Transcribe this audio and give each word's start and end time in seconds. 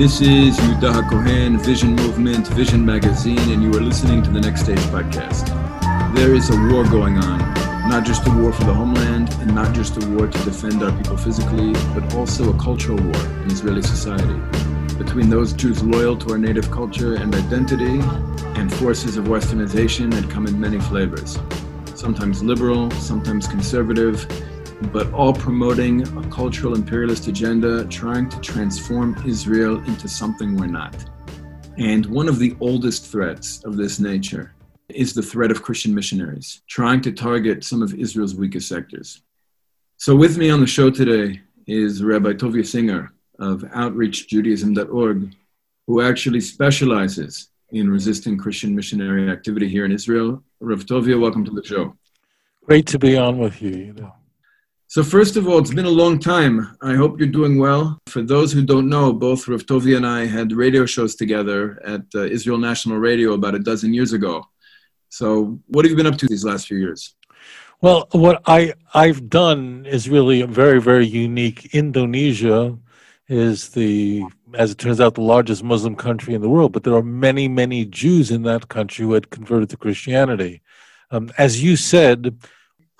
This 0.00 0.22
is 0.22 0.56
Yehuda 0.56 0.94
HaKohen, 0.94 1.60
Vision 1.60 1.94
Movement, 1.94 2.46
Vision 2.48 2.86
Magazine, 2.86 3.38
and 3.50 3.62
you 3.62 3.68
are 3.78 3.82
listening 3.82 4.22
to 4.22 4.30
the 4.30 4.40
Next 4.40 4.62
Stage 4.62 4.78
podcast. 4.88 5.44
There 6.14 6.34
is 6.34 6.48
a 6.48 6.56
war 6.72 6.84
going 6.84 7.18
on, 7.18 7.38
not 7.86 8.06
just 8.06 8.26
a 8.26 8.30
war 8.30 8.50
for 8.50 8.64
the 8.64 8.72
homeland, 8.72 9.30
and 9.40 9.54
not 9.54 9.74
just 9.74 10.02
a 10.02 10.06
war 10.08 10.26
to 10.26 10.38
defend 10.38 10.82
our 10.82 10.90
people 10.90 11.18
physically, 11.18 11.74
but 11.92 12.14
also 12.14 12.48
a 12.48 12.58
cultural 12.58 12.96
war 12.96 13.26
in 13.42 13.50
Israeli 13.50 13.82
society 13.82 14.40
between 14.96 15.28
those 15.28 15.52
Jews 15.52 15.82
loyal 15.82 16.16
to 16.16 16.30
our 16.32 16.38
native 16.38 16.70
culture 16.70 17.16
and 17.16 17.34
identity 17.34 18.00
and 18.58 18.72
forces 18.72 19.18
of 19.18 19.26
westernization 19.26 20.10
that 20.14 20.30
come 20.30 20.46
in 20.46 20.58
many 20.58 20.80
flavors. 20.80 21.38
Sometimes 21.94 22.42
liberal, 22.42 22.90
sometimes 22.92 23.46
conservative, 23.46 24.26
but 24.92 25.12
all 25.12 25.32
promoting 25.32 26.02
a 26.18 26.28
cultural 26.30 26.74
imperialist 26.74 27.28
agenda 27.28 27.84
trying 27.86 28.28
to 28.28 28.40
transform 28.40 29.16
Israel 29.26 29.78
into 29.84 30.08
something 30.08 30.56
we're 30.56 30.66
not. 30.66 30.96
And 31.78 32.06
one 32.06 32.28
of 32.28 32.38
the 32.38 32.56
oldest 32.60 33.06
threats 33.06 33.62
of 33.64 33.76
this 33.76 34.00
nature 34.00 34.54
is 34.88 35.14
the 35.14 35.22
threat 35.22 35.50
of 35.50 35.62
Christian 35.62 35.94
missionaries 35.94 36.62
trying 36.68 37.00
to 37.02 37.12
target 37.12 37.64
some 37.64 37.82
of 37.82 37.94
Israel's 37.94 38.34
weakest 38.34 38.68
sectors. 38.68 39.22
So, 39.96 40.16
with 40.16 40.38
me 40.38 40.50
on 40.50 40.60
the 40.60 40.66
show 40.66 40.90
today 40.90 41.40
is 41.66 42.02
Rabbi 42.02 42.32
Tovia 42.32 42.66
Singer 42.66 43.12
of 43.38 43.60
OutreachJudaism.org, 43.62 45.34
who 45.86 46.02
actually 46.02 46.40
specializes 46.40 47.50
in 47.72 47.90
resisting 47.90 48.36
Christian 48.36 48.74
missionary 48.74 49.30
activity 49.30 49.68
here 49.68 49.84
in 49.84 49.92
Israel. 49.92 50.42
Rav 50.60 50.84
Tovia, 50.86 51.20
welcome 51.20 51.44
to 51.44 51.52
the 51.52 51.64
show. 51.64 51.96
Great 52.64 52.86
to 52.86 52.98
be 52.98 53.16
on 53.16 53.38
with 53.38 53.62
you. 53.62 53.70
you 53.70 53.92
know. 53.92 54.12
So 54.90 55.04
first 55.04 55.36
of 55.36 55.46
all, 55.46 55.60
it's 55.60 55.72
been 55.72 55.84
a 55.84 55.98
long 56.02 56.18
time. 56.18 56.76
I 56.82 56.94
hope 56.96 57.20
you're 57.20 57.28
doing 57.28 57.60
well. 57.60 58.00
For 58.08 58.22
those 58.22 58.52
who 58.52 58.64
don't 58.64 58.88
know, 58.88 59.12
both 59.12 59.46
Rav 59.46 59.64
Tovia 59.64 59.96
and 59.96 60.04
I 60.04 60.26
had 60.26 60.50
radio 60.50 60.84
shows 60.84 61.14
together 61.14 61.80
at 61.86 62.02
uh, 62.12 62.22
Israel 62.22 62.58
National 62.58 62.98
Radio 62.98 63.34
about 63.34 63.54
a 63.54 63.60
dozen 63.60 63.94
years 63.94 64.12
ago. 64.12 64.44
So 65.08 65.60
what 65.68 65.84
have 65.84 65.90
you 65.90 65.96
been 65.96 66.08
up 66.08 66.18
to 66.18 66.26
these 66.26 66.44
last 66.44 66.66
few 66.66 66.78
years? 66.78 67.14
Well, 67.80 68.08
what 68.10 68.42
I 68.46 68.74
I've 68.92 69.30
done 69.30 69.86
is 69.86 70.08
really 70.08 70.42
very 70.42 70.80
very 70.80 71.06
unique. 71.06 71.72
Indonesia 71.72 72.76
is 73.28 73.68
the 73.68 74.24
as 74.54 74.72
it 74.72 74.78
turns 74.78 75.00
out 75.00 75.14
the 75.14 75.20
largest 75.20 75.62
Muslim 75.62 75.94
country 75.94 76.34
in 76.34 76.42
the 76.42 76.50
world, 76.50 76.72
but 76.72 76.82
there 76.82 76.96
are 76.96 77.04
many 77.04 77.46
many 77.46 77.84
Jews 77.84 78.32
in 78.32 78.42
that 78.42 78.66
country 78.66 79.04
who 79.04 79.12
had 79.12 79.30
converted 79.30 79.70
to 79.70 79.76
Christianity. 79.76 80.62
Um, 81.12 81.30
as 81.38 81.62
you 81.62 81.76
said, 81.76 82.36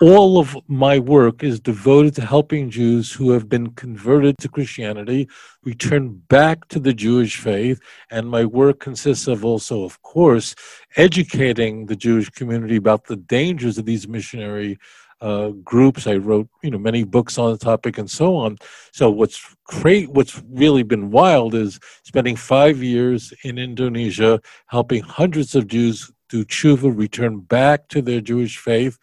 all 0.01 0.39
of 0.39 0.57
my 0.67 0.99
work 0.99 1.45
is 1.45 1.61
devoted 1.61 2.15
to 2.15 2.25
helping 2.25 2.71
Jews 2.71 3.13
who 3.13 3.33
have 3.33 3.51
been 3.51 3.71
converted 3.73 4.39
to 4.39 4.49
Christianity 4.49 5.29
return 5.63 6.23
back 6.29 6.69
to 6.69 6.81
the 6.81 6.95
Jewish 6.95 7.37
faith. 7.37 7.81
And 8.11 8.31
my 8.31 8.47
work 8.47 8.81
consists 8.81 9.29
of 9.29 9.45
also, 9.45 9.85
of 9.85 10.01
course, 10.01 10.55
educating 10.97 11.85
the 11.85 11.97
Jewish 11.97 12.31
community 12.31 12.77
about 12.77 13.05
the 13.05 13.17
dangers 13.17 13.77
of 13.77 13.85
these 13.85 14.09
missionary 14.09 14.79
uh, 15.21 15.51
groups. 15.63 16.07
I 16.07 16.17
wrote, 16.17 16.49
you 16.63 16.71
know, 16.71 16.79
many 16.79 17.05
books 17.05 17.37
on 17.37 17.53
the 17.53 17.59
topic 17.59 17.99
and 17.99 18.11
so 18.11 18.37
on. 18.37 18.57
So 18.93 19.11
what's 19.11 19.55
great, 19.65 20.09
what's 20.09 20.43
really 20.49 20.83
been 20.83 21.11
wild 21.11 21.55
is 21.55 21.79
spending 22.05 22.37
five 22.37 22.83
years 22.83 23.35
in 23.45 23.59
Indonesia, 23.59 24.41
helping 24.69 25.03
hundreds 25.03 25.55
of 25.55 25.67
Jews 25.67 26.11
do 26.31 26.43
tshuva, 26.47 26.97
return 26.97 27.41
back 27.41 27.89
to 27.89 28.01
their 28.01 28.23
Jewish 28.23 28.57
faith 28.57 28.99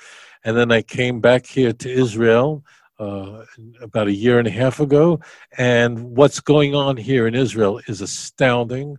and 0.47 0.55
then 0.55 0.71
I 0.71 0.81
came 0.81 1.19
back 1.19 1.45
here 1.45 1.73
to 1.73 1.91
Israel 1.91 2.63
uh, 2.99 3.43
about 3.81 4.07
a 4.07 4.13
year 4.13 4.39
and 4.39 4.47
a 4.47 4.51
half 4.51 4.79
ago. 4.79 5.19
And 5.57 6.15
what's 6.15 6.39
going 6.39 6.73
on 6.73 6.95
here 6.95 7.27
in 7.27 7.35
Israel 7.35 7.81
is 7.87 7.99
astounding. 7.99 8.97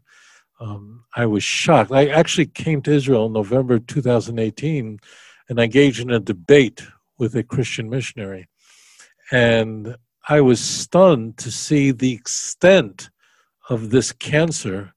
Um, 0.61 1.05
I 1.17 1.25
was 1.25 1.43
shocked. 1.43 1.91
I 1.91 2.09
actually 2.09 2.49
came 2.49 2.83
to 2.83 2.93
Israel 2.93 3.25
in 3.27 3.33
November 3.33 3.79
2018 3.79 5.01
and 5.49 5.59
I 5.59 5.65
engaged 5.65 6.01
in 6.01 6.11
a 6.11 6.21
debate 6.21 6.87
with 7.17 7.35
a 7.35 7.43
Christian 7.43 7.89
missionary. 7.89 8.47
And 9.33 9.97
I 10.29 10.43
was 10.43 10.61
stunned 10.61 11.39
to 11.39 11.51
see 11.51 11.93
the 11.93 12.13
extent 12.13 13.09
of 13.71 13.89
this 13.89 14.13
cancer, 14.13 14.93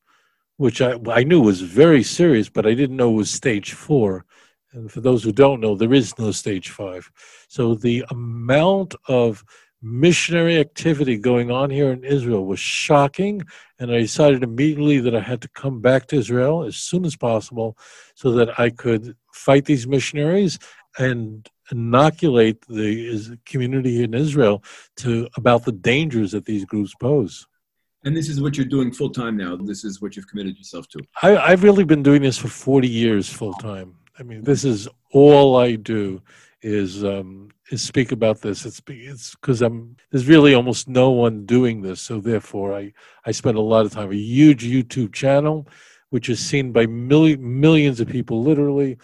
which 0.58 0.82
I, 0.82 0.98
I 1.10 1.24
knew 1.24 1.40
was 1.40 1.62
very 1.62 2.04
serious, 2.04 2.50
but 2.50 2.68
I 2.68 2.74
didn't 2.74 2.98
know 2.98 3.10
was 3.10 3.32
stage 3.32 3.72
four. 3.72 4.26
And 4.74 4.92
for 4.92 5.02
those 5.02 5.24
who 5.24 5.32
don't 5.32 5.60
know, 5.60 5.76
there 5.76 5.94
is 5.94 6.18
no 6.18 6.32
stage 6.32 6.70
five. 6.70 7.12
So 7.48 7.76
the 7.76 8.06
amount 8.10 8.96
of 9.08 9.44
missionary 9.82 10.60
activity 10.60 11.18
going 11.18 11.50
on 11.50 11.70
here 11.70 11.92
in 11.92 12.04
Israel 12.04 12.46
was 12.46 12.60
shocking. 12.60 13.42
And 13.80 13.92
I 13.92 14.00
decided 14.00 14.44
immediately 14.44 15.00
that 15.00 15.16
I 15.16 15.20
had 15.20 15.42
to 15.42 15.50
come 15.50 15.82
back 15.82 16.08
to 16.08 16.16
Israel 16.16 16.64
as 16.64 16.76
soon 16.76 17.06
as 17.06 17.16
possible 17.16 17.78
so 18.14 18.32
that 18.34 18.60
I 18.60 18.70
could 18.70 19.16
fight 19.34 19.66
these 19.66 19.88
missionaries 19.88 20.60
and 20.98 21.50
inoculate 21.72 22.62
the 22.68 23.40
community 23.46 24.04
in 24.04 24.14
Israel 24.14 24.64
to 24.98 25.28
about 25.38 25.66
the 25.66 25.72
dangers 25.72 26.32
that 26.32 26.46
these 26.46 26.66
groups 26.66 26.94
pose. 27.00 27.48
And 28.04 28.18
this 28.18 28.30
is 28.30 28.42
what 28.42 28.58
you're 28.58 28.66
doing 28.66 28.92
full 28.92 29.12
time 29.12 29.38
now. 29.38 29.56
This 29.56 29.84
is 29.84 30.02
what 30.02 30.16
you've 30.16 30.28
committed 30.28 30.58
yourself 30.58 30.88
to. 30.90 31.00
I, 31.22 31.38
I've 31.38 31.64
really 31.64 31.84
been 31.84 32.04
doing 32.04 32.24
this 32.24 32.38
for 32.38 32.48
40 32.48 32.88
years 32.88 33.30
full 33.30 33.54
time. 33.54 33.96
I 34.22 34.24
mean, 34.24 34.44
this 34.44 34.64
is 34.64 34.88
all 35.12 35.56
I 35.56 35.74
do 35.74 36.22
is 36.62 37.04
um, 37.04 37.50
is 37.72 37.82
speak 37.82 38.12
about 38.12 38.40
this. 38.40 38.68
It's 38.68 38.80
it's 38.88 39.32
because 39.32 39.64
I'm 39.64 39.98
there's 40.12 40.28
really 40.28 40.54
almost 40.54 40.88
no 40.88 41.10
one 41.10 41.48
doing 41.48 41.82
this, 41.82 42.02
so 42.02 42.22
therefore 42.22 42.76
I 42.76 42.94
I 43.26 43.32
spend 43.32 43.58
a 43.58 43.62
lot 43.62 43.88
of 43.88 43.94
time. 43.94 44.12
A 44.12 44.16
huge 44.16 44.64
YouTube 44.64 45.12
channel, 45.12 45.68
which 46.12 46.30
is 46.30 46.40
seen 46.40 46.72
by 46.72 46.86
million, 46.86 47.60
millions 47.60 48.00
of 48.00 48.10
people, 48.10 48.44
literally, 48.44 49.00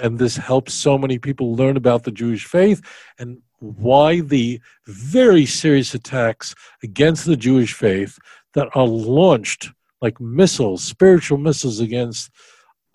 and 0.00 0.20
this 0.20 0.36
helps 0.36 0.72
so 0.72 0.96
many 0.96 1.18
people 1.18 1.56
learn 1.56 1.76
about 1.76 2.04
the 2.04 2.12
Jewish 2.12 2.46
faith 2.46 2.80
and 3.18 3.38
why 3.58 4.20
the 4.20 4.60
very 4.86 5.46
serious 5.46 5.94
attacks 5.94 6.54
against 6.84 7.26
the 7.26 7.36
Jewish 7.36 7.74
faith 7.74 8.20
that 8.54 8.68
are 8.76 8.86
launched 8.86 9.70
like 10.00 10.20
missiles, 10.20 10.84
spiritual 10.84 11.38
missiles 11.38 11.80
against 11.80 12.30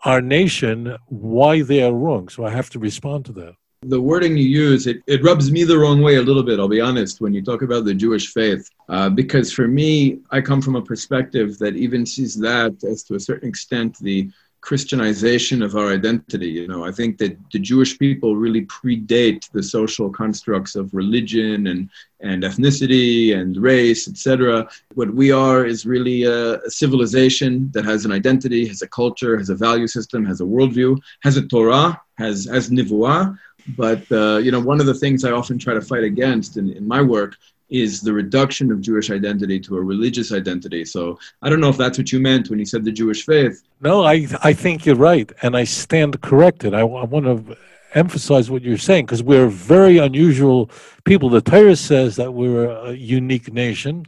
our 0.06 0.22
nation 0.22 0.96
why 1.08 1.62
they 1.64 1.82
are 1.84 1.94
wrong. 1.94 2.30
So 2.30 2.46
I 2.46 2.52
have 2.52 2.70
to 2.72 2.80
respond 2.80 3.26
to 3.26 3.34
that. 3.34 3.56
The 3.82 4.02
wording 4.02 4.36
you 4.38 4.46
use, 4.46 4.88
it, 4.88 4.98
it 5.06 5.24
rubs 5.24 5.52
me 5.52 5.64
the 5.64 5.78
wrong 5.78 6.02
way 6.02 6.16
a 6.16 6.22
little 6.22 6.42
bit, 6.42 6.60
I'll 6.60 6.68
be 6.68 6.82
honest, 6.82 7.22
when 7.22 7.34
you 7.34 7.44
talk 7.44 7.62
about 7.62 7.86
the 7.86 7.94
Jewish 7.94 8.34
faith. 8.34 8.68
Uh, 8.90 9.10
because 9.10 9.52
for 9.52 9.68
me, 9.68 10.20
I 10.32 10.42
come 10.42 10.62
from 10.62 10.76
a 10.76 10.82
perspective 10.82 11.60
that 11.60 11.76
even 11.76 12.06
sees 12.06 12.36
that 12.40 12.84
as 12.84 13.04
to 13.04 13.16
a 13.16 13.20
certain 13.20 13.50
extent 13.50 13.98
the 14.00 14.32
Christianization 14.66 15.62
of 15.62 15.76
our 15.76 15.94
identity. 15.94 16.48
You 16.48 16.68
know, 16.68 16.84
I 16.84 16.92
think 16.92 17.20
that 17.20 17.38
the 17.52 17.60
Jewish 17.60 18.00
people 18.00 18.36
really 18.36 18.66
predate 18.66 19.50
the 19.52 19.62
social 19.62 20.10
constructs 20.10 20.76
of 20.76 20.92
religion 20.92 21.68
and, 21.68 21.88
and 22.22 22.42
ethnicity 22.42 23.38
and 23.38 23.56
race, 23.58 24.08
etc. 24.08 24.68
What 24.96 25.14
we 25.14 25.32
are 25.32 25.68
is 25.68 25.86
really 25.86 26.24
a, 26.24 26.56
a, 26.62 26.72
civilization 26.72 27.70
that 27.74 27.86
has 27.86 28.06
an 28.06 28.12
identity, 28.12 28.68
has 28.68 28.82
a 28.82 28.88
culture, 28.88 29.38
has 29.38 29.52
a 29.52 29.56
value 29.56 29.86
system, 29.86 30.26
has 30.26 30.42
a 30.42 30.46
worldview, 30.56 30.98
has 31.22 31.38
a 31.38 31.46
Torah, 31.48 32.02
has 32.18 32.46
has 32.46 32.72
nivuah. 32.72 33.38
But 33.78 34.04
uh, 34.12 34.38
you 34.38 34.52
know, 34.52 34.60
one 34.72 34.80
of 34.80 34.88
the 34.88 35.00
things 35.04 35.24
I 35.24 35.32
often 35.32 35.60
try 35.60 35.76
to 35.76 35.82
fight 35.82 36.04
against 36.04 36.58
in, 36.58 36.72
in 36.72 36.88
my 36.88 37.04
work 37.04 37.36
is 37.70 38.02
the 38.02 38.14
reduction 38.14 38.72
of 38.72 38.82
Jewish 38.82 39.10
identity 39.10 39.60
to 39.62 39.78
a 39.78 39.82
religious 39.82 40.32
identity. 40.32 40.86
So 40.86 41.20
I 41.42 41.50
don't 41.50 41.60
know 41.60 41.70
if 41.70 41.78
that's 41.78 41.98
what 41.98 42.12
you 42.12 42.20
meant 42.20 42.50
when 42.50 42.60
you 42.60 42.66
said 42.66 42.86
the 42.86 42.92
Jewish 42.92 43.26
faith. 43.26 43.64
No, 43.82 44.04
I 44.04 44.28
I 44.44 44.54
think 44.54 44.86
you're 44.86 44.96
right, 44.96 45.32
and 45.42 45.58
I 45.58 45.64
stand 45.64 46.22
corrected. 46.22 46.74
I, 46.74 46.82
I 46.82 47.04
want 47.06 47.26
to 47.26 47.58
emphasize 47.96 48.52
what 48.52 48.62
you're 48.62 48.78
saying 48.78 49.06
because 49.06 49.24
we're 49.24 49.48
very 49.48 49.98
unusual 49.98 50.70
people. 51.06 51.30
The 51.30 51.42
Torah 51.42 51.76
says 51.76 52.18
that 52.18 52.34
we're 52.34 52.70
a 52.70 52.94
unique 52.94 53.52
nation. 53.52 54.06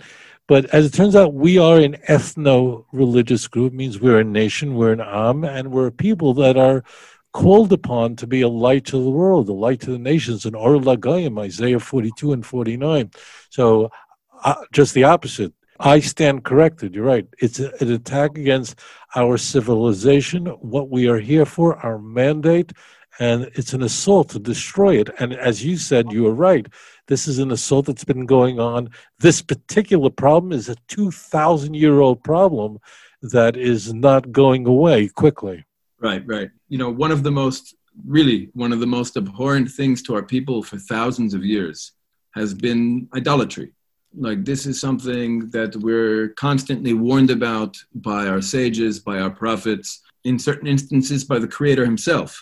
But 0.48 0.66
as 0.68 0.86
it 0.86 0.94
turns 0.94 1.14
out, 1.14 1.34
we 1.34 1.58
are 1.58 1.78
an 1.78 1.98
ethno-religious 2.08 3.48
group. 3.50 3.74
It 3.74 3.76
means 3.76 4.00
we're 4.00 4.20
a 4.20 4.24
nation, 4.24 4.76
we're 4.76 4.94
an 4.94 5.02
am, 5.02 5.44
and 5.44 5.72
we're 5.72 5.92
people 5.92 6.34
that 6.36 6.56
are 6.56 6.86
called 7.38 7.72
upon 7.72 8.16
to 8.16 8.26
be 8.26 8.42
a 8.42 8.48
light 8.48 8.84
to 8.84 8.98
the 8.98 9.12
world, 9.12 9.48
a 9.48 9.54
light 9.54 9.80
to 9.80 9.92
the 9.92 10.00
nations, 10.00 10.44
an 10.44 10.56
Or 10.56 10.78
LaGoyim, 10.78 11.40
Isaiah 11.40 11.80
42 11.80 12.34
and 12.34 12.44
49. 12.44 13.12
So 13.52 13.92
uh, 14.44 14.56
just 14.72 14.96
the 14.96 15.04
opposite. 15.04 15.54
I 15.80 16.00
stand 16.00 16.44
corrected. 16.44 16.96
You're 16.96 17.06
right. 17.06 17.28
It's 17.40 17.60
a, 17.60 17.72
an 17.80 17.92
attack 17.92 18.40
against 18.40 18.80
our 19.16 19.38
civilization, 19.38 20.48
what 20.48 20.90
we 20.90 21.08
are 21.08 21.20
here 21.20 21.46
for, 21.46 21.78
our 21.86 22.00
mandate, 22.00 22.74
and 23.20 23.44
it's 23.54 23.74
an 23.74 23.84
assault 23.84 24.30
to 24.30 24.40
destroy 24.40 25.00
it. 25.00 25.12
And 25.20 25.32
as 25.36 25.64
you 25.64 25.78
said, 25.78 26.12
you 26.12 26.26
are 26.26 26.34
right. 26.34 26.66
This 27.06 27.28
is 27.28 27.38
an 27.38 27.52
assault 27.52 27.86
that's 27.86 28.04
been 28.04 28.26
going 28.26 28.60
on. 28.60 28.90
This 29.20 29.44
particular 29.44 30.10
problem 30.10 30.54
is 30.54 30.70
a 30.70 30.76
2,000 30.88 31.76
year 31.76 32.00
old 32.00 32.24
problem 32.24 32.80
that 33.22 33.56
is 33.56 33.94
not 33.94 34.32
going 34.32 34.66
away 34.66 35.10
quickly. 35.10 35.67
Right, 36.00 36.24
right. 36.28 36.50
You 36.70 36.78
know, 36.78 36.90
one 36.90 37.12
of 37.12 37.24
the 37.24 37.32
most, 37.32 37.76
really, 38.06 38.50
one 38.54 38.72
of 38.72 38.80
the 38.80 38.88
most 38.88 39.18
abhorrent 39.18 39.70
things 39.72 40.02
to 40.04 40.16
our 40.16 40.24
people 40.24 40.62
for 40.62 40.78
thousands 40.78 41.34
of 41.34 41.44
years 41.44 41.94
has 42.36 42.54
been 42.54 43.08
idolatry. 43.16 43.72
Like, 44.16 44.46
this 44.46 44.66
is 44.66 44.80
something 44.80 45.50
that 45.52 45.76
we're 45.76 46.30
constantly 46.30 46.94
warned 46.94 47.32
about 47.32 47.78
by 47.96 48.28
our 48.28 48.42
sages, 48.42 49.00
by 49.00 49.20
our 49.20 49.30
prophets, 49.30 50.02
in 50.24 50.38
certain 50.38 50.68
instances 50.68 51.24
by 51.24 51.40
the 51.40 51.48
Creator 51.48 51.86
Himself. 51.86 52.42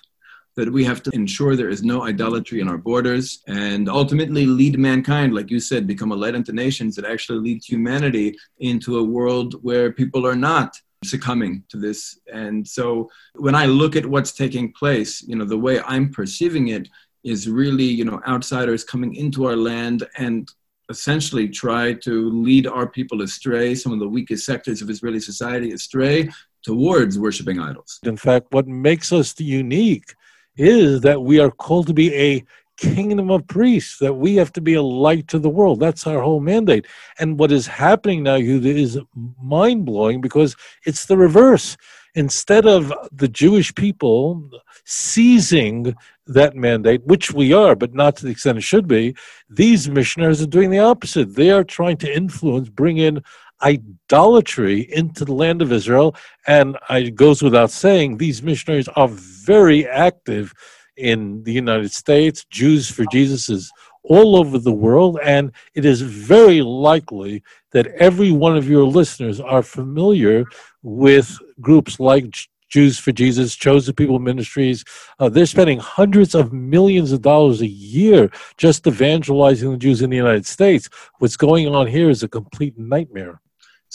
That 0.56 0.72
we 0.72 0.86
have 0.86 1.04
to 1.04 1.12
ensure 1.13 1.56
there 1.56 1.69
is 1.69 1.84
no 1.84 2.04
idolatry 2.04 2.62
in 2.62 2.69
our 2.69 2.78
borders 2.78 3.42
and 3.48 3.90
ultimately 3.90 4.46
lead 4.46 4.80
mankind, 4.80 5.34
like 5.34 5.51
you 5.51 5.60
said, 5.60 5.86
become 5.86 6.13
a 6.13 6.16
light 6.16 6.34
unto 6.34 6.54
nations 6.54 6.96
that 6.96 7.04
actually 7.04 7.40
leads 7.40 7.66
humanity 7.66 8.38
into 8.60 9.00
a 9.00 9.04
world 9.04 9.56
where 9.63 9.92
people 9.92 10.25
are 10.25 10.36
not 10.36 10.80
succumbing 11.06 11.63
to 11.69 11.78
this. 11.78 12.19
And 12.31 12.68
so 12.68 13.10
when 13.36 13.56
I 13.56 13.66
look 13.66 13.96
at 13.96 14.06
what's 14.06 14.31
taking 14.31 14.74
place, 14.74 15.22
you 15.22 15.36
know, 15.36 15.46
the 15.46 15.57
way 15.57 15.80
I'm 15.81 16.12
perceiving 16.12 16.69
it 16.69 16.88
is 17.24 17.50
really, 17.50 17.86
you 17.86 18.06
know, 18.06 18.22
outsiders 18.28 18.84
coming 18.84 19.16
into 19.16 19.46
our 19.46 19.56
land 19.56 20.07
and 20.18 20.48
essentially 20.90 21.50
try 21.50 21.94
to 21.94 22.30
lead 22.30 22.68
our 22.68 22.88
people 22.88 23.22
astray, 23.22 23.74
some 23.74 23.92
of 23.92 24.00
the 24.00 24.07
weakest 24.07 24.46
sectors 24.46 24.81
of 24.81 24.90
Israeli 24.90 25.19
society 25.19 25.72
astray 25.72 26.30
towards 26.63 27.18
worshiping 27.18 27.60
idols. 27.60 28.00
In 28.04 28.18
fact, 28.18 28.48
what 28.51 28.68
makes 28.68 29.12
us 29.12 29.40
unique 29.40 30.13
is 30.58 31.01
that 31.01 31.22
we 31.22 31.40
are 31.40 31.51
called 31.51 31.88
to 31.88 31.94
be 31.94 32.13
a 32.16 32.44
kingdom 32.77 33.31
of 33.31 33.48
priests, 33.48 34.00
that 34.00 34.13
we 34.13 34.36
have 34.36 34.51
to 34.54 34.62
be 34.62 34.74
a 34.74 34.81
light 34.81 35.27
to 35.30 35.39
the 35.39 35.50
world. 35.50 35.80
That's 35.80 36.06
our 36.06 36.22
whole 36.22 36.39
mandate. 36.39 36.86
And 37.19 37.39
what 37.39 37.51
is 37.51 37.68
happening 37.68 38.24
now 38.24 38.36
is 38.36 39.00
mind 39.42 39.86
blowing 39.86 40.22
because 40.22 40.56
it's 40.86 41.06
the 41.06 41.18
reverse. 41.18 41.77
Instead 42.16 42.66
of 42.66 42.94
the 43.12 43.27
Jewish 43.27 43.75
people 43.75 44.50
seizing 44.86 45.95
that 46.27 46.56
mandate, 46.56 47.06
which 47.06 47.33
we 47.33 47.51
are, 47.51 47.75
but 47.75 47.94
not 47.94 48.16
to 48.16 48.25
the 48.25 48.31
extent 48.31 48.57
it 48.57 48.62
should 48.62 48.88
be, 48.88 49.16
these 49.50 49.89
missionaries 49.89 50.42
are 50.42 50.48
doing 50.48 50.69
the 50.69 50.80
opposite. 50.80 51.36
They 51.36 51.51
are 51.51 51.63
trying 51.63 51.98
to 51.98 52.16
influence, 52.16 52.69
bring 52.69 52.98
in 52.98 53.22
idolatry 53.62 54.81
into 54.94 55.25
the 55.25 55.33
land 55.33 55.62
of 55.62 55.72
Israel. 55.72 56.16
And 56.48 56.77
it 56.89 57.16
goes 57.16 57.42
without 57.42 57.72
saying, 57.72 58.18
these 58.18 58.42
missionaries 58.42 58.88
are 58.89 59.10
very 59.10 59.88
active 59.88 60.54
in 60.98 61.44
the 61.44 61.54
United 61.54 61.92
States. 61.92 62.46
Jews 62.50 62.90
for 62.90 63.06
Jesus 63.12 63.50
is 63.50 63.72
all 64.04 64.36
over 64.36 64.58
the 64.58 64.72
world. 64.72 65.20
And 65.24 65.52
it 65.74 65.86
is 65.86 66.02
very 66.02 66.62
likely 66.62 67.44
that 67.72 67.88
every 67.88 68.32
one 68.32 68.56
of 68.56 68.70
your 68.70 68.86
listeners 68.86 69.40
are 69.40 69.64
familiar 69.64 70.46
with 70.84 71.38
groups 71.60 72.00
like 72.00 72.36
Jews 72.70 72.98
for 72.98 73.12
Jesus, 73.12 73.56
Chosen 73.56 73.94
People 73.94 74.20
Ministries. 74.20 74.84
Uh, 75.20 75.30
they're 75.30 75.46
spending 75.46 75.80
hundreds 75.80 76.36
of 76.36 76.52
millions 76.52 77.12
of 77.12 77.22
dollars 77.22 77.62
a 77.62 77.68
year 77.68 78.30
just 78.58 78.86
evangelizing 78.88 79.72
the 79.72 79.78
Jews 79.78 80.02
in 80.02 80.10
the 80.10 80.18
United 80.18 80.46
States. 80.46 80.90
What's 81.20 81.38
going 81.38 81.68
on 81.68 81.88
here 81.88 82.10
is 82.10 82.24
a 82.24 82.28
complete 82.28 82.78
nightmare. 82.78 83.40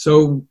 So 0.05 0.43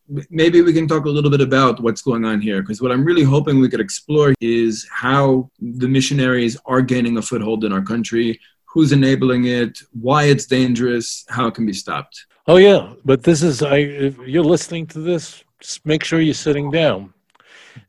maybe 0.42 0.62
we 0.62 0.72
can 0.72 0.86
talk 0.86 1.06
a 1.06 1.14
little 1.16 1.28
bit 1.28 1.40
about 1.40 1.80
what's 1.80 2.02
going 2.02 2.24
on 2.24 2.40
here, 2.40 2.62
because 2.62 2.80
what 2.80 2.92
I'm 2.92 3.04
really 3.04 3.24
hoping 3.24 3.58
we 3.58 3.68
could 3.68 3.80
explore 3.80 4.32
is 4.40 4.86
how 4.92 5.50
the 5.58 5.88
missionaries 5.88 6.56
are 6.66 6.82
gaining 6.82 7.16
a 7.18 7.22
foothold 7.30 7.64
in 7.64 7.72
our 7.72 7.82
country, 7.82 8.38
who's 8.66 8.92
enabling 8.92 9.46
it, 9.46 9.80
why 9.90 10.22
it's 10.32 10.46
dangerous, 10.46 11.24
how 11.28 11.48
it 11.48 11.54
can 11.56 11.66
be 11.66 11.72
stopped. 11.72 12.26
Oh 12.46 12.58
yeah, 12.58 12.92
but 13.04 13.24
this 13.24 13.42
is 13.42 13.60
I. 13.60 13.78
If 13.78 14.18
you're 14.18 14.44
listening 14.44 14.86
to 14.94 15.00
this, 15.00 15.42
just 15.58 15.84
make 15.84 16.04
sure 16.04 16.20
you're 16.20 16.32
sitting 16.32 16.70
down. 16.70 17.12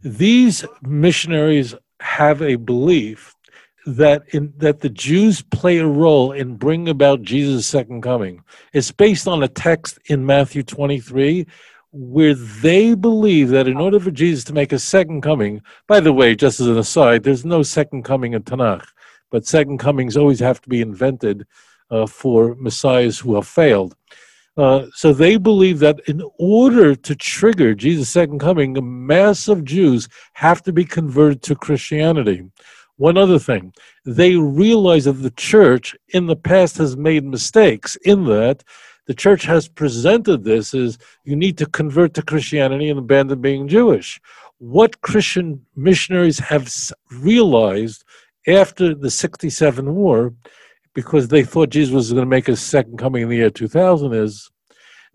These 0.02 0.66
missionaries 0.81 1.75
have 2.00 2.42
a 2.42 2.56
belief 2.56 3.36
that 3.86 4.24
in 4.33 4.54
that 4.57 4.81
the 4.81 4.89
Jews 4.89 5.42
play 5.42 5.80
a 5.80 5.88
role 5.88 6.31
in 6.31 6.56
bringing 6.56 6.89
about 6.89 7.24
Jesus' 7.24 7.66
second 7.66 8.01
coming. 8.01 8.44
It's 8.74 8.92
based 8.92 9.28
on 9.28 9.44
a 9.44 9.48
text 9.48 10.00
in 10.06 10.25
Matthew 10.25 10.63
23 10.63 11.48
where 11.92 12.36
they 12.36 12.94
believe 12.94 13.50
that 13.50 13.68
in 13.68 13.78
order 13.78 14.00
for 14.00 14.12
Jesus 14.12 14.44
to 14.45 14.54
make 14.54 14.72
a 14.72 14.80
second 14.80 15.22
coming, 15.22 15.62
by 15.88 16.00
the 16.00 16.13
way, 16.13 16.36
just 16.36 16.60
as 16.60 16.68
an 16.68 16.78
aside, 16.78 17.24
there's 17.24 17.44
no 17.44 17.63
second 17.63 18.04
coming 18.04 18.33
in 18.33 18.44
Tanakh, 18.44 18.86
but 19.30 19.45
second 19.45 19.78
comings 19.78 20.16
always 20.16 20.39
have 20.39 20.62
to 20.62 20.69
be 20.69 20.81
invented 20.81 21.45
uh, 21.89 22.07
for 22.07 22.56
messiahs 22.56 23.19
who 23.19 23.36
have 23.36 23.48
failed. 23.48 23.95
Uh, 24.57 24.86
so 24.94 25.13
they 25.13 25.38
believe 25.38 25.80
that 25.80 26.00
in 26.07 26.22
order 26.38 26.94
to 26.94 27.16
trigger 27.16 27.74
Jesus' 27.74 28.10
second 28.10 28.39
coming, 28.39 28.77
a 28.77 28.81
mass 28.81 29.48
of 29.48 29.63
Jews 29.63 30.10
have 30.34 30.62
to 30.63 30.74
be 30.74 30.84
converted 30.84 31.42
to 31.44 31.56
Christianity. 31.56 32.50
One 33.01 33.18
other 33.18 33.39
thing, 33.39 33.74
they 34.06 34.36
realize 34.36 35.06
that 35.06 35.13
the 35.13 35.31
church 35.31 35.95
in 36.09 36.27
the 36.27 36.36
past 36.36 36.77
has 36.77 36.95
made 36.95 37.25
mistakes 37.25 37.95
in 38.03 38.25
that 38.25 38.63
the 39.07 39.15
church 39.15 39.44
has 39.45 39.68
presented 39.68 40.44
this 40.44 40.75
as 40.75 41.00
you 41.24 41.36
need 41.36 41.57
to 41.57 41.65
convert 41.65 42.13
to 42.13 42.21
Christianity 42.21 42.89
and 42.89 43.00
abandon 43.00 43.42
being 43.42 43.68
Jewish. 43.68 44.21
What 44.59 45.01
Christian 45.01 45.65
missionaries 45.75 46.38
have 46.38 46.71
realized 47.09 48.03
after 48.48 48.94
the 48.94 49.09
67 49.09 49.95
war, 49.95 50.36
because 50.94 51.27
they 51.27 51.44
thought 51.44 51.71
Jesus 51.71 51.95
was 51.95 52.13
going 52.13 52.21
to 52.21 52.30
make 52.30 52.45
his 52.45 52.62
second 52.62 53.00
coming 53.00 53.24
in 53.24 53.30
the 53.30 53.38
year 53.38 53.50
2000, 53.50 54.13
is 54.13 54.51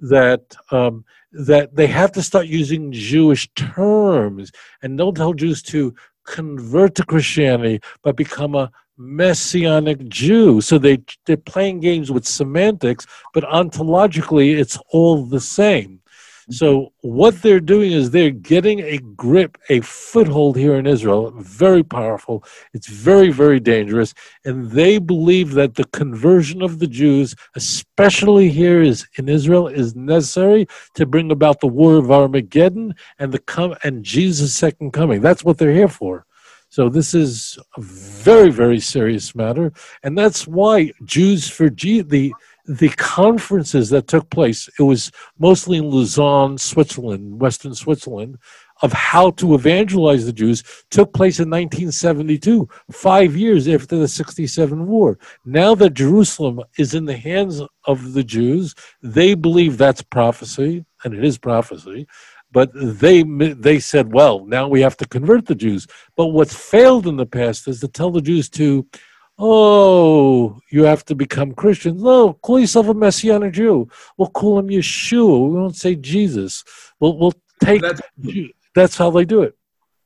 that 0.00 0.56
um, 0.72 1.04
that 1.30 1.76
they 1.76 1.86
have 1.86 2.10
to 2.12 2.22
start 2.22 2.46
using 2.46 2.90
Jewish 2.90 3.48
terms 3.54 4.50
and 4.82 4.98
don't 4.98 5.16
tell 5.16 5.34
Jews 5.34 5.62
to 5.64 5.94
convert 6.26 6.94
to 6.96 7.04
Christianity, 7.04 7.80
but 8.02 8.16
become 8.16 8.54
a 8.54 8.70
messianic 8.98 10.08
Jew. 10.08 10.60
So 10.60 10.78
they 10.78 11.02
they're 11.24 11.36
playing 11.36 11.80
games 11.80 12.10
with 12.10 12.26
semantics, 12.26 13.06
but 13.34 13.44
ontologically 13.44 14.58
it's 14.58 14.78
all 14.90 15.24
the 15.24 15.40
same. 15.40 16.00
So 16.48 16.92
what 17.00 17.42
they're 17.42 17.58
doing 17.58 17.90
is 17.90 18.10
they're 18.10 18.30
getting 18.30 18.78
a 18.80 18.98
grip, 18.98 19.58
a 19.68 19.80
foothold 19.80 20.56
here 20.56 20.76
in 20.76 20.86
Israel, 20.86 21.32
very 21.38 21.82
powerful. 21.82 22.44
It's 22.72 22.86
very, 22.86 23.32
very 23.32 23.58
dangerous. 23.58 24.14
And 24.44 24.70
they 24.70 24.98
believe 24.98 25.54
that 25.54 25.74
the 25.74 25.86
conversion 25.86 26.62
of 26.62 26.78
the 26.78 26.86
Jews, 26.86 27.34
especially 27.56 28.48
here 28.48 28.80
is 28.80 29.08
in 29.14 29.28
Israel, 29.28 29.66
is 29.66 29.96
necessary 29.96 30.68
to 30.94 31.04
bring 31.04 31.32
about 31.32 31.60
the 31.60 31.66
war 31.66 31.96
of 31.96 32.12
Armageddon 32.12 32.94
and 33.18 33.32
the 33.32 33.40
come 33.40 33.74
and 33.82 34.04
Jesus' 34.04 34.54
second 34.54 34.92
coming. 34.92 35.20
That's 35.20 35.42
what 35.42 35.58
they're 35.58 35.74
here 35.74 35.88
for. 35.88 36.26
So 36.68 36.88
this 36.88 37.14
is 37.14 37.58
a 37.76 37.80
very, 37.80 38.50
very 38.50 38.80
serious 38.80 39.34
matter, 39.34 39.72
and 40.02 40.18
that's 40.18 40.46
why 40.46 40.92
Jews 41.04 41.48
for 41.48 41.70
G 41.70 42.02
the 42.02 42.34
the 42.68 42.88
conferences 42.90 43.90
that 43.90 44.08
took 44.08 44.28
place, 44.30 44.68
it 44.78 44.82
was 44.82 45.10
mostly 45.38 45.78
in 45.78 45.90
Lausanne, 45.90 46.58
Switzerland, 46.58 47.40
Western 47.40 47.74
Switzerland, 47.74 48.38
of 48.82 48.92
how 48.92 49.30
to 49.30 49.54
evangelize 49.54 50.26
the 50.26 50.32
Jews 50.32 50.62
took 50.90 51.12
place 51.14 51.38
in 51.38 51.48
1972, 51.48 52.68
five 52.90 53.36
years 53.36 53.66
after 53.68 53.96
the 53.96 54.08
67 54.08 54.86
war. 54.86 55.18
Now 55.44 55.74
that 55.76 55.94
Jerusalem 55.94 56.60
is 56.78 56.94
in 56.94 57.06
the 57.06 57.16
hands 57.16 57.62
of 57.84 58.12
the 58.12 58.24
Jews, 58.24 58.74
they 59.02 59.34
believe 59.34 59.78
that's 59.78 60.02
prophecy, 60.02 60.84
and 61.04 61.14
it 61.14 61.24
is 61.24 61.38
prophecy. 61.38 62.06
But 62.52 62.70
they 62.74 63.22
they 63.22 63.80
said, 63.80 64.12
well, 64.12 64.44
now 64.46 64.68
we 64.68 64.80
have 64.80 64.96
to 64.98 65.08
convert 65.08 65.46
the 65.46 65.54
Jews. 65.54 65.86
But 66.16 66.28
what's 66.28 66.54
failed 66.54 67.06
in 67.06 67.16
the 67.16 67.26
past 67.26 67.68
is 67.68 67.80
to 67.80 67.88
tell 67.88 68.10
the 68.10 68.20
Jews 68.20 68.48
to 68.50 68.86
Oh, 69.38 70.60
you 70.70 70.84
have 70.84 71.04
to 71.06 71.14
become 71.14 71.52
Christians. 71.52 72.02
No, 72.02 72.32
call 72.34 72.58
yourself 72.58 72.88
a 72.88 72.94
Messianic 72.94 73.52
Jew. 73.52 73.88
We'll 74.16 74.30
call 74.30 74.58
him 74.58 74.68
Yeshua. 74.68 75.50
We 75.50 75.60
won't 75.60 75.76
say 75.76 75.94
Jesus. 75.94 76.64
We'll, 77.00 77.18
we'll 77.18 77.34
take 77.62 77.82
that's, 77.82 78.00
that's 78.74 78.96
how 78.96 79.10
they 79.10 79.24
do 79.26 79.42
it. 79.42 79.54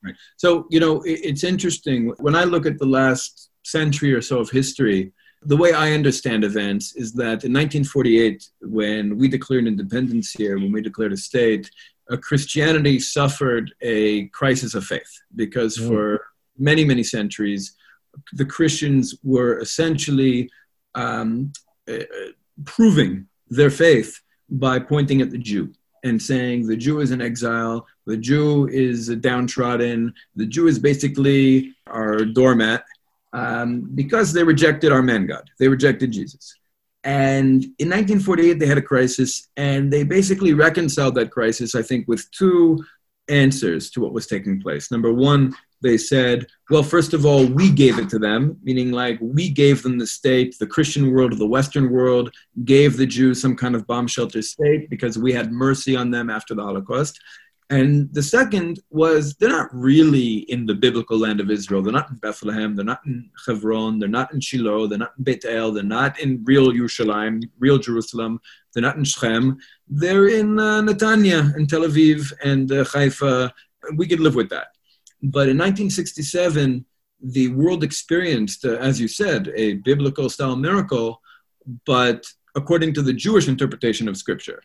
Right. 0.02 0.14
So, 0.36 0.66
you 0.70 0.80
know, 0.80 1.02
it's 1.04 1.44
interesting. 1.44 2.12
When 2.18 2.34
I 2.34 2.44
look 2.44 2.66
at 2.66 2.78
the 2.78 2.86
last 2.86 3.50
century 3.62 4.12
or 4.12 4.22
so 4.22 4.40
of 4.40 4.50
history, 4.50 5.12
the 5.42 5.56
way 5.56 5.72
I 5.72 5.92
understand 5.92 6.44
events 6.44 6.96
is 6.96 7.12
that 7.14 7.44
in 7.44 7.52
1948, 7.52 8.48
when 8.62 9.16
we 9.16 9.28
declared 9.28 9.66
independence 9.66 10.32
here, 10.32 10.58
when 10.58 10.72
we 10.72 10.82
declared 10.82 11.12
a 11.12 11.16
state, 11.16 11.70
uh, 12.10 12.16
Christianity 12.16 12.98
suffered 12.98 13.72
a 13.80 14.26
crisis 14.28 14.74
of 14.74 14.84
faith 14.84 15.10
because 15.36 15.78
mm. 15.78 15.88
for 15.88 16.26
many, 16.58 16.84
many 16.84 17.02
centuries, 17.02 17.76
the 18.32 18.44
Christians 18.44 19.14
were 19.22 19.58
essentially 19.58 20.50
um, 20.94 21.52
uh, 21.88 21.98
proving 22.64 23.26
their 23.48 23.70
faith 23.70 24.20
by 24.48 24.78
pointing 24.78 25.20
at 25.20 25.30
the 25.30 25.38
Jew 25.38 25.72
and 26.04 26.20
saying 26.20 26.66
the 26.66 26.76
Jew 26.76 27.00
is 27.00 27.10
in 27.10 27.20
exile, 27.20 27.86
the 28.06 28.16
Jew 28.16 28.68
is 28.68 29.08
downtrodden, 29.08 30.14
the 30.34 30.46
Jew 30.46 30.66
is 30.66 30.78
basically 30.78 31.74
our 31.86 32.24
doormat 32.24 32.84
um, 33.32 33.90
because 33.94 34.32
they 34.32 34.42
rejected 34.42 34.92
our 34.92 35.02
man 35.02 35.26
God. 35.26 35.48
They 35.58 35.68
rejected 35.68 36.12
Jesus. 36.12 36.56
And 37.04 37.64
in 37.78 37.88
1948, 37.88 38.58
they 38.58 38.66
had 38.66 38.78
a 38.78 38.82
crisis, 38.82 39.48
and 39.56 39.90
they 39.90 40.02
basically 40.02 40.52
reconciled 40.52 41.14
that 41.14 41.30
crisis, 41.30 41.74
I 41.74 41.82
think, 41.82 42.06
with 42.08 42.30
two 42.30 42.84
answers 43.28 43.90
to 43.92 44.00
what 44.00 44.12
was 44.12 44.26
taking 44.26 44.60
place. 44.60 44.90
Number 44.90 45.12
one, 45.12 45.54
they 45.82 45.96
said, 45.96 46.46
well, 46.68 46.82
first 46.82 47.14
of 47.14 47.24
all, 47.24 47.46
we 47.46 47.70
gave 47.70 47.98
it 47.98 48.08
to 48.10 48.18
them, 48.18 48.58
meaning 48.62 48.92
like 48.92 49.18
we 49.20 49.48
gave 49.48 49.82
them 49.82 49.98
the 49.98 50.06
state, 50.06 50.56
the 50.58 50.66
Christian 50.66 51.10
world, 51.10 51.38
the 51.38 51.46
Western 51.46 51.90
world 51.90 52.32
gave 52.64 52.96
the 52.96 53.06
Jews 53.06 53.40
some 53.40 53.56
kind 53.56 53.74
of 53.74 53.86
bomb 53.86 54.06
shelter 54.06 54.42
state 54.42 54.90
because 54.90 55.18
we 55.18 55.32
had 55.32 55.52
mercy 55.52 55.96
on 55.96 56.10
them 56.10 56.28
after 56.30 56.54
the 56.54 56.62
Holocaust. 56.62 57.18
And 57.70 58.12
the 58.12 58.22
second 58.22 58.80
was 58.90 59.36
they're 59.36 59.48
not 59.48 59.72
really 59.72 60.38
in 60.50 60.66
the 60.66 60.74
biblical 60.74 61.16
land 61.16 61.38
of 61.40 61.52
Israel. 61.52 61.82
They're 61.82 61.92
not 61.92 62.10
in 62.10 62.16
Bethlehem. 62.16 62.74
They're 62.74 62.84
not 62.84 63.06
in 63.06 63.30
Hebron. 63.46 64.00
They're 64.00 64.08
not 64.08 64.34
in 64.34 64.40
Shiloh. 64.40 64.88
They're 64.88 64.98
not 64.98 65.12
in 65.16 65.22
Beit 65.22 65.44
El. 65.44 65.70
They're 65.70 65.84
not 65.84 66.18
in 66.18 66.42
real 66.44 66.72
Yerushalayim, 66.72 67.48
real 67.60 67.78
Jerusalem. 67.78 68.40
They're 68.74 68.82
not 68.82 68.96
in 68.96 69.04
Shechem. 69.04 69.58
They're 69.88 70.28
in 70.28 70.58
uh, 70.58 70.82
Netanya 70.82 71.54
and 71.54 71.70
Tel 71.70 71.82
Aviv 71.82 72.32
and 72.42 72.70
uh, 72.72 72.84
Haifa. 72.84 73.52
We 73.94 74.08
could 74.08 74.20
live 74.20 74.34
with 74.34 74.50
that. 74.50 74.68
But 75.22 75.48
in 75.48 75.58
1967, 75.58 76.84
the 77.22 77.48
world 77.48 77.84
experienced, 77.84 78.64
uh, 78.64 78.76
as 78.76 79.00
you 79.00 79.08
said, 79.08 79.52
a 79.54 79.74
biblical 79.74 80.30
style 80.30 80.56
miracle, 80.56 81.20
but 81.84 82.26
according 82.54 82.94
to 82.94 83.02
the 83.02 83.12
Jewish 83.12 83.48
interpretation 83.48 84.08
of 84.08 84.16
Scripture. 84.16 84.62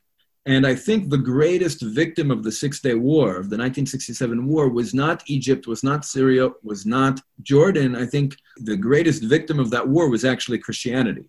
And 0.48 0.66
I 0.66 0.76
think 0.76 1.10
the 1.10 1.18
greatest 1.18 1.82
victim 1.82 2.30
of 2.30 2.44
the 2.44 2.52
Six 2.52 2.80
Day 2.80 2.94
War, 2.94 3.30
of 3.32 3.50
the 3.50 3.58
1967 3.58 4.48
war, 4.48 4.70
was 4.70 4.94
not 4.94 5.24
Egypt, 5.28 5.66
was 5.66 5.84
not 5.84 6.06
Syria, 6.06 6.50
was 6.62 6.86
not 6.86 7.20
Jordan. 7.42 7.96
I 7.96 8.06
think 8.06 8.38
the 8.58 8.78
greatest 8.78 9.24
victim 9.24 9.60
of 9.60 9.72
that 9.72 9.88
war 9.88 10.08
was 10.08 10.24
actually 10.24 10.60
Christianity 10.60 11.26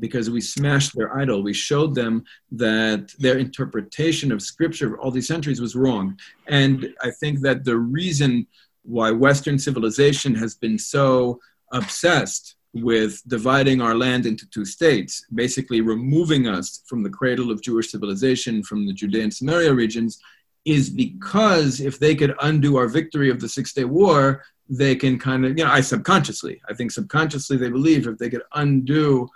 because 0.00 0.30
we 0.30 0.40
smashed 0.40 0.96
their 0.96 1.16
idol. 1.16 1.42
We 1.42 1.54
showed 1.54 1.94
them 1.94 2.24
that 2.52 3.12
their 3.18 3.38
interpretation 3.38 4.32
of 4.32 4.42
scripture 4.42 4.94
of 4.94 5.00
all 5.00 5.10
these 5.10 5.28
centuries 5.28 5.60
was 5.60 5.76
wrong. 5.76 6.18
And 6.48 6.94
I 7.02 7.10
think 7.10 7.40
that 7.40 7.64
the 7.64 7.76
reason 7.76 8.46
why 8.82 9.10
Western 9.10 9.58
civilization 9.58 10.34
has 10.34 10.54
been 10.54 10.78
so 10.78 11.40
obsessed 11.72 12.56
with 12.74 13.22
dividing 13.28 13.80
our 13.80 13.94
land 13.94 14.26
into 14.26 14.46
two 14.50 14.64
states, 14.64 15.24
basically 15.32 15.80
removing 15.80 16.48
us 16.48 16.82
from 16.86 17.02
the 17.02 17.10
cradle 17.10 17.50
of 17.50 17.62
Jewish 17.62 17.90
civilization, 17.90 18.64
from 18.64 18.86
the 18.86 18.92
Judea 18.92 19.22
and 19.22 19.32
Samaria 19.32 19.72
regions, 19.72 20.18
is 20.64 20.90
because 20.90 21.80
if 21.80 21.98
they 21.98 22.14
could 22.14 22.34
undo 22.42 22.76
our 22.76 22.88
victory 22.88 23.30
of 23.30 23.40
the 23.40 23.48
Six 23.48 23.72
Day 23.72 23.84
War, 23.84 24.42
they 24.68 24.96
can 24.96 25.18
kind 25.18 25.44
of, 25.44 25.56
you 25.56 25.64
know, 25.64 25.70
I 25.70 25.82
subconsciously, 25.82 26.60
I 26.68 26.74
think 26.74 26.90
subconsciously 26.90 27.58
they 27.58 27.70
believe 27.70 28.06
if 28.06 28.18
they 28.18 28.30
could 28.30 28.42
undo 28.54 29.28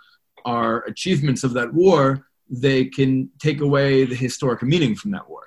our 0.44 0.82
achievements 0.84 1.44
of 1.44 1.52
that 1.54 1.72
war, 1.72 2.26
they 2.50 2.84
can 2.86 3.30
take 3.38 3.60
away 3.60 4.04
the 4.04 4.14
historic 4.14 4.62
meaning 4.62 4.94
from 4.94 5.10
that 5.12 5.28
war. 5.28 5.42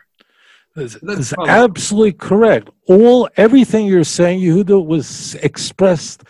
That's, 0.76 0.98
that's 1.02 1.34
absolutely 1.48 2.14
correct. 2.14 2.70
All 2.88 3.30
everything 3.36 3.88
you're 3.88 4.04
saying, 4.04 4.40
Yehuda, 4.40 4.86
was 4.86 5.36
expressed 5.36 6.24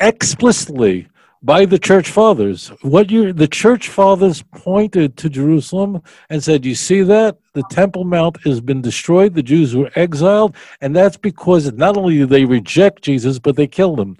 explicitly 0.00 1.08
by 1.42 1.64
the 1.64 1.78
church 1.78 2.10
fathers. 2.10 2.68
What 2.82 3.10
you 3.10 3.32
the 3.32 3.48
church 3.48 3.88
fathers 3.88 4.42
pointed 4.52 5.16
to 5.18 5.30
Jerusalem 5.30 6.02
and 6.28 6.42
said, 6.42 6.66
"You 6.66 6.74
see 6.74 7.02
that 7.02 7.38
the 7.54 7.62
Temple 7.70 8.04
Mount 8.04 8.36
has 8.44 8.60
been 8.60 8.82
destroyed. 8.82 9.34
The 9.34 9.42
Jews 9.42 9.74
were 9.74 9.90
exiled, 9.94 10.56
and 10.80 10.94
that's 10.94 11.16
because 11.16 11.72
not 11.72 11.96
only 11.96 12.18
did 12.18 12.30
they 12.30 12.44
reject 12.44 13.02
Jesus, 13.02 13.38
but 13.38 13.56
they 13.56 13.66
killed 13.66 14.00
him." 14.00 14.16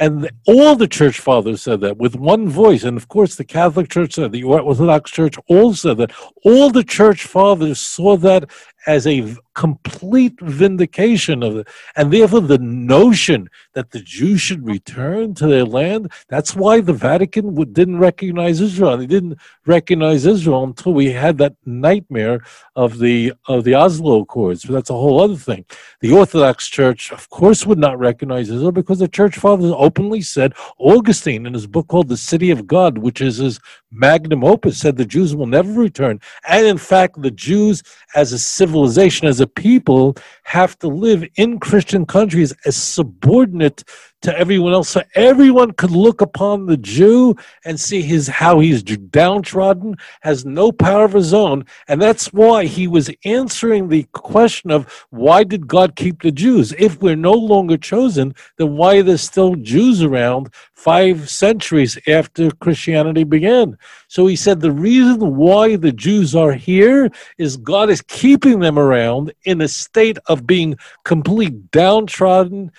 And 0.00 0.30
all 0.46 0.76
the 0.76 0.88
church 0.88 1.20
fathers 1.20 1.62
said 1.62 1.80
that 1.80 1.96
with 1.96 2.16
one 2.16 2.48
voice. 2.48 2.84
And 2.84 2.96
of 2.96 3.08
course, 3.08 3.36
the 3.36 3.44
Catholic 3.44 3.88
Church 3.88 4.14
said, 4.14 4.32
the 4.32 4.44
Orthodox 4.44 5.10
Church 5.10 5.36
all 5.48 5.74
said 5.74 5.98
that. 5.98 6.12
All 6.44 6.70
the 6.70 6.84
church 6.84 7.24
fathers 7.24 7.78
saw 7.78 8.16
that 8.18 8.50
as 8.86 9.06
a 9.06 9.34
complete 9.56 10.38
vindication 10.40 11.42
of 11.42 11.56
it. 11.56 11.68
And 11.96 12.12
therefore, 12.12 12.42
the 12.42 12.58
notion 12.58 13.48
that 13.72 13.90
the 13.90 14.00
Jews 14.00 14.40
should 14.40 14.64
return 14.64 15.34
to 15.34 15.46
their 15.46 15.64
land, 15.64 16.12
that's 16.28 16.54
why 16.54 16.80
the 16.80 16.92
Vatican 16.92 17.54
didn't 17.72 17.98
recognize 17.98 18.60
Israel. 18.60 18.96
They 18.98 19.06
didn't 19.06 19.38
recognize 19.64 20.26
Israel 20.26 20.62
until 20.64 20.92
we 20.92 21.10
had 21.10 21.38
that 21.38 21.56
nightmare 21.64 22.40
of 22.76 22.98
the, 22.98 23.32
of 23.48 23.64
the 23.64 23.74
Oslo 23.74 24.20
Accords. 24.20 24.64
But 24.64 24.74
that's 24.74 24.90
a 24.90 24.94
whole 24.94 25.20
other 25.20 25.36
thing. 25.36 25.64
The 26.00 26.12
Orthodox 26.12 26.68
Church, 26.68 27.10
of 27.10 27.28
course, 27.30 27.66
would 27.66 27.78
not 27.78 27.98
recognize 27.98 28.50
Israel 28.50 28.72
because 28.72 28.98
the 28.98 29.08
church 29.08 29.36
fathers 29.36 29.72
openly 29.74 30.20
said, 30.20 30.52
Augustine, 30.78 31.46
in 31.46 31.54
his 31.54 31.66
book 31.66 31.88
called 31.88 32.08
The 32.08 32.16
City 32.18 32.50
of 32.50 32.66
God, 32.66 32.98
which 32.98 33.22
is 33.22 33.38
his 33.38 33.58
magnum 33.90 34.44
opus, 34.44 34.78
said 34.78 34.96
the 34.96 35.06
Jews 35.06 35.34
will 35.34 35.46
never 35.46 35.72
return. 35.72 36.20
And 36.46 36.66
in 36.66 36.76
fact, 36.76 37.22
the 37.22 37.30
Jews, 37.30 37.82
as 38.14 38.32
a 38.32 38.38
civilization, 38.38 39.26
as 39.26 39.40
a 39.40 39.45
people, 39.46 40.16
have 40.44 40.78
to 40.80 40.88
live 40.88 41.24
in 41.36 41.58
Christian 41.58 42.06
countries 42.06 42.52
as 42.64 42.76
subordinate 42.76 43.84
to 44.22 44.36
everyone 44.36 44.72
else. 44.72 44.88
So 44.88 45.02
everyone 45.14 45.72
could 45.72 45.90
look 45.90 46.20
upon 46.20 46.66
the 46.66 46.76
Jew 46.76 47.36
and 47.64 47.78
see 47.78 48.02
his 48.02 48.26
how 48.26 48.60
he's 48.60 48.82
downtrodden, 48.82 49.96
has 50.22 50.44
no 50.44 50.72
power 50.72 51.04
of 51.04 51.12
his 51.12 51.34
own. 51.34 51.64
And 51.88 52.00
that's 52.00 52.32
why 52.32 52.64
he 52.64 52.88
was 52.88 53.10
answering 53.24 53.88
the 53.88 54.04
question 54.12 54.70
of 54.70 54.90
why 55.10 55.44
did 55.44 55.66
God 55.66 55.96
keep 55.96 56.22
the 56.22 56.32
Jews? 56.32 56.72
If 56.78 57.00
we're 57.00 57.16
no 57.16 57.32
longer 57.32 57.76
chosen, 57.76 58.34
then 58.58 58.76
why 58.76 58.96
are 58.96 59.02
there 59.02 59.18
still 59.18 59.54
Jews 59.56 60.02
around 60.02 60.52
five 60.74 61.28
centuries 61.28 61.98
after 62.06 62.50
Christianity 62.50 63.24
began? 63.24 63.76
So 64.08 64.26
he 64.26 64.36
said 64.36 64.60
the 64.60 64.72
reason 64.72 65.36
why 65.36 65.76
the 65.76 65.92
Jews 65.92 66.34
are 66.34 66.52
here 66.52 67.10
is 67.38 67.56
God 67.56 67.90
is 67.90 68.02
keeping 68.02 68.60
them 68.60 68.78
around 68.78 69.32
in 69.44 69.60
a 69.60 69.68
state 69.68 70.18
of 70.26 70.46
being 70.46 70.76
complete 71.04 71.70
downtrodden 71.70 72.72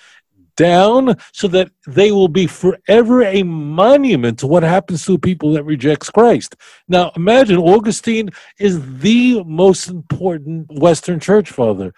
down 0.58 1.16
so 1.32 1.48
that 1.48 1.70
they 1.86 2.10
will 2.12 2.28
be 2.28 2.46
forever 2.46 3.22
a 3.22 3.42
monument 3.44 4.38
to 4.40 4.46
what 4.46 4.62
happens 4.64 5.06
to 5.06 5.16
people 5.16 5.52
that 5.52 5.62
rejects 5.62 6.10
Christ. 6.10 6.56
Now 6.88 7.12
imagine 7.16 7.56
Augustine 7.56 8.30
is 8.58 8.98
the 8.98 9.42
most 9.44 9.88
important 9.88 10.66
Western 10.80 11.20
church 11.20 11.50
father. 11.50 11.94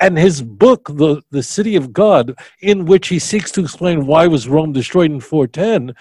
And 0.00 0.16
his 0.16 0.40
book, 0.40 0.88
the, 0.94 1.22
the 1.30 1.42
City 1.42 1.76
of 1.76 1.92
God, 1.92 2.34
in 2.60 2.86
which 2.86 3.08
he 3.08 3.18
seeks 3.18 3.50
to 3.52 3.62
explain 3.62 4.06
why 4.06 4.26
was 4.26 4.48
Rome 4.48 4.72
destroyed 4.72 5.10
in 5.10 5.20
410, 5.20 5.94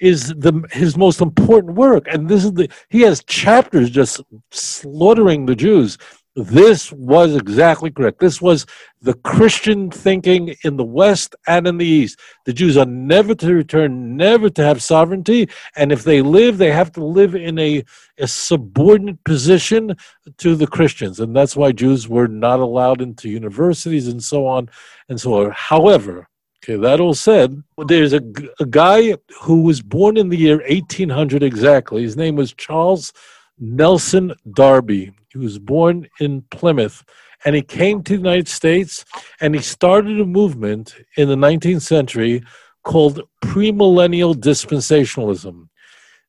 is 0.00 0.34
the 0.36 0.68
his 0.72 0.96
most 0.96 1.20
important 1.20 1.74
work. 1.74 2.06
And 2.08 2.28
this 2.28 2.44
is 2.44 2.52
the 2.54 2.68
he 2.88 3.02
has 3.02 3.22
chapters 3.24 3.90
just 3.90 4.20
slaughtering 4.50 5.46
the 5.46 5.54
Jews 5.54 5.98
this 6.34 6.90
was 6.92 7.36
exactly 7.36 7.90
correct. 7.90 8.18
This 8.18 8.40
was 8.40 8.64
the 9.02 9.14
Christian 9.14 9.90
thinking 9.90 10.54
in 10.64 10.76
the 10.76 10.84
West 10.84 11.34
and 11.46 11.66
in 11.66 11.76
the 11.76 11.86
East. 11.86 12.18
The 12.46 12.52
Jews 12.52 12.76
are 12.76 12.86
never 12.86 13.34
to 13.34 13.54
return, 13.54 14.16
never 14.16 14.48
to 14.50 14.62
have 14.62 14.82
sovereignty, 14.82 15.48
and 15.76 15.92
if 15.92 16.04
they 16.04 16.22
live, 16.22 16.56
they 16.56 16.72
have 16.72 16.92
to 16.92 17.04
live 17.04 17.34
in 17.34 17.58
a, 17.58 17.84
a 18.18 18.26
subordinate 18.26 19.22
position 19.24 19.94
to 20.38 20.56
the 20.56 20.66
Christians, 20.66 21.20
and 21.20 21.36
that's 21.36 21.56
why 21.56 21.72
Jews 21.72 22.08
were 22.08 22.28
not 22.28 22.60
allowed 22.60 23.02
into 23.02 23.28
universities 23.28 24.08
and 24.08 24.22
so 24.22 24.46
on 24.46 24.70
and 25.08 25.20
so 25.20 25.44
on. 25.44 25.52
However, 25.54 26.28
Okay, 26.64 26.76
that 26.76 27.00
all 27.00 27.14
said, 27.14 27.60
there's 27.88 28.12
a, 28.12 28.22
a 28.60 28.66
guy 28.66 29.16
who 29.40 29.62
was 29.62 29.82
born 29.82 30.16
in 30.16 30.28
the 30.28 30.36
year 30.36 30.58
1800 30.58 31.42
exactly. 31.42 32.02
His 32.02 32.16
name 32.16 32.36
was 32.36 32.54
Charles 32.54 33.12
Nelson 33.58 34.32
Darby. 34.52 35.12
He 35.32 35.38
was 35.38 35.58
born 35.58 36.08
in 36.20 36.42
Plymouth 36.50 37.04
and 37.44 37.54
he 37.56 37.62
came 37.62 38.02
to 38.02 38.12
the 38.12 38.18
United 38.18 38.48
States 38.48 39.04
and 39.40 39.54
he 39.54 39.60
started 39.60 40.20
a 40.20 40.26
movement 40.26 40.94
in 41.16 41.28
the 41.28 41.36
19th 41.36 41.82
century 41.82 42.42
called 42.84 43.20
premillennial 43.42 44.34
dispensationalism. 44.34 45.68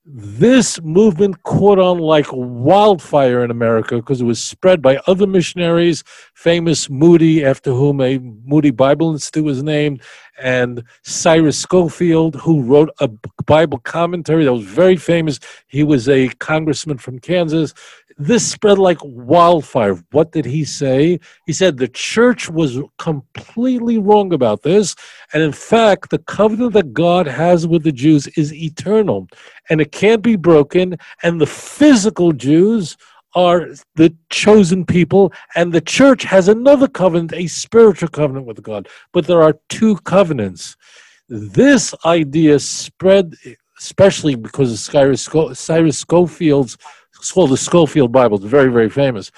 This 0.05 0.81
movement 0.81 1.43
caught 1.43 1.79
on 1.79 1.97
like 1.97 2.25
wildfire 2.29 3.41
in 3.45 3.51
America 3.51 3.95
because 3.95 4.19
it 4.19 4.25
was 4.25 4.43
spread 4.43 4.81
by 4.81 4.99
other 5.07 5.25
missionaries, 5.25 6.03
famous 6.33 6.89
Moody, 6.89 7.45
after 7.45 7.71
whom 7.71 8.01
a 8.01 8.17
Moody 8.17 8.71
Bible 8.71 9.13
Institute 9.13 9.45
was 9.45 9.63
named, 9.63 10.01
and 10.37 10.83
Cyrus 11.03 11.57
Scofield, 11.57 12.35
who 12.35 12.63
wrote 12.63 12.89
a 12.99 13.09
Bible 13.45 13.77
commentary 13.77 14.43
that 14.43 14.53
was 14.53 14.65
very 14.65 14.97
famous. 14.97 15.39
He 15.67 15.83
was 15.83 16.09
a 16.09 16.27
congressman 16.39 16.97
from 16.97 17.19
Kansas 17.19 17.73
this 18.17 18.49
spread 18.49 18.77
like 18.77 18.97
wildfire. 19.01 19.95
What 20.11 20.31
did 20.31 20.45
he 20.45 20.65
say? 20.65 21.19
He 21.45 21.53
said 21.53 21.77
the 21.77 21.87
church 21.87 22.49
was 22.49 22.79
completely 22.97 23.97
wrong 23.97 24.33
about 24.33 24.61
this. 24.63 24.95
And 25.33 25.41
in 25.41 25.51
fact, 25.51 26.09
the 26.09 26.19
covenant 26.19 26.73
that 26.73 26.93
God 26.93 27.27
has 27.27 27.65
with 27.67 27.83
the 27.83 27.91
Jews 27.91 28.27
is 28.27 28.53
eternal 28.53 29.27
and 29.69 29.81
it 29.81 29.91
can't 29.91 30.21
be 30.21 30.35
broken. 30.35 30.97
And 31.23 31.39
the 31.39 31.47
physical 31.47 32.33
Jews 32.33 32.97
are 33.35 33.69
the 33.95 34.15
chosen 34.29 34.85
people, 34.85 35.33
and 35.55 35.73
the 35.73 35.81
church 35.81 36.21
has 36.21 36.47
another 36.47 36.87
covenant, 36.87 37.33
a 37.33 37.47
spiritual 37.47 38.09
covenant 38.09 38.45
with 38.45 38.61
God. 38.61 38.87
But 39.11 39.25
there 39.25 39.41
are 39.41 39.57
two 39.69 39.95
covenants. 39.97 40.77
This 41.29 41.95
idea 42.05 42.59
spread, 42.59 43.33
especially 43.79 44.35
because 44.35 44.71
of 44.71 44.77
Cyrus, 45.57 45.97
Scofield's 45.97 46.77
it's 47.23 47.31
called 47.31 47.51
the 47.51 47.57
Scofield 47.57 48.11
Bible. 48.11 48.35
It's 48.35 48.45
very, 48.45 48.69
very 48.69 48.89
famous, 48.89 49.31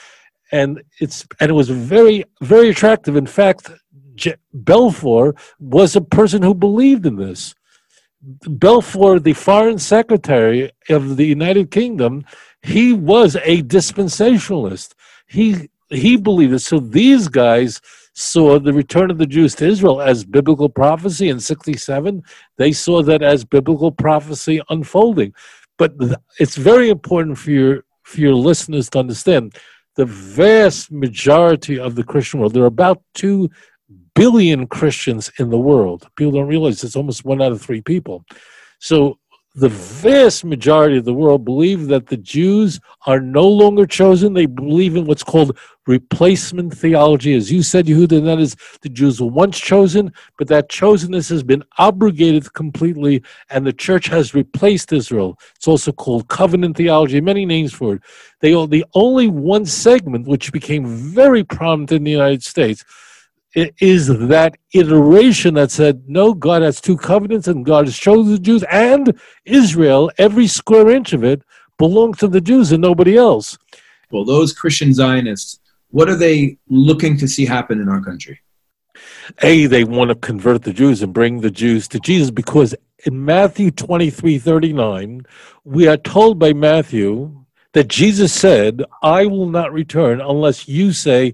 and 0.52 0.82
it's 1.00 1.28
and 1.40 1.52
it 1.52 1.54
was 1.54 1.70
very, 1.70 2.24
very 2.42 2.70
attractive. 2.70 3.16
In 3.16 3.28
fact, 3.28 3.70
J- 4.16 4.38
Balfour 4.56 5.36
was 5.60 5.96
a 5.96 6.02
person 6.02 6.42
who 6.42 6.56
believed 6.56 7.06
in 7.06 7.16
this. 7.18 7.54
Balfour, 8.48 9.20
the 9.20 9.34
foreign 9.34 9.78
secretary 9.78 10.72
of 10.90 11.16
the 11.16 11.28
United 11.28 11.70
Kingdom, 11.70 12.26
he 12.64 12.92
was 12.92 13.36
a 13.36 13.62
dispensationalist. 13.62 14.96
He 15.28 15.70
he 15.92 16.18
believed 16.18 16.54
it. 16.54 16.60
So 16.60 16.80
these 16.80 17.28
guys 17.28 17.82
saw 18.16 18.58
the 18.58 18.74
return 18.74 19.12
of 19.12 19.20
the 19.20 19.28
Jews 19.28 19.54
to 19.56 19.68
Israel 19.68 20.02
as 20.02 20.26
biblical 20.26 20.70
prophecy 20.70 21.30
in 21.30 21.40
67. 21.40 22.24
They 22.58 22.72
saw 22.72 23.04
that 23.04 23.22
as 23.22 23.46
biblical 23.46 23.92
prophecy 23.92 24.60
unfolding. 24.72 25.36
But 25.78 25.94
it's 26.40 26.56
very 26.56 26.90
important 26.90 27.38
for 27.38 27.52
your 27.52 27.84
for 28.04 28.22
your 28.22 28.36
listeners 28.36 28.90
to 28.92 29.00
understand 29.00 29.58
the 29.96 30.06
vast 30.06 30.92
majority 30.92 31.80
of 31.80 31.96
the 31.96 32.04
Christian 32.04 32.40
world. 32.40 32.54
There 32.54 32.64
are 32.64 32.68
about 32.68 33.02
two 33.14 33.50
billion 34.14 34.68
Christians 34.68 35.32
in 35.40 35.50
the 35.50 35.58
world. 35.58 36.08
People 36.16 36.34
don't 36.34 36.48
realize 36.48 36.84
it's 36.84 36.96
almost 36.96 37.26
one 37.26 37.42
out 37.42 37.52
of 37.52 37.62
three 37.62 37.82
people. 37.82 38.24
So 38.80 39.20
the 39.56 39.70
vast 39.70 40.44
majority 40.44 40.98
of 40.98 41.06
the 41.06 41.14
world 41.14 41.46
believe 41.46 41.88
that 41.88 42.08
the 42.08 42.18
Jews 42.18 42.78
are 43.08 43.22
no 43.22 43.48
longer 43.48 43.86
chosen. 43.86 44.34
They 44.34 44.48
believe 44.48 44.98
in 44.98 45.06
what's 45.06 45.24
called 45.24 45.58
replacement 45.88 46.78
theology. 46.78 47.34
As 47.36 47.50
you 47.50 47.64
said, 47.64 47.86
Yehuda, 47.86 48.26
that 48.26 48.40
is 48.40 48.58
the 48.82 48.90
Jews 48.90 49.22
were 49.22 49.28
once 49.28 49.58
chosen, 49.58 50.12
but 50.38 50.50
that 50.50 50.68
chosenness 50.70 51.30
has 51.30 51.42
been 51.42 51.64
abrogated 51.80 52.52
completely, 52.52 53.24
and 53.50 53.66
the 53.66 53.72
church 53.72 54.08
has 54.08 54.34
replaced 54.34 54.92
Israel. 54.92 55.40
It's 55.56 55.70
also 55.70 55.94
called 55.94 56.28
covenant 56.28 56.76
theology, 56.76 57.22
many 57.22 57.46
names 57.46 57.72
for 57.72 57.96
it. 57.96 58.02
They 58.42 58.54
are 58.54 58.68
the 58.68 58.86
only 58.94 59.30
one 59.30 59.66
segment 59.66 60.28
which 60.28 60.52
became 60.52 60.86
very 60.86 61.46
prominent 61.46 61.94
in 61.94 62.04
the 62.04 62.12
United 62.12 62.44
States 62.44 62.84
is 63.56 64.08
that 64.08 64.58
iteration 64.74 65.54
that 65.54 65.72
said, 65.72 66.04
no, 66.08 66.34
God 66.34 66.62
has 66.62 66.82
two 66.82 66.98
covenants 66.98 67.48
and 67.48 67.66
God 67.66 67.86
has 67.86 67.98
chosen 67.98 68.34
the 68.34 68.40
Jews 68.40 68.64
and 68.70 69.18
Israel, 69.46 70.12
every 70.18 70.48
square 70.48 70.90
inch 70.90 71.14
of 71.14 71.24
it 71.24 71.42
belongs 71.78 72.18
to 72.18 72.28
the 72.28 72.42
Jews 72.42 72.72
and 72.72 72.82
nobody 72.82 73.18
else. 73.18 73.58
Well, 74.12 74.26
those 74.26 74.54
Christian 74.54 74.94
Zionists, 74.94 75.60
what 75.90 76.10
are 76.10 76.16
they 76.16 76.58
looking 76.68 77.18
to 77.18 77.28
see 77.28 77.46
happen 77.46 77.80
in 77.80 77.88
our 77.88 78.02
country? 78.04 78.42
A, 79.42 79.66
they 79.66 79.84
want 79.84 80.10
to 80.10 80.16
convert 80.16 80.64
the 80.64 80.74
Jews 80.74 81.02
and 81.02 81.14
bring 81.14 81.42
the 81.42 81.52
Jews 81.52 81.88
to 81.90 82.00
Jesus 82.00 82.32
because 82.32 82.76
in 83.06 83.26
Matthew 83.26 83.72
23 83.72 84.38
39, 84.38 85.26
we 85.64 85.88
are 85.88 85.98
told 85.98 86.40
by 86.40 86.54
Matthew 86.54 87.46
that 87.74 87.88
Jesus 87.88 88.32
said, 88.32 88.84
I 89.02 89.26
will 89.26 89.50
not 89.50 89.74
return 89.74 90.22
unless 90.22 90.68
you 90.68 90.94
say, 90.94 91.34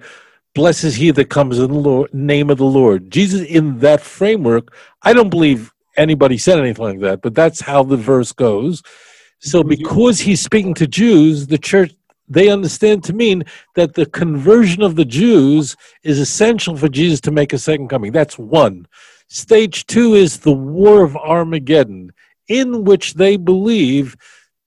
Blessed 0.53 0.83
is 0.83 0.95
he 0.95 1.11
that 1.11 1.29
comes 1.29 1.59
in 1.59 1.71
the 1.71 1.79
Lord, 1.79 2.13
name 2.13 2.49
of 2.49 2.57
the 2.57 2.65
Lord. 2.65 3.09
Jesus, 3.09 3.41
in 3.41 3.79
that 3.79 4.01
framework, 4.01 4.73
I 5.01 5.13
don't 5.13 5.29
believe 5.29 5.71
anybody 5.97 6.37
said 6.37 6.59
anything 6.59 6.83
like 6.83 6.99
that, 6.99 7.21
but 7.21 7.35
that's 7.35 7.61
how 7.61 7.83
the 7.83 7.97
verse 7.97 8.31
goes. 8.33 8.81
So, 9.39 9.63
because 9.63 10.19
he's 10.19 10.41
speaking 10.41 10.73
to 10.75 10.87
Jews, 10.87 11.47
the 11.47 11.57
church 11.57 11.93
they 12.27 12.49
understand 12.49 13.03
to 13.03 13.13
mean 13.13 13.43
that 13.75 13.93
the 13.93 14.05
conversion 14.05 14.83
of 14.83 14.95
the 14.95 15.03
Jews 15.03 15.75
is 16.03 16.17
essential 16.17 16.77
for 16.77 16.87
Jesus 16.87 17.19
to 17.21 17.31
make 17.31 17.51
a 17.51 17.57
second 17.57 17.89
coming. 17.89 18.13
That's 18.13 18.39
one. 18.39 18.87
Stage 19.27 19.85
two 19.85 20.13
is 20.13 20.39
the 20.39 20.53
War 20.53 21.03
of 21.03 21.17
Armageddon, 21.17 22.11
in 22.47 22.85
which 22.85 23.15
they 23.15 23.35
believe 23.35 24.15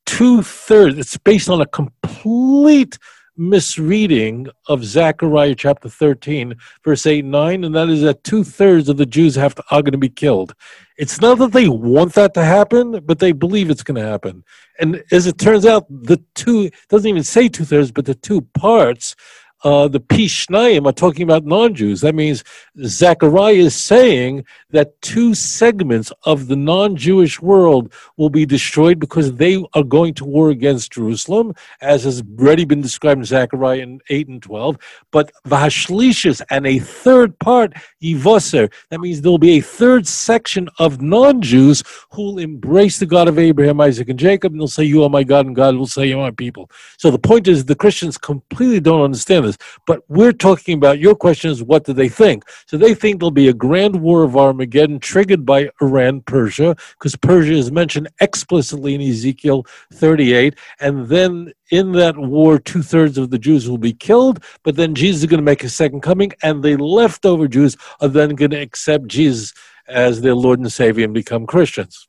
two 0.07 0.43
thirds, 0.43 0.99
it's 0.99 1.17
based 1.19 1.49
on 1.49 1.61
a 1.61 1.67
complete 1.67 2.99
misreading 3.37 4.49
of 4.69 4.85
Zechariah 4.85 5.55
chapter 5.55 5.89
13, 5.89 6.55
verse 6.85 7.07
8 7.07 7.21
and 7.21 7.33
9, 7.33 7.65
and 7.65 7.75
that 7.75 7.89
is 7.89 8.03
that 8.03 8.25
two 8.25 8.45
thirds 8.45 8.89
of 8.89 8.97
the 8.97 9.07
Jews 9.07 9.35
have 9.35 9.55
to, 9.55 9.65
are 9.71 9.83
going 9.83 9.93
to 9.93 9.99
be 9.99 10.09
killed. 10.09 10.55
It's 10.97 11.21
not 11.21 11.39
that 11.39 11.53
they 11.53 11.69
want 11.69 12.15
that 12.15 12.35
to 12.35 12.45
happen, 12.45 13.01
but 13.05 13.19
they 13.19 13.33
believe 13.33 13.71
it's 13.71 13.83
going 13.83 14.01
to 14.01 14.09
happen. 14.09 14.45
And 14.79 15.03
as 15.11 15.27
it 15.27 15.39
turns 15.39 15.67
out, 15.67 15.87
the 15.89 16.23
two 16.35 16.71
doesn't 16.89 17.09
even 17.09 17.25
say 17.25 17.49
two 17.49 17.65
thirds, 17.65 17.91
but 17.91 18.05
the 18.05 18.15
two 18.15 18.43
parts 18.43 19.17
uh, 19.65 19.89
the 19.89 20.01
Pishnayim 20.01 20.87
are 20.87 20.93
talking 20.93 21.23
about 21.23 21.47
non-Jews. 21.47 22.03
That 22.03 22.15
means 22.15 22.45
Zechariah 22.85 23.55
is 23.55 23.75
saying 23.75 24.45
that 24.71 25.01
two 25.01 25.35
segments 25.35 26.13
of 26.25 26.49
the 26.49 26.57
non-Jewish 26.57 27.41
world 27.41 27.93
will 28.19 28.29
be 28.29 28.45
destroyed 28.45 28.99
because 28.99 29.35
they 29.35 29.65
are 29.75 29.83
going 29.83 30.13
to 30.15 30.25
war 30.25 30.51
against 30.51 30.93
Jerusalem, 30.93 31.55
as 31.81 32.05
has 32.05 32.23
already 32.39 32.67
been 32.67 32.83
described 32.83 33.21
in 33.21 33.25
Zechariah 33.25 33.79
in 33.79 34.01
8 34.11 34.29
and 34.29 34.43
12. 34.43 34.79
But 35.11 35.33
Vahashlishis 35.47 36.43
and 36.51 36.67
a 36.67 36.79
third 36.79 37.39
part, 37.39 37.73
Yivoser, 38.03 38.71
that 38.91 39.01
means 39.01 39.23
there 39.23 39.31
will 39.31 39.39
be 39.39 39.59
a 39.59 39.63
third 39.63 40.07
section 40.07 40.69
of 40.79 41.01
non-Jews 41.01 41.83
who 42.11 42.23
will 42.23 42.39
embrace 42.39 42.99
the 42.99 43.07
God 43.07 43.29
of 43.29 43.39
Abraham, 43.39 43.81
Isaac, 43.81 44.11
and 44.11 44.19
Jacob, 44.19 44.53
and 44.53 44.61
they'll 44.61 44.69
say, 44.69 44.85
you 44.85 45.03
are 45.05 45.11
my 45.11 45.25
God, 45.25 45.47
and 45.47 45.57
God 45.57 45.77
will 45.77 45.87
say, 45.87 46.07
you 46.07 46.19
are 46.19 46.25
my 46.25 46.31
people. 46.31 46.71
So 46.99 47.11
the 47.11 47.19
point 47.19 47.49
is 47.49 47.65
the 47.65 47.75
Christians 47.75 48.19
completely 48.19 48.81
don't 48.81 49.03
understand 49.03 49.47
this. 49.47 49.54
But 49.87 50.01
we're 50.09 50.33
talking 50.33 50.77
about 50.77 50.99
your 50.99 51.15
question 51.15 51.51
is 51.51 51.63
what 51.63 51.85
do 51.85 51.93
they 51.93 52.09
think? 52.09 52.45
So 52.67 52.77
they 52.77 52.95
think 52.95 53.21
there'll 53.21 53.31
be 53.31 53.49
a 53.49 53.55
grand 53.55 54.01
war 54.01 54.23
of 54.23 54.37
Armageddon 54.37 55.01
triggered 55.01 55.45
by 55.45 55.71
Iran, 55.81 56.21
Persia, 56.23 56.77
because 56.99 57.17
Persia 57.17 57.55
is 57.55 57.71
mentioned 57.71 58.09
explicitly 58.21 58.95
in 58.95 59.01
Ezekiel 59.01 59.67
38. 59.93 60.59
And 60.81 61.07
then 61.09 61.53
in 61.71 61.93
that 61.93 62.17
war, 62.17 62.59
two 62.59 62.83
thirds 62.83 63.19
of 63.19 63.31
the 63.31 63.39
Jews 63.39 63.69
will 63.69 63.79
be 63.79 63.93
killed, 63.93 64.43
but 64.63 64.77
then 64.77 64.95
Jesus 64.95 65.23
is 65.23 65.27
going 65.27 65.39
to 65.39 65.45
make 65.45 65.65
a 65.65 65.69
second 65.69 66.03
coming, 66.03 66.33
and 66.43 66.63
the 66.63 66.77
leftover 66.77 67.49
Jews 67.49 67.77
are 68.01 68.09
then 68.09 68.31
going 68.31 68.51
to 68.53 68.61
accept 68.61 69.07
Jesus 69.09 69.53
as 69.89 70.21
their 70.21 70.35
Lord 70.35 70.59
and 70.61 70.73
Savior 70.73 71.05
and 71.05 71.15
become 71.15 71.47
Christians. 71.47 72.09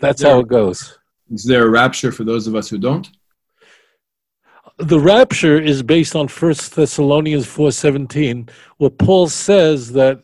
That's 0.00 0.22
how 0.22 0.40
it 0.40 0.48
goes. 0.48 0.98
Is 1.30 1.44
there 1.44 1.66
a 1.66 1.70
rapture 1.70 2.12
for 2.12 2.24
those 2.24 2.46
of 2.46 2.54
us 2.54 2.68
who 2.68 2.78
don't? 2.78 3.08
The 4.78 4.98
rapture 4.98 5.60
is 5.60 5.82
based 5.82 6.16
on 6.16 6.28
First 6.28 6.74
Thessalonians 6.74 7.46
four 7.46 7.70
seventeen, 7.72 8.48
where 8.78 8.90
Paul 8.90 9.28
says 9.28 9.92
that 9.92 10.22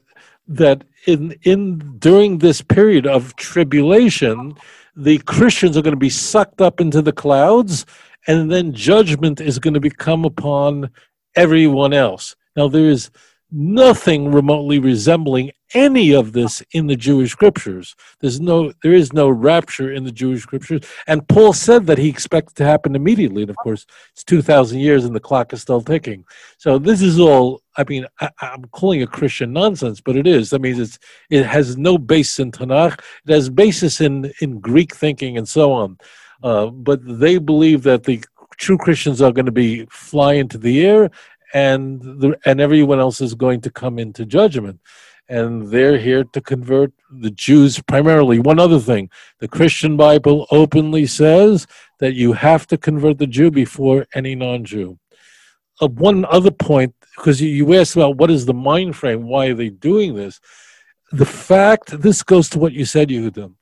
that 0.49 0.85
in 1.07 1.37
in 1.43 1.79
during 1.99 2.39
this 2.39 2.61
period 2.61 3.07
of 3.07 3.37
tribulation, 3.37 4.55
the 4.97 5.19
Christians 5.19 5.77
are 5.77 5.83
going 5.83 5.95
to 5.95 5.99
be 5.99 6.11
sucked 6.11 6.61
up 6.61 6.81
into 6.81 7.01
the 7.01 7.13
clouds, 7.13 7.87
and 8.27 8.51
then 8.51 8.73
judgment 8.73 9.41
is 9.41 9.59
going 9.59 9.75
to 9.75 9.81
become 9.81 10.25
upon 10.25 10.91
everyone 11.37 11.93
else. 11.93 12.35
Now 12.57 12.69
there 12.69 12.89
is 12.89 13.11
nothing 13.53 14.33
remotely 14.33 14.79
resembling 14.79 15.53
any 15.75 16.13
of 16.13 16.33
this 16.33 16.63
in 16.73 16.87
the 16.87 16.97
Jewish 16.97 17.33
scriptures. 17.33 17.95
There's 18.21 18.41
no, 18.41 18.73
there 18.83 18.93
is 18.93 19.13
no 19.13 19.29
rapture 19.29 19.93
in 19.93 20.05
the 20.05 20.13
Jewish 20.13 20.43
scriptures. 20.43 20.83
And 21.07 21.27
Paul 21.29 21.53
said 21.53 21.87
that 21.87 21.99
he 21.99 22.09
expects 22.09 22.53
to 22.55 22.65
happen 22.65 22.97
immediately. 22.97 23.43
And 23.43 23.51
of 23.51 23.57
course, 23.57 23.87
it's 24.13 24.25
2,000 24.25 24.81
years 24.81 25.05
and 25.05 25.15
the 25.15 25.21
clock 25.21 25.53
is 25.53 25.63
still 25.63 25.81
ticking. 25.81 26.25
So 26.59 26.79
this 26.79 27.03
is 27.03 27.19
all, 27.19 27.63
I 27.77 27.85
mean, 27.89 28.07
I, 28.21 28.31
am 28.43 28.65
calling 28.73 29.01
it 29.01 29.11
Christian 29.11 29.53
nonsense, 29.53 30.01
but 30.01 30.17
it 30.17 30.27
is. 30.27 30.51
That 30.51 30.61
means 30.61 30.79
it's, 30.79 30.99
it 31.31 31.47
has 31.47 31.77
no 31.77 31.99
basis 31.99 32.39
in 32.39 32.53
Tanakh. 32.53 33.01
It 33.27 33.33
has 33.33 33.49
basis 33.49 34.01
in, 34.01 34.33
in 34.41 34.61
Greek 34.61 34.95
thinking 34.95 35.39
and 35.39 35.49
so 35.49 35.73
on. 35.73 35.99
Uh, 36.43 36.67
but 36.67 37.01
they 37.03 37.39
believe 37.39 37.83
that 37.83 38.05
the 38.05 38.23
true 38.57 38.79
Christians 38.79 39.23
are 39.23 39.33
going 39.33 39.47
to 39.47 39.53
be 39.53 39.87
fly 39.87 40.35
into 40.35 40.59
the 40.59 40.85
air 40.85 41.11
and 41.53 42.01
the, 42.01 42.39
and 42.45 42.61
everyone 42.61 43.01
else 43.01 43.21
is 43.21 43.35
going 43.35 43.61
to 43.63 43.71
come 43.71 43.99
into 43.99 44.25
judgment 44.25 44.81
and 45.31 45.69
they're 45.69 45.97
here 45.97 46.25
to 46.25 46.41
convert 46.41 46.93
the 47.11 47.31
Jews 47.31 47.81
primarily. 47.81 48.41
One 48.41 48.59
other 48.59 48.81
thing 48.81 49.09
the 49.39 49.49
Christian 49.49 49.97
Bible 49.97 50.47
openly 50.51 51.07
says 51.07 51.67
that 52.01 52.15
you 52.15 52.33
have 52.33 52.67
to 52.67 52.77
convert 52.77 53.19
the 53.19 53.29
Jew 53.29 53.51
before 53.51 54.07
any 54.15 54.35
non 54.35 54.65
Jew. 54.65 54.99
Uh, 55.81 55.89
one 55.89 56.27
other 56.27 56.51
point, 56.51 56.95
because 57.17 57.41
you, 57.41 57.75
asked 57.75 57.97
about 57.97 58.17
what 58.17 58.31
is 58.31 58.45
the 58.45 58.53
mind 58.53 58.97
frame, 58.97 59.23
why 59.23 59.47
are 59.47 59.55
they 59.55 59.71
doing 59.71 60.15
this? 60.15 60.41
The 61.13 61.27
fact, 61.27 62.01
this 62.03 62.23
goes 62.23 62.49
to 62.51 62.59
what 62.59 62.73
you 62.73 62.85
said, 62.85 63.09
Yehuda, 63.09 63.55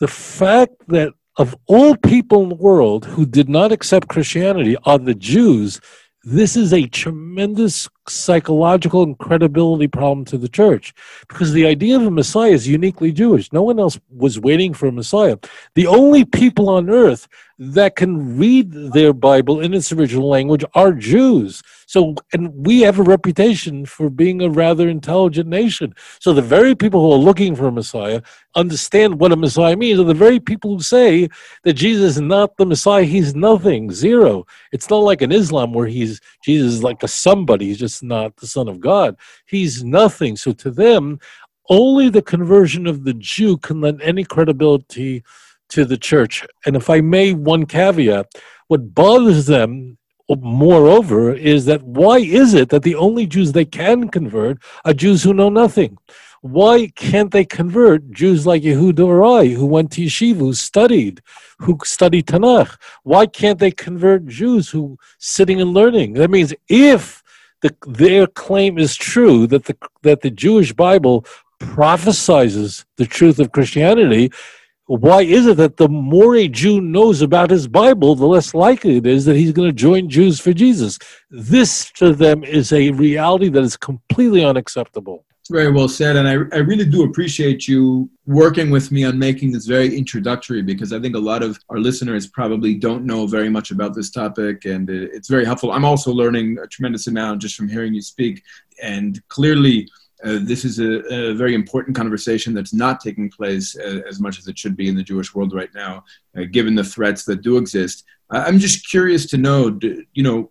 the 0.00 0.08
fact 0.08 0.74
that 0.88 1.12
of 1.36 1.56
all 1.66 1.96
people 1.96 2.42
in 2.42 2.48
the 2.50 2.54
world 2.56 3.04
who 3.04 3.24
did 3.24 3.48
not 3.48 3.72
accept 3.72 4.08
Christianity 4.08 4.76
are 4.84 4.98
the 4.98 5.14
Jews 5.14 5.80
this 6.24 6.56
is 6.56 6.72
a 6.72 6.86
tremendous 6.86 7.86
psychological 8.08 9.02
and 9.02 9.18
credibility 9.18 9.88
problem 9.88 10.24
to 10.26 10.38
the 10.38 10.48
church 10.48 10.94
because 11.28 11.52
the 11.52 11.66
idea 11.66 11.96
of 11.96 12.06
a 12.06 12.10
Messiah 12.10 12.50
is 12.50 12.68
uniquely 12.68 13.12
Jewish. 13.12 13.52
No 13.52 13.62
one 13.62 13.78
else 13.78 13.98
was 14.10 14.38
waiting 14.38 14.74
for 14.74 14.86
a 14.86 14.92
Messiah. 14.92 15.36
The 15.74 15.86
only 15.86 16.24
people 16.24 16.68
on 16.68 16.90
earth 16.90 17.28
that 17.58 17.94
can 17.94 18.36
read 18.36 18.72
their 18.72 19.12
Bible 19.12 19.60
in 19.60 19.74
its 19.74 19.92
original 19.92 20.28
language 20.28 20.64
are 20.74 20.92
Jews. 20.92 21.62
So, 21.86 22.14
and 22.32 22.66
we 22.66 22.80
have 22.80 22.98
a 22.98 23.02
reputation 23.02 23.86
for 23.86 24.10
being 24.10 24.42
a 24.42 24.50
rather 24.50 24.88
intelligent 24.88 25.48
nation. 25.48 25.94
So, 26.18 26.32
the 26.32 26.42
very 26.42 26.74
people 26.74 27.00
who 27.00 27.12
are 27.12 27.18
looking 27.18 27.54
for 27.54 27.68
a 27.68 27.72
Messiah 27.72 28.22
understand 28.56 29.20
what 29.20 29.32
a 29.32 29.36
Messiah 29.36 29.76
means 29.76 30.00
are 30.00 30.04
the 30.04 30.14
very 30.14 30.40
people 30.40 30.74
who 30.74 30.82
say 30.82 31.28
that 31.62 31.74
Jesus 31.74 32.16
is 32.16 32.20
not 32.20 32.56
the 32.56 32.66
Messiah. 32.66 33.04
He's 33.04 33.34
nothing, 33.34 33.92
zero. 33.92 34.46
It's 34.72 34.90
not 34.90 34.98
like 34.98 35.22
in 35.22 35.30
Islam 35.30 35.72
where 35.72 35.86
he's 35.86 36.20
Jesus 36.42 36.74
is 36.74 36.82
like 36.82 37.02
a 37.02 37.08
somebody. 37.08 37.66
He's 37.66 37.78
just 37.78 37.93
just 37.94 38.02
not 38.02 38.36
the 38.36 38.46
Son 38.46 38.68
of 38.68 38.80
God. 38.80 39.16
He's 39.46 39.84
nothing. 39.84 40.36
So 40.36 40.52
to 40.52 40.70
them, 40.70 41.20
only 41.70 42.08
the 42.08 42.22
conversion 42.22 42.86
of 42.86 43.04
the 43.04 43.14
Jew 43.14 43.56
can 43.58 43.80
lend 43.80 44.02
any 44.02 44.24
credibility 44.24 45.22
to 45.70 45.84
the 45.84 45.96
church. 45.96 46.46
And 46.66 46.76
if 46.76 46.90
I 46.90 47.00
may, 47.00 47.32
one 47.32 47.66
caveat 47.66 48.26
what 48.68 48.94
bothers 48.94 49.46
them 49.46 49.98
moreover 50.30 51.34
is 51.34 51.66
that 51.66 51.82
why 51.82 52.18
is 52.18 52.54
it 52.54 52.70
that 52.70 52.82
the 52.82 52.94
only 52.94 53.26
Jews 53.26 53.52
they 53.52 53.66
can 53.66 54.08
convert 54.08 54.58
are 54.84 54.94
Jews 54.94 55.22
who 55.22 55.34
know 55.34 55.50
nothing? 55.50 55.98
Why 56.40 56.88
can't 56.88 57.30
they 57.30 57.44
convert 57.44 58.10
Jews 58.10 58.46
like 58.46 58.62
Yehuda 58.62 59.06
Rai, 59.18 59.54
who 59.54 59.64
went 59.64 59.90
to 59.92 60.02
yeshiva, 60.02 60.36
who 60.36 60.52
studied, 60.52 61.22
who 61.58 61.78
studied 61.84 62.26
Tanakh? 62.26 62.76
Why 63.02 63.24
can't 63.26 63.58
they 63.58 63.70
convert 63.70 64.26
Jews 64.26 64.68
who 64.68 64.98
sitting 65.18 65.60
and 65.62 65.72
learning? 65.72 66.12
That 66.14 66.30
means 66.30 66.52
if 66.68 67.22
the, 67.64 67.74
their 67.86 68.26
claim 68.26 68.78
is 68.78 68.94
true 68.94 69.46
that 69.46 69.64
the 69.64 69.76
that 70.02 70.20
the 70.20 70.30
Jewish 70.30 70.74
Bible 70.74 71.24
prophesizes 71.58 72.84
the 72.98 73.06
truth 73.06 73.38
of 73.38 73.52
Christianity, 73.52 74.30
why 74.84 75.22
is 75.22 75.46
it 75.46 75.56
that 75.56 75.78
the 75.78 75.88
more 75.88 76.36
a 76.36 76.46
Jew 76.46 76.82
knows 76.82 77.22
about 77.22 77.48
his 77.48 77.66
Bible, 77.66 78.14
the 78.16 78.26
less 78.26 78.52
likely 78.52 78.98
it 78.98 79.06
is 79.06 79.24
that 79.24 79.36
he's 79.36 79.52
going 79.52 79.70
to 79.70 79.74
join 79.74 80.10
Jews 80.10 80.38
for 80.38 80.52
Jesus? 80.52 80.98
This 81.30 81.90
to 81.92 82.12
them 82.12 82.44
is 82.44 82.70
a 82.70 82.90
reality 82.90 83.48
that 83.48 83.62
is 83.62 83.78
completely 83.78 84.44
unacceptable. 84.44 85.24
Very 85.50 85.70
well 85.70 85.88
said. 85.88 86.16
And 86.16 86.26
I, 86.26 86.56
I 86.56 86.60
really 86.60 86.86
do 86.86 87.04
appreciate 87.04 87.68
you 87.68 88.08
working 88.24 88.70
with 88.70 88.90
me 88.90 89.04
on 89.04 89.18
making 89.18 89.52
this 89.52 89.66
very 89.66 89.94
introductory 89.94 90.62
because 90.62 90.90
I 90.92 90.98
think 90.98 91.14
a 91.14 91.18
lot 91.18 91.42
of 91.42 91.58
our 91.68 91.78
listeners 91.78 92.26
probably 92.26 92.74
don't 92.74 93.04
know 93.04 93.26
very 93.26 93.50
much 93.50 93.70
about 93.70 93.94
this 93.94 94.10
topic 94.10 94.64
and 94.64 94.88
it's 94.88 95.28
very 95.28 95.44
helpful. 95.44 95.72
I'm 95.72 95.84
also 95.84 96.12
learning 96.12 96.58
a 96.62 96.66
tremendous 96.66 97.08
amount 97.08 97.42
just 97.42 97.56
from 97.56 97.68
hearing 97.68 97.92
you 97.92 98.00
speak. 98.00 98.42
And 98.82 99.20
clearly, 99.28 99.86
uh, 100.24 100.38
this 100.40 100.64
is 100.64 100.78
a, 100.78 101.04
a, 101.12 101.34
very 101.34 101.54
important 101.54 101.94
conversation 101.94 102.54
that's 102.54 102.72
not 102.72 103.00
taking 103.00 103.28
place 103.28 103.76
uh, 103.76 104.00
as 104.08 104.20
much 104.20 104.38
as 104.38 104.48
it 104.48 104.58
should 104.58 104.74
be 104.74 104.88
in 104.88 104.96
the 104.96 105.02
Jewish 105.02 105.34
world 105.34 105.52
right 105.52 105.68
now, 105.74 106.02
uh, 106.38 106.44
given 106.50 106.74
the 106.74 106.84
threats 106.84 107.24
that 107.24 107.42
do 107.42 107.58
exist. 107.58 108.04
I'm 108.30 108.58
just 108.58 108.88
curious 108.88 109.26
to 109.26 109.36
know, 109.36 109.70
do, 109.70 110.02
you 110.14 110.22
know, 110.22 110.50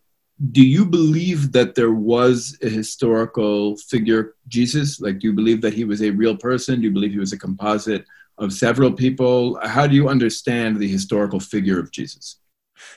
do 0.52 0.66
you 0.66 0.86
believe 0.86 1.52
that 1.54 1.76
there 1.76 1.94
was 1.94 2.58
a 2.62 2.70
historical 2.70 3.78
figure, 3.78 4.36
Jesus? 4.48 5.00
Like, 5.00 5.20
do 5.20 5.28
you 5.28 5.34
believe 5.34 5.62
that 5.62 5.74
he 5.74 5.86
was 5.86 6.02
a 6.02 6.10
real 6.10 6.36
person? 6.36 6.82
Do 6.82 6.88
you 6.88 6.92
believe 6.92 7.12
he 7.12 7.20
was 7.20 7.34
a 7.34 7.38
composite 7.38 8.06
of 8.38 8.52
several 8.52 8.92
people? 8.92 9.60
How 9.64 9.88
do 9.88 9.96
you 9.96 10.10
understand 10.10 10.78
the 10.78 10.88
historical 10.88 11.40
figure 11.40 11.80
of 11.80 11.92
Jesus? 11.92 12.40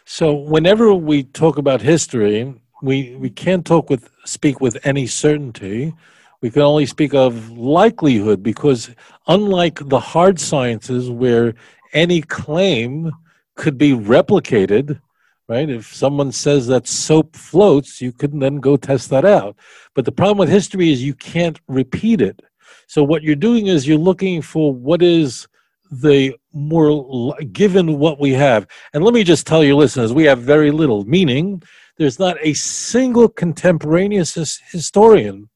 So, 0.05 0.35
whenever 0.35 0.93
we 0.95 1.23
talk 1.23 1.59
about 1.59 1.83
history, 1.83 2.55
we, 2.83 3.15
we 3.17 3.31
can't 3.31 3.65
talk 3.65 3.91
with 3.91 4.11
speak 4.25 4.61
with 4.61 4.79
any 4.85 5.07
certainty 5.07 5.95
we 6.41 6.51
can 6.51 6.63
only 6.63 6.87
speak 6.87 7.15
of 7.15 7.51
likelihood 7.51 8.43
because, 8.43 8.91
unlike 9.27 9.81
the 9.89 10.01
hard 10.01 10.39
sciences 10.39 11.11
where 11.11 11.55
any 11.93 12.21
claim 12.21 13.13
could 13.55 13.79
be 13.79 13.93
replicated, 13.93 15.01
right? 15.49 15.69
If 15.69 15.95
someone 15.95 16.33
says 16.33 16.67
that 16.67 16.87
soap 16.87 17.37
floats, 17.37 18.01
you 18.01 18.13
can 18.13 18.39
then 18.39 18.57
go 18.57 18.77
test 18.77 19.11
that 19.11 19.25
out. 19.25 19.57
But 19.95 20.05
the 20.05 20.13
problem 20.13 20.39
with 20.39 20.49
history 20.49 20.93
is 20.93 21.03
you 21.03 21.15
can't 21.15 21.61
repeat 21.69 22.21
it. 22.21 22.41
So, 22.89 23.03
what 23.03 23.23
you're 23.23 23.35
doing 23.37 23.67
is 23.67 23.87
you're 23.87 23.99
looking 23.99 24.43
for 24.43 24.73
what 24.73 25.03
is 25.03 25.47
the 25.91 26.35
more 26.53 27.37
given 27.53 27.99
what 27.99 28.19
we 28.19 28.33
have. 28.33 28.67
And 28.93 29.05
let 29.05 29.15
me 29.15 29.25
just 29.25 29.47
tell 29.47 29.63
your 29.63 29.77
listeners, 29.77 30.13
we 30.13 30.25
have 30.25 30.41
very 30.41 30.71
little, 30.71 31.05
meaning 31.05 31.63
there's 31.97 32.19
not 32.19 32.37
a 32.41 32.55
single 32.55 33.29
contemporaneous 33.29 34.61
historian 34.71 35.49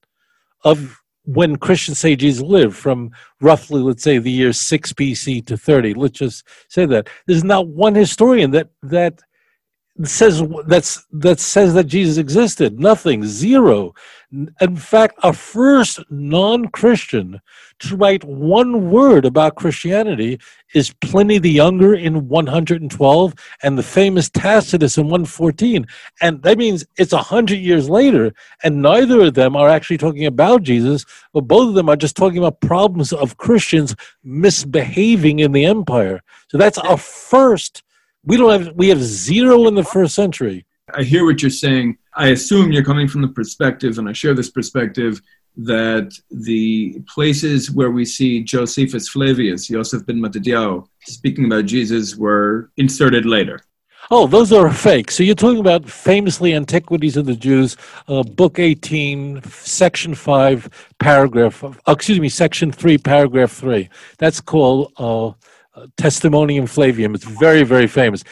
of 0.64 1.00
when 1.24 1.56
Christian 1.56 1.94
sages 1.94 2.40
lived 2.40 2.76
from 2.76 3.10
roughly, 3.40 3.82
let's 3.82 4.02
say, 4.02 4.18
the 4.18 4.30
year 4.30 4.52
6 4.52 4.92
BC 4.94 5.46
to 5.46 5.56
30. 5.56 5.94
Let's 5.94 6.18
just 6.18 6.44
say 6.68 6.86
that. 6.86 7.08
There's 7.26 7.44
not 7.44 7.68
one 7.68 7.94
historian 7.94 8.50
that 8.52 8.70
that 8.82 9.20
says 10.04 10.42
that's 10.66 11.04
that 11.12 11.40
says 11.40 11.74
that 11.74 11.84
Jesus 11.84 12.16
existed. 12.16 12.78
Nothing, 12.80 13.24
zero. 13.24 13.94
In 14.60 14.76
fact, 14.76 15.18
our 15.24 15.32
first 15.32 15.98
non-Christian 16.08 17.40
to 17.80 17.96
write 17.96 18.22
one 18.22 18.90
word 18.90 19.24
about 19.24 19.56
Christianity 19.56 20.38
is 20.72 20.92
Pliny 21.00 21.38
the 21.38 21.50
Younger 21.50 21.94
in 21.94 22.28
112 22.28 23.34
and 23.64 23.76
the 23.76 23.82
famous 23.82 24.30
Tacitus 24.30 24.96
in 24.96 25.04
114. 25.06 25.84
And 26.20 26.40
that 26.42 26.58
means 26.58 26.86
it's 26.96 27.12
a 27.12 27.18
hundred 27.18 27.58
years 27.58 27.90
later, 27.90 28.32
and 28.62 28.80
neither 28.80 29.20
of 29.22 29.34
them 29.34 29.56
are 29.56 29.68
actually 29.68 29.98
talking 29.98 30.26
about 30.26 30.62
Jesus, 30.62 31.04
but 31.32 31.42
both 31.42 31.68
of 31.68 31.74
them 31.74 31.88
are 31.88 31.96
just 31.96 32.16
talking 32.16 32.38
about 32.38 32.60
problems 32.60 33.12
of 33.12 33.36
Christians 33.36 33.96
misbehaving 34.22 35.40
in 35.40 35.50
the 35.50 35.64
empire. 35.64 36.22
So 36.48 36.56
that's 36.56 36.78
our 36.78 36.98
first 36.98 37.82
we 38.24 38.36
don't 38.36 38.50
have 38.50 38.74
we 38.74 38.88
have 38.88 39.02
zero 39.02 39.66
in 39.66 39.74
the 39.74 39.84
first 39.84 40.14
century. 40.14 40.66
I 40.94 41.02
hear 41.02 41.24
what 41.24 41.40
you're 41.42 41.50
saying. 41.50 41.98
I 42.14 42.28
assume 42.28 42.72
you're 42.72 42.84
coming 42.84 43.08
from 43.08 43.22
the 43.22 43.28
perspective, 43.28 43.98
and 43.98 44.08
I 44.08 44.12
share 44.12 44.34
this 44.34 44.50
perspective, 44.50 45.20
that 45.56 46.12
the 46.30 47.00
places 47.08 47.70
where 47.70 47.90
we 47.90 48.04
see 48.04 48.42
Josephus 48.42 49.08
Flavius, 49.08 49.68
Joseph 49.68 50.06
ben 50.06 50.16
Mattatyahu, 50.16 50.86
speaking 51.02 51.46
about 51.46 51.66
Jesus 51.66 52.16
were 52.16 52.70
inserted 52.76 53.26
later. 53.26 53.60
Oh, 54.12 54.26
those 54.26 54.52
are 54.52 54.72
fake. 54.72 55.10
So 55.10 55.22
you're 55.22 55.36
talking 55.36 55.60
about 55.60 55.88
famously 55.88 56.52
Antiquities 56.54 57.16
of 57.16 57.26
the 57.26 57.36
Jews, 57.36 57.76
uh, 58.08 58.24
Book 58.24 58.58
18, 58.58 59.40
Section 59.44 60.16
5, 60.16 60.88
paragraph, 60.98 61.62
uh, 61.62 61.72
excuse 61.86 62.18
me, 62.18 62.28
Section 62.28 62.72
3, 62.72 62.98
paragraph 62.98 63.52
3. 63.52 63.88
That's 64.18 64.40
called 64.40 64.92
uh, 64.96 65.30
Testimonium 65.96 66.66
Flavium. 66.66 67.14
It's 67.14 67.24
very, 67.24 67.62
very 67.62 67.86
famous. 67.86 68.24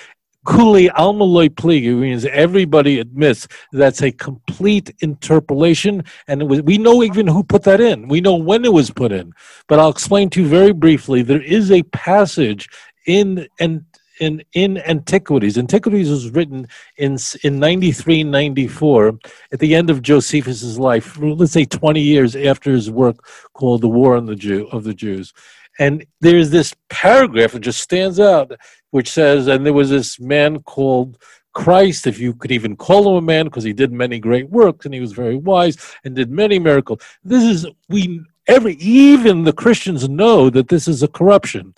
Kuli 0.47 0.89
almaloi 0.91 1.51
pligu 1.51 1.99
means 1.99 2.25
everybody 2.25 3.01
admits 3.01 3.47
that's 3.73 4.03
a 4.03 4.11
complete 4.11 4.95
interpolation, 5.01 6.03
and 6.27 6.49
was, 6.49 6.63
we 6.63 6.79
know 6.79 7.03
even 7.03 7.27
who 7.27 7.43
put 7.43 7.65
that 7.65 7.81
in. 7.81 8.09
We 8.09 8.21
know 8.21 8.35
when 8.35 8.65
it 8.65 8.73
was 8.73 8.91
put 8.91 9.13
in. 9.13 9.33
But 9.67 9.79
I'll 9.79 9.91
explain 9.91 10.31
to 10.31 10.43
you 10.43 10.49
very 10.49 10.73
briefly. 10.73 11.23
There 11.23 11.43
is 11.43 11.71
a 11.71 11.83
passage 11.83 12.69
in 13.07 13.47
and 13.61 13.85
in, 14.21 14.43
in 14.53 14.79
Antiquities. 14.79 15.59
Antiquities 15.59 16.11
was 16.11 16.31
written 16.31 16.67
in 16.97 17.19
in 17.43 17.59
93, 17.59 18.25
94, 18.25 19.19
at 19.53 19.59
the 19.61 19.75
end 19.75 19.91
of 19.91 20.03
Josephus's 20.03 20.79
life, 20.79 21.19
let's 21.19 21.53
say 21.53 21.65
20 21.65 22.01
years 22.01 22.35
after 22.35 22.73
his 22.73 22.91
work 22.91 23.17
called 23.53 23.83
The 23.83 23.89
War 23.89 24.17
on 24.17 24.27
the 24.27 24.35
Jew 24.35 24.67
of 24.73 24.85
the 24.85 24.95
Jews. 24.95 25.33
And 25.79 26.05
there's 26.21 26.51
this 26.51 26.75
paragraph 26.89 27.53
that 27.53 27.61
just 27.61 27.81
stands 27.81 28.19
out, 28.19 28.53
which 28.91 29.11
says, 29.11 29.47
and 29.47 29.65
there 29.65 29.73
was 29.73 29.91
this 29.91 30.19
man 30.19 30.61
called 30.63 31.19
Christ, 31.55 32.07
if 32.07 32.19
you 32.19 32.35
could 32.35 32.53
even 32.53 32.77
call 32.77 33.09
him 33.09 33.17
a 33.17 33.27
man, 33.27 33.47
because 33.47 33.65
he 33.65 33.73
did 33.73 33.93
many 33.93 34.19
great 34.19 34.49
works 34.51 34.85
and 34.85 34.95
he 34.95 35.01
was 35.01 35.13
very 35.13 35.37
wise 35.37 35.77
and 36.05 36.15
did 36.15 36.31
many 36.31 36.59
miracles. 36.59 37.01
This 37.25 37.43
is, 37.43 37.67
we, 37.89 38.21
every, 38.47 38.75
even 38.75 39.45
the 39.45 39.53
Christians 39.53 40.09
know 40.09 40.51
that 40.51 40.69
this 40.69 40.89
is 40.89 41.03
a 41.03 41.09
corruption. 41.09 41.75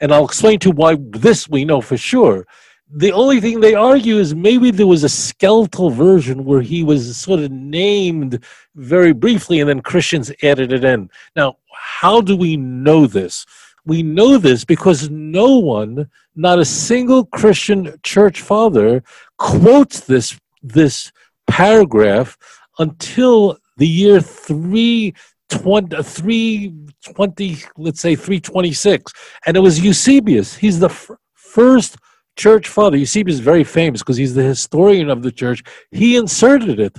And 0.00 0.12
I'll 0.12 0.24
explain 0.24 0.58
to 0.60 0.70
why 0.70 0.96
this 1.00 1.48
we 1.48 1.64
know 1.64 1.80
for 1.80 1.96
sure. 1.96 2.46
The 2.96 3.12
only 3.12 3.40
thing 3.40 3.58
they 3.58 3.74
argue 3.74 4.18
is 4.18 4.34
maybe 4.34 4.70
there 4.70 4.86
was 4.86 5.04
a 5.04 5.08
skeletal 5.08 5.90
version 5.90 6.44
where 6.44 6.60
he 6.60 6.84
was 6.84 7.16
sort 7.16 7.40
of 7.40 7.50
named 7.50 8.44
very 8.76 9.12
briefly 9.12 9.60
and 9.60 9.68
then 9.68 9.80
Christians 9.80 10.30
added 10.42 10.72
it 10.72 10.84
in. 10.84 11.10
Now, 11.34 11.56
how 12.04 12.20
do 12.20 12.36
we 12.36 12.54
know 12.58 13.06
this? 13.06 13.46
We 13.86 14.02
know 14.02 14.36
this 14.36 14.62
because 14.62 15.08
no 15.08 15.56
one, 15.56 16.10
not 16.36 16.58
a 16.58 16.64
single 16.66 17.24
Christian 17.24 17.94
church 18.02 18.42
father, 18.42 19.02
quotes 19.38 20.00
this, 20.00 20.38
this 20.62 21.10
paragraph 21.46 22.36
until 22.78 23.56
the 23.78 23.88
year 23.88 24.20
320, 24.20 26.02
320, 26.02 27.62
let's 27.78 28.00
say 28.02 28.14
326. 28.14 29.10
And 29.46 29.56
it 29.56 29.60
was 29.60 29.80
Eusebius. 29.80 30.54
He's 30.54 30.80
the 30.80 30.90
f- 30.90 31.10
first 31.32 31.96
church 32.36 32.68
father. 32.68 32.98
Eusebius 32.98 33.36
is 33.36 33.40
very 33.40 33.64
famous 33.64 34.02
because 34.02 34.18
he's 34.18 34.34
the 34.34 34.42
historian 34.42 35.08
of 35.08 35.22
the 35.22 35.32
church. 35.32 35.62
He 35.90 36.18
inserted 36.18 36.80
it. 36.80 36.98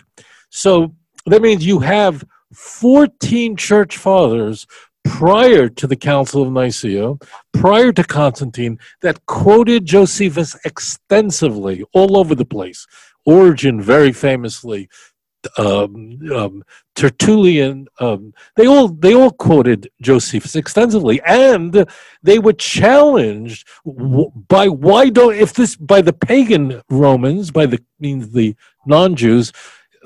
So 0.50 0.96
that 1.28 1.44
means 1.44 1.64
you 1.64 1.78
have 1.78 2.24
14 2.54 3.56
church 3.56 3.98
fathers 3.98 4.66
prior 5.06 5.70
to 5.70 5.88
the 5.88 5.96
Council 5.96 6.42
of 6.44 6.52
Nicaea, 6.52 7.14
prior 7.54 7.92
to 7.94 8.04
Constantine, 8.04 8.80
that 9.02 9.26
quoted 9.26 9.86
Josephus 9.86 10.58
extensively 10.66 11.84
all 11.94 12.18
over 12.18 12.36
the 12.36 12.46
place. 12.46 12.86
Origen, 13.26 13.82
very 13.82 14.12
famously, 14.12 14.90
um, 15.58 16.20
um, 16.34 16.64
Tertullian, 16.96 17.88
um, 18.00 18.34
they 18.56 18.68
all 18.68 18.88
they 18.88 19.14
all 19.14 19.32
quoted 19.32 19.90
Josephus 20.02 20.56
extensively, 20.56 21.22
and 21.22 21.86
they 22.24 22.40
were 22.40 22.54
challenged 22.54 23.68
by 24.48 24.68
why 24.68 25.10
don't 25.10 25.36
if 25.36 25.54
this 25.54 25.76
by 25.76 26.02
the 26.02 26.14
pagan 26.14 26.82
Romans 26.90 27.52
by 27.52 27.66
the 27.66 27.84
means 28.00 28.32
the 28.32 28.56
non-Jews 28.86 29.52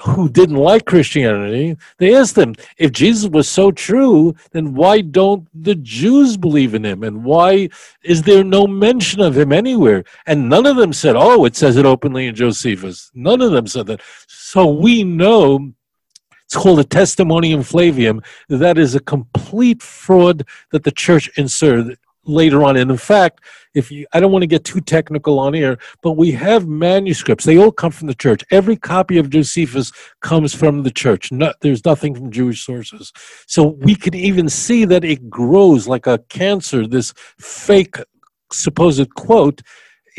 who 0.01 0.29
didn't 0.29 0.55
like 0.55 0.85
Christianity, 0.85 1.77
they 1.97 2.15
asked 2.15 2.35
them, 2.35 2.55
if 2.77 2.91
Jesus 2.91 3.29
was 3.29 3.47
so 3.47 3.71
true, 3.71 4.35
then 4.51 4.73
why 4.73 5.01
don't 5.01 5.47
the 5.53 5.75
Jews 5.75 6.37
believe 6.37 6.73
in 6.73 6.85
him? 6.85 7.03
And 7.03 7.23
why 7.23 7.69
is 8.03 8.23
there 8.23 8.43
no 8.43 8.67
mention 8.67 9.21
of 9.21 9.37
him 9.37 9.51
anywhere? 9.51 10.03
And 10.25 10.49
none 10.49 10.65
of 10.65 10.77
them 10.77 10.93
said, 10.93 11.15
oh, 11.15 11.45
it 11.45 11.55
says 11.55 11.77
it 11.77 11.85
openly 11.85 12.27
in 12.27 12.35
Josephus. 12.35 13.11
None 13.13 13.41
of 13.41 13.51
them 13.51 13.67
said 13.67 13.87
that. 13.87 14.01
So 14.27 14.67
we 14.67 15.03
know 15.03 15.73
it's 16.45 16.55
called 16.55 16.79
a 16.79 16.83
testimonium 16.83 17.61
flavium. 17.61 18.23
That 18.47 18.77
is 18.77 18.95
a 18.95 18.99
complete 18.99 19.83
fraud 19.83 20.45
that 20.71 20.83
the 20.83 20.91
church 20.91 21.29
inserted 21.37 21.97
later 22.25 22.63
on. 22.63 22.75
And 22.75 22.89
in 22.89 22.97
fact, 22.97 23.41
if 23.73 23.91
you, 23.91 24.05
I 24.13 24.19
don't 24.19 24.31
want 24.31 24.43
to 24.43 24.47
get 24.47 24.63
too 24.63 24.81
technical 24.81 25.39
on 25.39 25.53
here, 25.53 25.77
but 26.01 26.13
we 26.13 26.31
have 26.31 26.67
manuscripts. 26.67 27.45
They 27.45 27.57
all 27.57 27.71
come 27.71 27.91
from 27.91 28.07
the 28.07 28.15
church. 28.15 28.43
Every 28.51 28.75
copy 28.75 29.17
of 29.17 29.29
Josephus 29.29 29.91
comes 30.21 30.53
from 30.53 30.83
the 30.83 30.91
church. 30.91 31.31
No, 31.31 31.53
there's 31.61 31.85
nothing 31.85 32.15
from 32.15 32.31
Jewish 32.31 32.65
sources. 32.65 33.11
So 33.47 33.63
we 33.79 33.95
can 33.95 34.15
even 34.15 34.49
see 34.49 34.85
that 34.85 35.03
it 35.03 35.29
grows 35.29 35.87
like 35.87 36.07
a 36.07 36.19
cancer, 36.29 36.87
this 36.87 37.13
fake 37.37 37.97
supposed 38.51 39.13
quote 39.15 39.61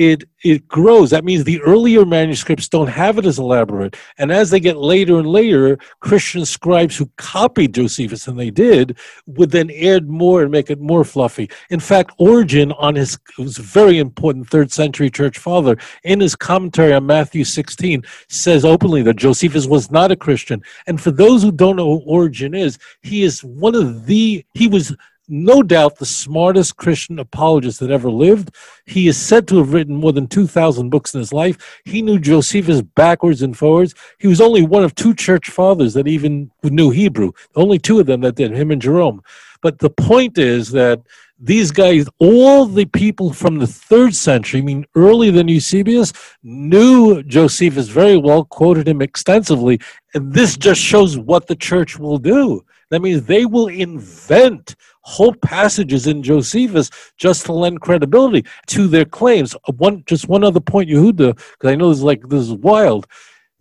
it 0.00 0.24
it 0.42 0.66
grows. 0.66 1.10
That 1.10 1.26
means 1.26 1.44
the 1.44 1.60
earlier 1.60 2.06
manuscripts 2.06 2.68
don't 2.68 2.86
have 2.86 3.18
it 3.18 3.26
as 3.26 3.38
elaborate, 3.38 3.98
and 4.16 4.32
as 4.32 4.48
they 4.48 4.58
get 4.58 4.78
later 4.78 5.18
and 5.18 5.28
later, 5.28 5.78
Christian 6.00 6.46
scribes 6.46 6.96
who 6.96 7.10
copied 7.18 7.74
Josephus, 7.74 8.26
and 8.26 8.40
they 8.40 8.50
did, 8.50 8.96
would 9.26 9.50
then 9.50 9.70
add 9.70 10.08
more 10.08 10.40
and 10.40 10.50
make 10.50 10.70
it 10.70 10.80
more 10.80 11.04
fluffy. 11.04 11.50
In 11.68 11.80
fact, 11.80 12.12
Origen, 12.16 12.72
on 12.72 12.94
his 12.94 13.18
was 13.36 13.58
a 13.58 13.62
very 13.62 13.98
important 13.98 14.48
third 14.48 14.72
century 14.72 15.10
church 15.10 15.36
father, 15.36 15.76
in 16.02 16.20
his 16.20 16.34
commentary 16.34 16.94
on 16.94 17.04
Matthew 17.04 17.44
16, 17.44 18.02
says 18.28 18.64
openly 18.64 19.02
that 19.02 19.16
Josephus 19.16 19.66
was 19.66 19.90
not 19.90 20.10
a 20.10 20.16
Christian. 20.16 20.62
And 20.86 20.98
for 20.98 21.10
those 21.10 21.42
who 21.42 21.52
don't 21.52 21.76
know 21.76 21.98
who 21.98 22.04
Origen 22.06 22.54
is, 22.54 22.78
he 23.02 23.22
is 23.22 23.44
one 23.44 23.74
of 23.74 24.06
the 24.06 24.46
he 24.54 24.66
was 24.66 24.96
no 25.30 25.62
doubt 25.62 25.96
the 25.96 26.06
smartest 26.06 26.76
Christian 26.76 27.18
apologist 27.18 27.80
that 27.80 27.90
ever 27.90 28.10
lived. 28.10 28.54
He 28.86 29.08
is 29.08 29.16
said 29.16 29.46
to 29.48 29.58
have 29.58 29.72
written 29.72 29.94
more 29.94 30.12
than 30.12 30.26
2,000 30.26 30.90
books 30.90 31.14
in 31.14 31.20
his 31.20 31.32
life. 31.32 31.80
He 31.84 32.02
knew 32.02 32.18
Josephus 32.18 32.82
backwards 32.82 33.42
and 33.42 33.56
forwards. 33.56 33.94
He 34.18 34.26
was 34.26 34.40
only 34.40 34.62
one 34.62 34.84
of 34.84 34.94
two 34.94 35.14
church 35.14 35.50
fathers 35.50 35.94
that 35.94 36.08
even 36.08 36.50
knew 36.62 36.90
Hebrew, 36.90 37.32
only 37.54 37.78
two 37.78 38.00
of 38.00 38.06
them 38.06 38.20
that 38.22 38.34
did, 38.34 38.52
him 38.52 38.70
and 38.70 38.82
Jerome. 38.82 39.22
But 39.62 39.78
the 39.78 39.90
point 39.90 40.38
is 40.38 40.70
that 40.72 41.00
these 41.38 41.70
guys, 41.70 42.06
all 42.18 42.66
the 42.66 42.84
people 42.84 43.32
from 43.32 43.58
the 43.58 43.66
third 43.66 44.14
century, 44.14 44.60
I 44.60 44.64
mean 44.64 44.84
earlier 44.94 45.32
than 45.32 45.48
Eusebius, 45.48 46.12
knew 46.42 47.22
Josephus 47.22 47.88
very 47.88 48.18
well, 48.18 48.44
quoted 48.44 48.86
him 48.86 49.00
extensively, 49.00 49.80
and 50.14 50.32
this 50.32 50.56
just 50.56 50.80
shows 50.80 51.16
what 51.16 51.46
the 51.46 51.56
church 51.56 51.98
will 51.98 52.18
do. 52.18 52.62
That 52.90 53.02
means 53.02 53.22
they 53.22 53.46
will 53.46 53.68
invent 53.68 54.76
whole 55.02 55.34
passages 55.34 56.06
in 56.06 56.22
Josephus 56.22 56.90
just 57.16 57.46
to 57.46 57.52
lend 57.52 57.80
credibility 57.80 58.44
to 58.66 58.86
their 58.86 59.04
claims. 59.04 59.56
One, 59.76 60.02
just 60.06 60.28
one 60.28 60.44
other 60.44 60.60
point, 60.60 60.90
Yehuda, 60.90 61.36
because 61.36 61.70
I 61.70 61.76
know 61.76 61.88
this 61.88 61.98
is 61.98 62.04
like 62.04 62.28
this 62.28 62.42
is 62.42 62.52
wild. 62.52 63.06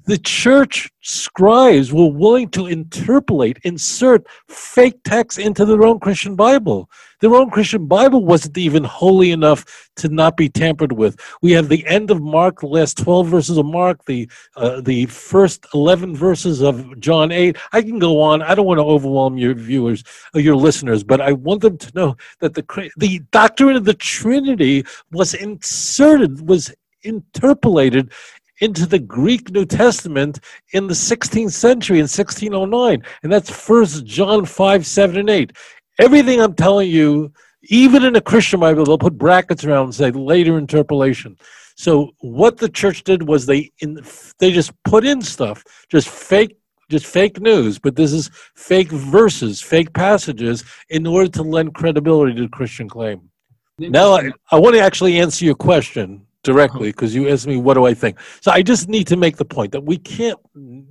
The 0.09 0.17
church 0.17 0.89
scribes 1.01 1.93
were 1.93 2.09
willing 2.09 2.49
to 2.49 2.65
interpolate, 2.65 3.59
insert 3.61 4.25
fake 4.47 5.03
texts 5.03 5.37
into 5.37 5.65
their 5.65 5.83
own 5.83 5.99
Christian 5.99 6.35
Bible. 6.35 6.89
Their 7.21 7.35
own 7.35 7.51
Christian 7.51 7.85
Bible 7.85 8.25
wasn't 8.25 8.57
even 8.57 8.83
holy 8.83 9.29
enough 9.29 9.91
to 9.97 10.09
not 10.09 10.35
be 10.35 10.49
tampered 10.49 10.93
with. 10.93 11.19
We 11.43 11.51
have 11.51 11.69
the 11.69 11.85
end 11.85 12.09
of 12.09 12.23
Mark, 12.23 12.61
the 12.61 12.65
last 12.65 12.97
12 12.97 13.27
verses 13.27 13.57
of 13.59 13.67
Mark, 13.67 14.03
the, 14.05 14.27
uh, 14.55 14.81
the 14.81 15.05
first 15.05 15.67
11 15.75 16.15
verses 16.15 16.63
of 16.63 16.99
John 16.99 17.31
8. 17.31 17.55
I 17.71 17.83
can 17.83 17.99
go 17.99 18.19
on. 18.19 18.41
I 18.41 18.55
don't 18.55 18.65
want 18.65 18.79
to 18.79 18.85
overwhelm 18.85 19.37
your 19.37 19.53
viewers 19.53 20.03
or 20.33 20.41
your 20.41 20.55
listeners, 20.55 21.03
but 21.03 21.21
I 21.21 21.33
want 21.33 21.61
them 21.61 21.77
to 21.77 21.91
know 21.93 22.17
that 22.39 22.55
the, 22.55 22.89
the 22.97 23.19
doctrine 23.29 23.75
of 23.75 23.85
the 23.85 23.93
Trinity 23.93 24.85
was 25.11 25.35
inserted, 25.35 26.49
was 26.49 26.73
interpolated 27.03 28.11
into 28.59 28.85
the 28.85 28.99
Greek 28.99 29.51
New 29.51 29.65
Testament 29.65 30.39
in 30.73 30.87
the 30.87 30.93
16th 30.93 31.51
century 31.51 31.97
in 31.97 32.03
1609. 32.03 33.03
And 33.23 33.31
that's 33.31 33.49
First 33.49 34.05
John 34.05 34.45
5, 34.45 34.85
7, 34.85 35.17
and 35.17 35.29
8. 35.29 35.53
Everything 35.99 36.41
I'm 36.41 36.53
telling 36.53 36.89
you, 36.89 37.31
even 37.63 38.03
in 38.03 38.15
a 38.15 38.21
Christian 38.21 38.59
Bible, 38.59 38.85
they'll 38.85 38.97
put 38.97 39.17
brackets 39.17 39.65
around 39.65 39.85
and 39.85 39.95
say 39.95 40.11
later 40.11 40.57
interpolation. 40.57 41.37
So 41.75 42.11
what 42.19 42.57
the 42.57 42.69
church 42.69 43.03
did 43.03 43.27
was 43.27 43.45
they 43.45 43.71
in, 43.79 44.01
they 44.39 44.51
just 44.51 44.71
put 44.83 45.05
in 45.05 45.21
stuff, 45.21 45.63
just 45.89 46.09
fake 46.09 46.57
just 46.89 47.05
fake 47.05 47.39
news, 47.39 47.77
but 47.77 47.95
this 47.95 48.11
is 48.11 48.31
fake 48.55 48.89
verses, 48.89 49.61
fake 49.61 49.93
passages 49.93 50.63
in 50.89 51.05
order 51.05 51.29
to 51.29 51.43
lend 51.43 51.75
credibility 51.75 52.33
to 52.33 52.41
the 52.41 52.49
Christian 52.49 52.89
claim. 52.89 53.29
Now 53.77 54.13
I, 54.13 54.31
I 54.51 54.59
want 54.59 54.75
to 54.75 54.81
actually 54.81 55.19
answer 55.19 55.45
your 55.45 55.55
question 55.55 56.25
directly 56.49 56.89
because 56.89 57.13
you 57.15 57.29
asked 57.29 57.47
me 57.47 57.57
what 57.57 57.75
do 57.75 57.85
I 57.85 57.93
think. 57.93 58.17
So 58.41 58.49
I 58.51 58.61
just 58.71 58.89
need 58.95 59.07
to 59.07 59.17
make 59.25 59.37
the 59.37 59.45
point 59.57 59.71
that 59.73 59.85
we 59.91 59.97
can't 59.97 60.39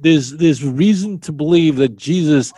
there's 0.05 0.27
there's 0.43 0.63
reason 0.65 1.19
to 1.27 1.33
believe 1.33 1.75
that 1.77 1.97
Jesus 1.97 2.53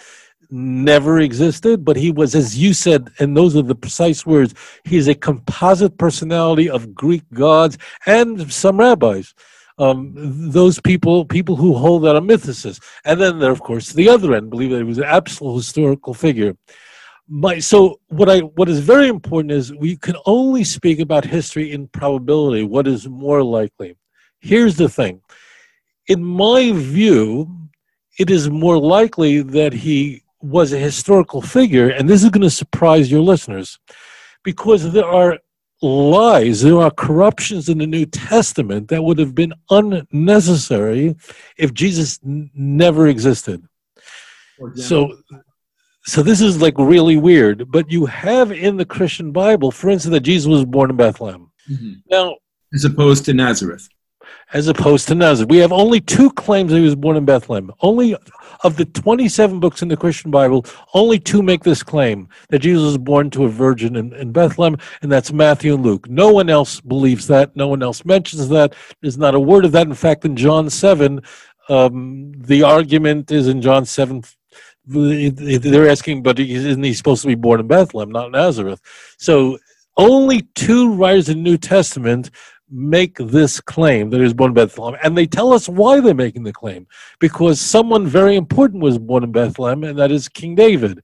never 0.50 1.20
existed, 1.20 1.84
but 1.84 1.96
he 1.96 2.10
was, 2.10 2.34
as 2.34 2.58
you 2.58 2.72
said, 2.74 3.10
and 3.18 3.36
those 3.36 3.56
are 3.56 3.62
the 3.62 3.74
precise 3.74 4.26
words, 4.26 4.54
he's 4.84 5.08
a 5.08 5.14
composite 5.14 5.96
personality 5.96 6.68
of 6.68 6.94
Greek 6.94 7.22
gods 7.32 7.78
and 8.06 8.52
some 8.52 8.78
rabbis. 8.78 9.34
Um, 9.78 10.12
those 10.58 10.78
people, 10.80 11.24
people 11.24 11.56
who 11.56 11.74
hold 11.74 12.04
that 12.04 12.16
a 12.16 12.20
mythicist. 12.20 12.82
And 13.04 13.18
then 13.20 13.38
there, 13.38 13.50
of 13.50 13.60
course, 13.60 13.92
the 13.92 14.10
other 14.10 14.34
end, 14.34 14.50
believe 14.50 14.70
that 14.70 14.78
he 14.78 14.90
was 14.94 14.98
an 14.98 15.04
absolute 15.04 15.56
historical 15.56 16.12
figure. 16.12 16.54
My, 17.32 17.60
so 17.60 18.00
what 18.08 18.28
I 18.28 18.40
what 18.40 18.68
is 18.68 18.80
very 18.80 19.06
important 19.06 19.52
is 19.52 19.72
we 19.72 19.96
can 19.96 20.16
only 20.26 20.64
speak 20.64 20.98
about 20.98 21.24
history 21.24 21.70
in 21.70 21.86
probability, 21.86 22.64
what 22.64 22.88
is 22.88 23.08
more 23.08 23.44
likely. 23.44 23.96
Here's 24.40 24.76
the 24.76 24.88
thing. 24.88 25.22
In 26.08 26.24
my 26.24 26.72
view, 26.72 27.48
it 28.18 28.30
is 28.30 28.50
more 28.50 28.78
likely 28.78 29.42
that 29.42 29.72
he 29.72 30.24
was 30.42 30.72
a 30.72 30.78
historical 30.78 31.40
figure, 31.40 31.90
and 31.90 32.08
this 32.08 32.24
is 32.24 32.30
going 32.30 32.42
to 32.42 32.50
surprise 32.50 33.12
your 33.12 33.20
listeners, 33.20 33.78
because 34.42 34.90
there 34.90 35.06
are 35.06 35.38
lies, 35.82 36.62
there 36.62 36.80
are 36.80 36.90
corruptions 36.90 37.68
in 37.68 37.78
the 37.78 37.86
New 37.86 38.06
Testament 38.06 38.88
that 38.88 39.02
would 39.02 39.18
have 39.18 39.36
been 39.36 39.54
unnecessary 39.70 41.14
if 41.56 41.72
Jesus 41.72 42.18
n- 42.26 42.50
never 42.54 43.06
existed. 43.06 43.62
So, 44.74 45.16
so 46.04 46.22
this 46.22 46.40
is 46.40 46.60
like 46.60 46.74
really 46.78 47.16
weird. 47.16 47.70
But 47.70 47.90
you 47.90 48.06
have 48.06 48.52
in 48.52 48.76
the 48.76 48.84
Christian 48.84 49.32
Bible, 49.32 49.70
for 49.70 49.90
instance, 49.90 50.12
that 50.12 50.20
Jesus 50.20 50.46
was 50.46 50.64
born 50.64 50.90
in 50.90 50.96
Bethlehem. 50.96 51.50
Mm-hmm. 51.70 51.92
Now, 52.10 52.36
as 52.72 52.84
opposed 52.84 53.24
to 53.26 53.34
Nazareth 53.34 53.88
as 54.52 54.68
opposed 54.68 55.08
to 55.08 55.14
Nazareth. 55.14 55.50
We 55.50 55.58
have 55.58 55.72
only 55.72 56.00
two 56.00 56.30
claims 56.32 56.72
that 56.72 56.78
he 56.78 56.84
was 56.84 56.96
born 56.96 57.16
in 57.16 57.24
Bethlehem. 57.24 57.70
Only 57.80 58.16
of 58.64 58.76
the 58.76 58.84
27 58.84 59.60
books 59.60 59.82
in 59.82 59.88
the 59.88 59.96
Christian 59.96 60.30
Bible, 60.30 60.66
only 60.92 61.18
two 61.18 61.42
make 61.42 61.62
this 61.62 61.82
claim 61.82 62.28
that 62.48 62.58
Jesus 62.60 62.82
was 62.82 62.98
born 62.98 63.30
to 63.30 63.44
a 63.44 63.48
virgin 63.48 63.96
in, 63.96 64.12
in 64.14 64.32
Bethlehem, 64.32 64.76
and 65.02 65.10
that's 65.10 65.32
Matthew 65.32 65.74
and 65.74 65.84
Luke. 65.84 66.08
No 66.08 66.30
one 66.30 66.50
else 66.50 66.80
believes 66.80 67.26
that. 67.28 67.54
No 67.56 67.68
one 67.68 67.82
else 67.82 68.04
mentions 68.04 68.48
that. 68.48 68.74
There's 69.00 69.18
not 69.18 69.34
a 69.34 69.40
word 69.40 69.64
of 69.64 69.72
that. 69.72 69.86
In 69.86 69.94
fact, 69.94 70.24
in 70.24 70.36
John 70.36 70.68
7, 70.68 71.22
um, 71.68 72.32
the 72.36 72.62
argument 72.64 73.30
is 73.30 73.46
in 73.46 73.62
John 73.62 73.84
7 73.84 74.22
they're 74.86 75.88
asking, 75.88 76.22
but 76.22 76.38
isn't 76.38 76.82
he 76.82 76.94
supposed 76.94 77.22
to 77.22 77.28
be 77.28 77.34
born 77.34 77.60
in 77.60 77.66
Bethlehem, 77.66 78.10
not 78.10 78.32
Nazareth? 78.32 78.80
So 79.18 79.58
only 79.96 80.42
two 80.54 80.94
writers 80.94 81.28
in 81.28 81.38
the 81.38 81.42
New 81.42 81.58
Testament 81.58 82.30
make 82.70 83.16
this 83.18 83.60
claim 83.60 84.10
that 84.10 84.18
he 84.18 84.22
was 84.22 84.34
born 84.34 84.50
in 84.50 84.54
Bethlehem, 84.54 84.98
and 85.02 85.16
they 85.16 85.26
tell 85.26 85.52
us 85.52 85.68
why 85.68 86.00
they're 86.00 86.14
making 86.14 86.44
the 86.44 86.52
claim. 86.52 86.86
Because 87.18 87.60
someone 87.60 88.06
very 88.06 88.36
important 88.36 88.82
was 88.82 88.98
born 88.98 89.24
in 89.24 89.32
Bethlehem, 89.32 89.82
and 89.84 89.98
that 89.98 90.12
is 90.12 90.28
King 90.28 90.54
David. 90.54 91.02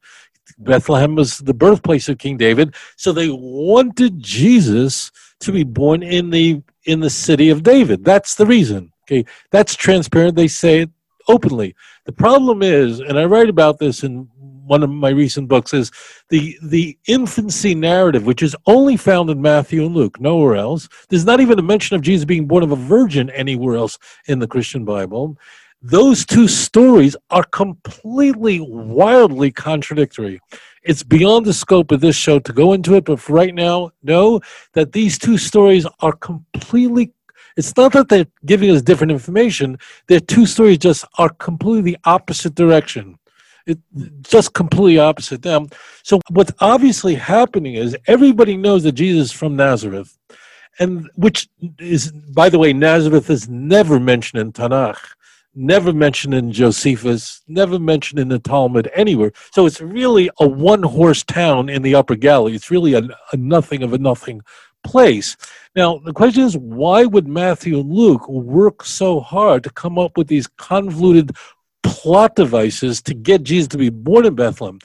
Bethlehem 0.59 1.17
was 1.17 1.39
the 1.39 1.55
birthplace 1.55 2.09
of 2.09 2.19
King 2.19 2.37
David, 2.37 2.75
so 2.97 3.13
they 3.13 3.29
wanted 3.31 4.21
Jesus 4.21 5.11
to 5.41 5.53
be 5.53 5.65
born 5.65 6.03
in 6.03 6.31
the 6.31 6.63
in 6.85 7.01
the 7.01 7.11
city 7.11 7.51
of 7.51 7.63
David. 7.63 8.05
That's 8.05 8.37
the 8.37 8.47
reason. 8.47 8.93
Okay, 9.05 9.25
that's 9.51 9.75
transparent. 9.75 10.37
They 10.37 10.49
say 10.49 10.83
it 10.83 10.91
openly. 11.29 11.75
The 12.07 12.13
problem 12.13 12.63
is, 12.63 13.01
and 13.01 13.19
I 13.19 13.25
write 13.25 13.49
about 13.49 13.79
this 13.79 14.05
in 14.05 14.29
one 14.67 14.83
of 14.83 14.91
my 14.91 15.11
recent 15.11 15.49
books 15.49 15.75
is 15.75 15.91
the 16.29 16.57
the 16.63 16.97
infancy 17.07 17.75
narrative, 17.75 18.27
which 18.27 18.43
is 18.43 18.57
only 18.67 18.97
found 18.97 19.31
in 19.31 19.41
Matthew 19.41 19.85
and 19.85 19.95
Luke, 19.95 20.21
nowhere 20.21 20.57
else. 20.57 20.89
There's 21.09 21.25
not 21.25 21.41
even 21.41 21.59
a 21.59 21.63
mention 21.63 21.97
of 21.97 22.03
Jesus 22.03 22.25
being 22.25 22.47
born 22.47 22.63
of 22.63 22.73
a 22.73 22.77
virgin 22.77 23.31
anywhere 23.31 23.77
else 23.77 23.99
in 24.27 24.39
the 24.39 24.49
Christian 24.49 24.85
Bible. 24.85 25.37
Those 25.83 26.25
two 26.25 26.49
stories 26.49 27.17
are 27.31 27.45
completely, 27.45 28.61
wildly 28.61 29.53
contradictory. 29.53 30.41
It's 30.83 31.03
beyond 31.03 31.47
the 31.47 31.53
scope 31.53 31.93
of 31.93 32.01
this 32.01 32.17
show 32.17 32.39
to 32.39 32.53
go 32.53 32.73
into 32.73 32.95
it, 32.95 33.05
but 33.05 33.21
for 33.21 33.35
right 33.35 33.55
now, 33.55 33.91
know 34.03 34.41
that 34.73 34.93
these 34.93 35.19
two 35.19 35.39
stories 35.39 35.87
are 36.01 36.13
completely 36.13 37.13
It's 37.57 37.77
not 37.77 37.93
that 37.93 38.09
they're 38.09 38.27
giving 38.45 38.71
us 38.71 38.83
different 38.83 39.13
information. 39.13 39.79
Their 40.09 40.21
two 40.21 40.47
stories 40.47 40.79
just 40.79 41.05
are 41.19 41.31
completely 41.31 41.97
opposite 42.05 42.55
direction. 42.55 43.19
It 43.67 43.79
just 44.23 44.53
completely 44.53 44.99
opposite 44.99 45.43
them. 45.43 45.69
So 46.03 46.21
what's 46.31 46.53
obviously 46.61 47.15
happening 47.15 47.75
is 47.75 47.97
everybody 48.07 48.57
knows 48.57 48.85
that 48.85 48.93
Jesus 48.93 49.31
is 49.31 49.33
from 49.33 49.57
Nazareth, 49.57 50.17
and 50.79 51.11
which 51.17 51.49
is, 51.79 52.13
by 52.13 52.49
the 52.49 52.59
way, 52.59 52.73
Nazareth 52.73 53.29
is 53.31 53.49
never 53.49 53.99
mentioned 53.99 54.41
in 54.41 54.53
Tanakh 54.53 54.99
never 55.57 55.93
mentioned 55.93 56.35
in 56.35 56.53
Josephus, 56.53 57.43
never 57.49 57.79
mentioned 57.79 58.21
in 58.21 58.29
the 58.29 58.39
Talmud 58.39 58.91
anywhere. 58.95 59.33
So 59.53 59.67
it's 59.67 59.81
really 59.81 60.31
a 60.39 60.47
one 60.47 60.83
horse 60.83 61.25
town 61.25 61.69
in 61.69 61.83
the 61.83 61.95
Upper 61.95 62.15
Galilee. 62.15 62.55
It's 62.55 62.71
really 62.71 62.93
a, 62.93 63.09
a, 63.33 63.37
nothing 63.37 63.83
of 63.83 63.93
a 63.95 63.99
nothing 63.99 64.43
place. 64.87 65.37
Now, 65.75 65.99
the 65.99 66.13
question 66.13 66.45
is 66.45 66.57
why 66.57 67.05
would 67.05 67.29
Matthew 67.29 67.79
and 67.79 67.91
Luke 67.91 68.27
work 68.29 68.85
so 68.85 69.21
hard 69.21 69.65
to 69.65 69.71
come 69.71 69.99
up 69.99 70.17
with 70.17 70.29
these 70.29 70.47
convoluted 70.47 71.37
plot 71.83 72.37
devices 72.37 73.03
to 73.03 73.15
get 73.15 73.43
Jesus 73.43 73.69
to 73.69 73.79
be 73.79 73.91
born 73.91 74.27
in 74.27 74.35
Bethlehem? 74.35 74.79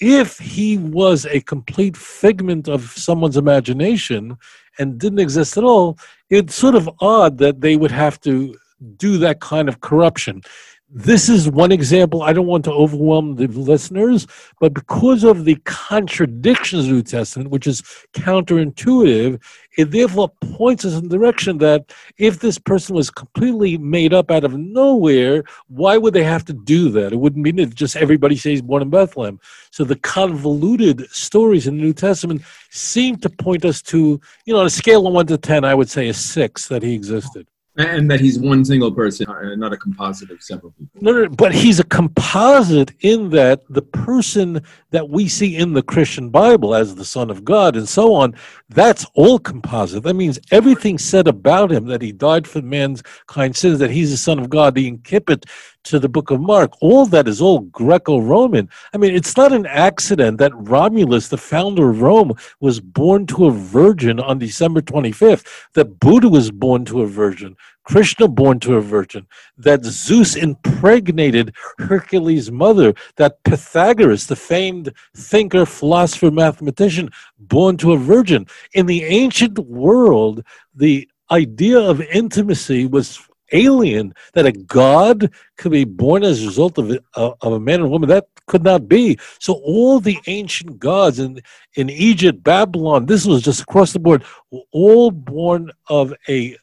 If 0.00 0.38
he 0.38 0.76
was 0.76 1.24
a 1.26 1.40
complete 1.40 1.96
figment 1.96 2.68
of 2.68 2.82
someone's 2.92 3.38
imagination 3.38 4.36
and 4.78 4.98
didn't 4.98 5.20
exist 5.20 5.56
at 5.56 5.64
all, 5.64 5.98
it's 6.28 6.54
sort 6.54 6.74
of 6.74 6.88
odd 7.00 7.38
that 7.38 7.60
they 7.62 7.76
would 7.76 7.90
have 7.90 8.20
to 8.20 8.54
do 8.98 9.18
that 9.18 9.40
kind 9.40 9.68
of 9.68 9.80
corruption. 9.80 10.42
This 10.88 11.28
is 11.28 11.50
one 11.50 11.72
example. 11.72 12.22
I 12.22 12.32
don't 12.32 12.46
want 12.46 12.64
to 12.66 12.72
overwhelm 12.72 13.34
the 13.34 13.48
listeners, 13.48 14.24
but 14.60 14.72
because 14.72 15.24
of 15.24 15.44
the 15.44 15.56
contradictions 15.64 16.84
of 16.84 16.90
the 16.90 16.94
New 16.94 17.02
Testament, 17.02 17.50
which 17.50 17.66
is 17.66 17.82
counterintuitive, 18.12 19.42
it 19.76 19.90
therefore 19.90 20.30
points 20.40 20.84
us 20.84 20.94
in 20.94 21.08
the 21.08 21.18
direction 21.18 21.58
that 21.58 21.92
if 22.18 22.38
this 22.38 22.56
person 22.56 22.94
was 22.94 23.10
completely 23.10 23.76
made 23.78 24.14
up 24.14 24.30
out 24.30 24.44
of 24.44 24.56
nowhere, 24.56 25.42
why 25.66 25.96
would 25.96 26.14
they 26.14 26.22
have 26.22 26.44
to 26.44 26.52
do 26.52 26.88
that? 26.90 27.12
It 27.12 27.16
wouldn't 27.16 27.42
mean 27.42 27.56
that 27.56 27.74
just 27.74 27.96
everybody 27.96 28.36
says 28.36 28.62
born 28.62 28.82
in 28.82 28.90
Bethlehem. 28.90 29.40
So 29.72 29.82
the 29.82 29.96
convoluted 29.96 31.10
stories 31.10 31.66
in 31.66 31.78
the 31.78 31.82
New 31.82 31.94
Testament 31.94 32.42
seem 32.70 33.16
to 33.16 33.28
point 33.28 33.64
us 33.64 33.82
to, 33.82 34.20
you 34.44 34.54
know, 34.54 34.60
on 34.60 34.66
a 34.66 34.70
scale 34.70 35.04
of 35.08 35.12
one 35.12 35.26
to 35.26 35.36
ten, 35.36 35.64
I 35.64 35.74
would 35.74 35.90
say 35.90 36.08
a 36.08 36.14
six 36.14 36.68
that 36.68 36.84
he 36.84 36.94
existed 36.94 37.48
and 37.78 38.10
that 38.10 38.20
he's 38.20 38.38
one 38.38 38.64
single 38.64 38.90
person, 38.90 39.26
uh, 39.28 39.54
not 39.54 39.72
a 39.72 39.76
composite 39.76 40.30
of 40.30 40.42
several 40.42 40.72
people. 40.72 41.00
No, 41.02 41.12
no, 41.12 41.28
but 41.28 41.54
he's 41.54 41.78
a 41.78 41.84
composite 41.84 42.92
in 43.00 43.30
that 43.30 43.62
the 43.68 43.82
person 43.82 44.62
that 44.90 45.08
we 45.08 45.28
see 45.28 45.56
in 45.56 45.74
the 45.74 45.82
Christian 45.82 46.30
Bible 46.30 46.74
as 46.74 46.94
the 46.94 47.04
Son 47.04 47.30
of 47.30 47.44
God 47.44 47.76
and 47.76 47.88
so 47.88 48.14
on, 48.14 48.34
that's 48.70 49.06
all 49.14 49.38
composite. 49.38 50.02
That 50.04 50.14
means 50.14 50.38
everything 50.50 50.98
said 50.98 51.28
about 51.28 51.70
him 51.70 51.86
that 51.86 52.02
he 52.02 52.12
died 52.12 52.48
for 52.48 52.62
mankind 52.62 53.56
sins, 53.56 53.78
that 53.78 53.90
he's 53.90 54.10
the 54.10 54.16
Son 54.16 54.38
of 54.38 54.48
God, 54.48 54.74
the 54.74 54.90
incipit 54.90 55.44
to 55.86 55.98
the 55.98 56.08
book 56.08 56.30
of 56.30 56.40
Mark, 56.40 56.72
all 56.80 57.06
that 57.06 57.28
is 57.28 57.40
all 57.40 57.60
Greco 57.60 58.18
Roman. 58.18 58.68
I 58.92 58.98
mean, 58.98 59.14
it's 59.14 59.36
not 59.36 59.52
an 59.52 59.66
accident 59.66 60.38
that 60.38 60.52
Romulus, 60.54 61.28
the 61.28 61.38
founder 61.38 61.90
of 61.90 62.02
Rome, 62.02 62.32
was 62.60 62.80
born 62.80 63.26
to 63.26 63.46
a 63.46 63.50
virgin 63.50 64.20
on 64.20 64.38
December 64.38 64.80
25th, 64.80 65.46
that 65.74 66.00
Buddha 66.00 66.28
was 66.28 66.50
born 66.50 66.84
to 66.86 67.02
a 67.02 67.06
virgin, 67.06 67.56
Krishna 67.84 68.26
born 68.26 68.58
to 68.60 68.74
a 68.74 68.80
virgin, 68.80 69.26
that 69.58 69.84
Zeus 69.84 70.34
impregnated 70.34 71.54
Hercules' 71.78 72.50
mother, 72.50 72.94
that 73.16 73.42
Pythagoras, 73.44 74.26
the 74.26 74.36
famed 74.36 74.92
thinker, 75.16 75.64
philosopher, 75.64 76.30
mathematician, 76.30 77.10
born 77.38 77.76
to 77.78 77.92
a 77.92 77.96
virgin. 77.96 78.46
In 78.74 78.86
the 78.86 79.04
ancient 79.04 79.58
world, 79.58 80.42
the 80.74 81.08
idea 81.30 81.78
of 81.78 82.00
intimacy 82.00 82.86
was 82.86 83.20
alien 83.52 84.14
that 84.34 84.46
a 84.46 84.52
god 84.52 85.30
could 85.56 85.72
be 85.72 85.84
born 85.84 86.22
as 86.22 86.42
a 86.42 86.46
result 86.46 86.78
of, 86.78 86.90
uh, 86.90 87.32
of 87.40 87.52
a 87.52 87.60
man 87.60 87.80
and 87.80 87.90
woman 87.90 88.08
that 88.08 88.26
could 88.46 88.62
not 88.62 88.88
be. 88.88 89.18
So 89.40 89.54
all 89.54 89.98
the 89.98 90.18
ancient 90.26 90.78
gods 90.78 91.18
in 91.18 91.40
in 91.74 91.90
egypt 91.90 92.42
babylon 92.42 93.06
this 93.06 93.26
was 93.26 93.42
just 93.42 93.62
across 93.62 93.92
the 93.92 93.98
board 93.98 94.24
all 94.72 95.10
born 95.10 95.70
of 95.88 96.14
a 96.28 96.56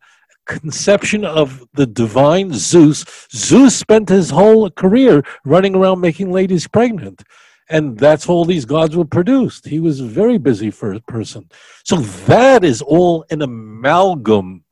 conception 0.46 1.24
of 1.24 1.64
the 1.74 1.86
divine 1.86 2.52
zeus. 2.52 3.06
Zeus 3.32 3.76
spent 3.76 4.10
his 4.10 4.30
whole 4.30 4.70
career 4.70 5.24
running 5.46 5.76
around 5.76 6.02
making 6.02 6.32
ladies 6.32 6.68
pregnant 6.68 7.24
and 7.70 7.98
that's 7.98 8.28
all 8.28 8.46
these 8.46 8.66
gods 8.66 8.96
were 8.96 9.06
produced. 9.06 9.66
He 9.66 9.80
was 9.80 10.00
a 10.00 10.06
very 10.06 10.38
busy 10.38 10.72
person. 11.08 11.50
So 11.84 11.98
that 12.28 12.64
is 12.64 12.82
all 12.82 13.26
an 13.30 13.42
amalgam 13.42 14.64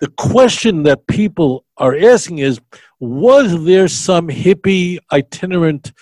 the 0.00 0.08
question 0.10 0.82
that 0.84 1.06
people 1.06 1.64
are 1.76 1.96
asking 1.96 2.38
is 2.38 2.60
was 3.00 3.64
there 3.64 3.88
some 3.88 4.28
hippie 4.28 4.98
itinerant 5.12 5.92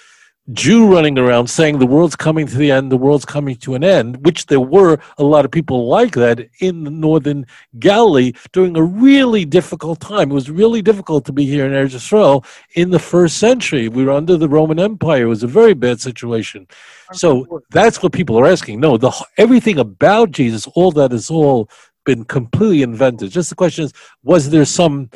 Jew 0.53 0.87
running 0.87 1.19
around 1.19 1.49
saying 1.49 1.79
the 1.79 1.87
world's 1.87 2.15
coming 2.15 2.47
to 2.47 2.57
the 2.57 2.71
end, 2.71 2.93
the 2.93 2.97
world's 2.97 3.25
coming 3.25 3.57
to 3.57 3.75
an 3.75 3.83
end, 3.83 4.25
which 4.25 4.47
there 4.47 4.61
were 4.61 4.99
a 5.19 5.25
lot 5.25 5.45
of 5.45 5.51
people 5.51 5.89
like 5.89 6.15
that 6.15 6.49
in 6.61 6.85
the 6.85 6.91
northern 6.91 7.47
Galilee 7.81 8.33
during 8.53 8.77
a 8.77 8.83
really 8.83 9.45
difficult 9.45 9.99
time. 9.99 10.31
It 10.31 10.35
was 10.35 10.49
really 10.49 10.83
difficult 10.83 11.25
to 11.25 11.33
be 11.33 11.47
here 11.47 11.67
in 11.67 11.73
Eretz 11.73 11.95
Israel 11.95 12.45
in 12.75 12.91
the 12.91 13.01
first 13.01 13.39
century. 13.39 13.89
We 13.89 14.05
were 14.05 14.13
under 14.13 14.37
the 14.37 14.49
Roman 14.49 14.79
Empire. 14.79 15.23
It 15.23 15.27
was 15.27 15.43
a 15.43 15.49
very 15.49 15.75
bad 15.75 16.01
situation. 16.01 16.69
So 17.13 17.63
that's 17.71 18.01
what 18.01 18.13
people 18.13 18.39
are 18.39 18.47
asking. 18.47 18.79
No, 18.79 18.97
the 18.97 19.11
everything 19.39 19.81
about 19.81 20.31
Jesus, 20.31 20.69
all 20.69 20.93
that 20.93 21.13
is 21.13 21.29
all 21.29 21.69
been 22.07 22.25
completely 22.25 22.83
invented. 22.83 23.31
Just 23.31 23.51
the 23.51 23.57
question 23.57 23.85
is, 23.85 23.93
was 24.23 24.49
there 24.49 24.65
some 24.65 25.11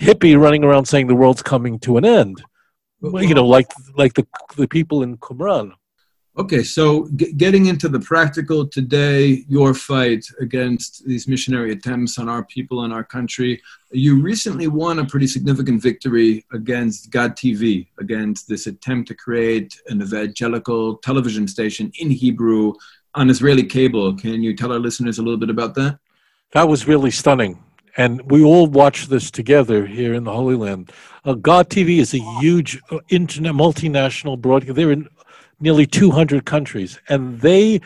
hippie 0.00 0.40
running 0.40 0.64
around 0.64 0.86
saying 0.86 1.08
the 1.08 1.14
world's 1.14 1.42
coming 1.42 1.78
to 1.80 1.98
an 1.98 2.06
end? 2.06 2.42
You 3.02 3.34
know, 3.34 3.46
like 3.46 3.68
like 3.94 4.14
the 4.14 4.26
the 4.56 4.66
people 4.66 5.02
in 5.02 5.18
Qumran. 5.18 5.72
Okay, 6.38 6.62
so 6.62 7.08
g- 7.16 7.32
getting 7.32 7.64
into 7.66 7.88
the 7.88 8.00
practical 8.00 8.68
today, 8.68 9.44
your 9.48 9.72
fight 9.72 10.26
against 10.38 11.02
these 11.06 11.26
missionary 11.26 11.72
attempts 11.72 12.18
on 12.18 12.28
our 12.28 12.44
people 12.44 12.84
and 12.84 12.92
our 12.92 13.04
country, 13.04 13.62
you 13.90 14.20
recently 14.20 14.66
won 14.68 14.98
a 14.98 15.06
pretty 15.06 15.26
significant 15.26 15.80
victory 15.80 16.44
against 16.52 17.10
God 17.10 17.36
TV, 17.36 17.86
against 18.00 18.48
this 18.48 18.66
attempt 18.66 19.08
to 19.08 19.14
create 19.14 19.80
an 19.88 20.02
evangelical 20.02 20.96
television 20.98 21.48
station 21.48 21.90
in 22.00 22.10
Hebrew 22.10 22.74
on 23.14 23.30
Israeli 23.30 23.64
cable. 23.64 24.14
Can 24.14 24.42
you 24.42 24.54
tell 24.54 24.72
our 24.72 24.78
listeners 24.78 25.18
a 25.18 25.22
little 25.22 25.38
bit 25.38 25.48
about 25.48 25.74
that? 25.76 25.98
That 26.52 26.68
was 26.68 26.86
really 26.86 27.10
stunning. 27.10 27.62
And 27.96 28.30
we 28.30 28.44
all 28.44 28.66
watched 28.66 29.08
this 29.08 29.30
together 29.30 29.86
here 29.86 30.12
in 30.14 30.24
the 30.24 30.32
Holy 30.32 30.54
Land. 30.54 30.92
Uh, 31.24 31.34
God 31.34 31.70
TV 31.70 31.98
is 31.98 32.12
a 32.12 32.18
huge 32.40 32.80
uh, 32.90 32.98
internet 33.08 33.54
multinational 33.54 34.38
broadcast. 34.38 34.76
They're 34.76 34.92
in 34.92 35.08
nearly 35.60 35.86
200 35.86 36.44
countries, 36.44 37.00
and 37.08 37.40
they 37.40 37.80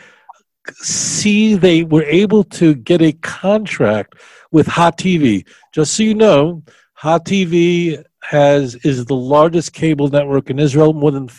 see 0.73 1.55
they 1.55 1.83
were 1.83 2.03
able 2.03 2.43
to 2.43 2.75
get 2.75 3.01
a 3.01 3.13
contract 3.13 4.15
with 4.51 4.67
Hot 4.67 4.97
TV. 4.97 5.47
Just 5.71 5.93
so 5.95 6.03
you 6.03 6.13
know, 6.13 6.61
Hot 6.95 7.25
TV 7.25 8.03
has 8.21 8.75
is 8.75 9.05
the 9.05 9.15
largest 9.15 9.73
cable 9.73 10.09
network 10.09 10.49
in 10.49 10.59
Israel. 10.59 10.93
More 10.93 11.11
than 11.11 11.29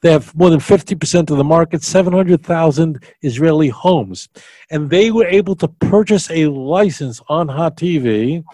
they 0.00 0.12
have 0.12 0.34
more 0.36 0.50
than 0.50 0.60
50% 0.60 1.30
of 1.30 1.36
the 1.36 1.44
market, 1.44 1.82
700,000 1.82 3.02
Israeli 3.22 3.68
homes. 3.68 4.28
And 4.70 4.90
they 4.90 5.10
were 5.10 5.26
able 5.26 5.56
to 5.56 5.68
purchase 5.68 6.30
a 6.30 6.46
license 6.46 7.20
on 7.28 7.48
Hot 7.48 7.76
TV 7.76 8.44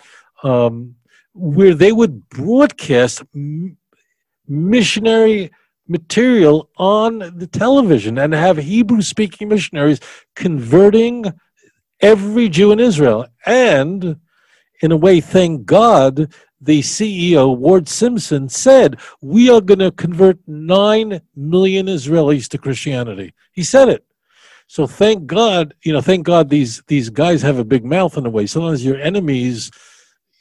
um, 0.42 0.94
where 1.34 1.74
they 1.74 1.92
would 1.92 2.28
broadcast 2.30 3.22
m- 3.34 3.76
missionary 4.48 5.50
material 5.86 6.70
on 6.78 7.18
the 7.18 7.46
television 7.46 8.18
and 8.18 8.32
have 8.32 8.56
Hebrew 8.56 9.02
speaking 9.02 9.48
missionaries 9.48 10.00
converting 10.34 11.26
every 12.00 12.48
Jew 12.48 12.72
in 12.72 12.80
Israel. 12.80 13.26
And 13.44 14.16
in 14.80 14.92
a 14.92 14.96
way, 14.96 15.20
thank 15.20 15.66
God 15.66 16.32
the 16.64 16.80
CEO, 16.80 17.56
Ward 17.56 17.88
Simpson, 17.88 18.48
said, 18.48 18.98
We 19.20 19.50
are 19.50 19.60
going 19.60 19.80
to 19.80 19.90
convert 19.92 20.38
9 20.46 21.20
million 21.36 21.86
Israelis 21.86 22.48
to 22.48 22.58
Christianity. 22.58 23.34
He 23.52 23.62
said 23.62 23.88
it. 23.88 24.04
So 24.66 24.86
thank 24.86 25.26
God, 25.26 25.74
you 25.84 25.92
know, 25.92 26.00
thank 26.00 26.24
God 26.24 26.48
these, 26.48 26.82
these 26.86 27.10
guys 27.10 27.42
have 27.42 27.58
a 27.58 27.64
big 27.64 27.84
mouth 27.84 28.16
in 28.16 28.26
a 28.26 28.30
way. 28.30 28.46
Sometimes 28.46 28.84
your 28.84 28.96
enemies 28.96 29.70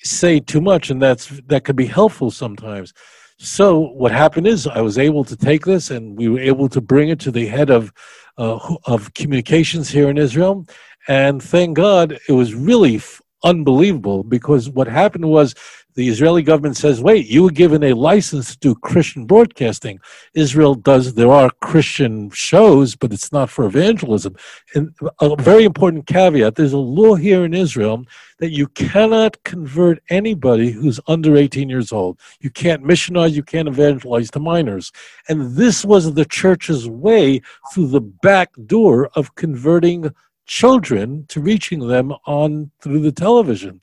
say 0.03 0.39
too 0.39 0.61
much, 0.61 0.89
and 0.89 1.01
that's 1.01 1.28
that 1.47 1.63
could 1.63 1.76
be 1.76 1.86
helpful 1.86 2.32
sometimes. 2.32 2.93
So 3.38 3.80
what 3.80 4.11
happened 4.11 4.47
is 4.47 4.67
I 4.67 4.82
was 4.82 4.97
able 4.97 5.24
to 5.26 5.36
take 5.36 5.65
this, 5.65 5.91
and 5.91 6.17
we 6.17 6.30
were 6.30 6.39
able 6.39 6.69
to 6.69 6.82
bring 6.82 7.09
it 7.09 7.19
to 7.21 7.32
the 7.32 7.47
head 7.47 7.69
of 7.69 7.91
uh, 8.38 8.59
of 8.86 9.13
communications 9.13 9.89
here 9.89 10.09
in 10.09 10.17
Israel, 10.17 10.65
and 11.07 11.41
thank 11.41 11.76
God 11.76 12.19
it 12.28 12.34
was 12.34 12.53
really 12.53 13.01
unbelievable 13.43 14.24
because 14.24 14.69
what 14.69 14.88
happened 14.88 15.26
was 15.26 15.53
the 15.95 16.07
Israeli 16.07 16.41
government 16.41 16.77
says, 16.77 17.01
wait, 17.01 17.27
you 17.27 17.43
were 17.43 17.51
given 17.51 17.83
a 17.83 17.93
license 17.93 18.51
to 18.51 18.59
do 18.59 18.75
Christian 18.75 19.25
broadcasting. 19.25 19.99
Israel 20.33 20.75
does, 20.75 21.13
there 21.13 21.31
are 21.31 21.49
Christian 21.61 22.29
shows, 22.31 22.95
but 22.95 23.13
it's 23.13 23.31
not 23.31 23.49
for 23.49 23.65
evangelism. 23.65 24.35
And 24.75 24.95
a 25.21 25.35
very 25.35 25.63
important 25.63 26.07
caveat 26.07 26.55
there's 26.55 26.73
a 26.73 26.77
law 26.77 27.15
here 27.15 27.45
in 27.45 27.53
Israel 27.53 28.05
that 28.39 28.51
you 28.51 28.67
cannot 28.67 29.41
convert 29.43 30.01
anybody 30.09 30.71
who's 30.71 30.99
under 31.07 31.37
18 31.37 31.69
years 31.69 31.91
old. 31.91 32.19
You 32.41 32.49
can't 32.49 32.83
missionize, 32.83 33.31
you 33.33 33.43
can't 33.43 33.67
evangelize 33.67 34.31
to 34.31 34.39
minors. 34.39 34.91
And 35.29 35.55
this 35.55 35.85
was 35.85 36.13
the 36.13 36.25
church's 36.25 36.89
way 36.89 37.41
through 37.71 37.87
the 37.87 38.01
back 38.01 38.51
door 38.65 39.09
of 39.15 39.35
converting 39.35 40.13
children 40.45 41.25
to 41.29 41.39
reaching 41.39 41.87
them 41.87 42.13
on 42.25 42.71
through 42.81 42.99
the 42.99 43.11
television. 43.11 43.81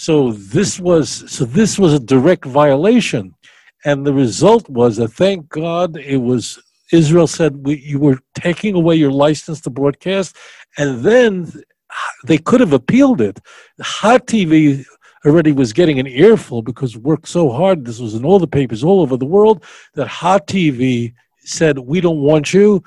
So 0.00 0.32
this 0.32 0.80
was 0.80 1.30
so 1.30 1.44
this 1.44 1.78
was 1.78 1.92
a 1.92 2.00
direct 2.00 2.46
violation, 2.46 3.34
and 3.84 4.06
the 4.06 4.14
result 4.14 4.66
was 4.66 4.96
that 4.96 5.08
thank 5.08 5.50
God 5.50 5.98
it 5.98 6.16
was 6.16 6.58
Israel 6.90 7.26
said 7.26 7.66
we, 7.66 7.76
you 7.80 7.98
were 7.98 8.18
taking 8.34 8.74
away 8.74 8.94
your 8.94 9.10
license 9.10 9.60
to 9.60 9.68
broadcast, 9.68 10.38
and 10.78 11.04
then 11.04 11.52
they 12.24 12.38
could 12.38 12.60
have 12.60 12.72
appealed 12.72 13.20
it. 13.20 13.40
Hot 13.82 14.26
TV 14.26 14.86
already 15.26 15.52
was 15.52 15.74
getting 15.74 15.98
an 15.98 16.06
earful 16.06 16.62
because 16.62 16.96
worked 16.96 17.28
so 17.28 17.50
hard. 17.50 17.84
This 17.84 18.00
was 18.00 18.14
in 18.14 18.24
all 18.24 18.38
the 18.38 18.46
papers 18.46 18.82
all 18.82 19.02
over 19.02 19.18
the 19.18 19.26
world 19.36 19.62
that 19.96 20.08
Hot 20.08 20.46
TV 20.46 21.12
said 21.40 21.78
we 21.78 22.00
don't 22.00 22.22
want 22.22 22.54
you 22.54 22.82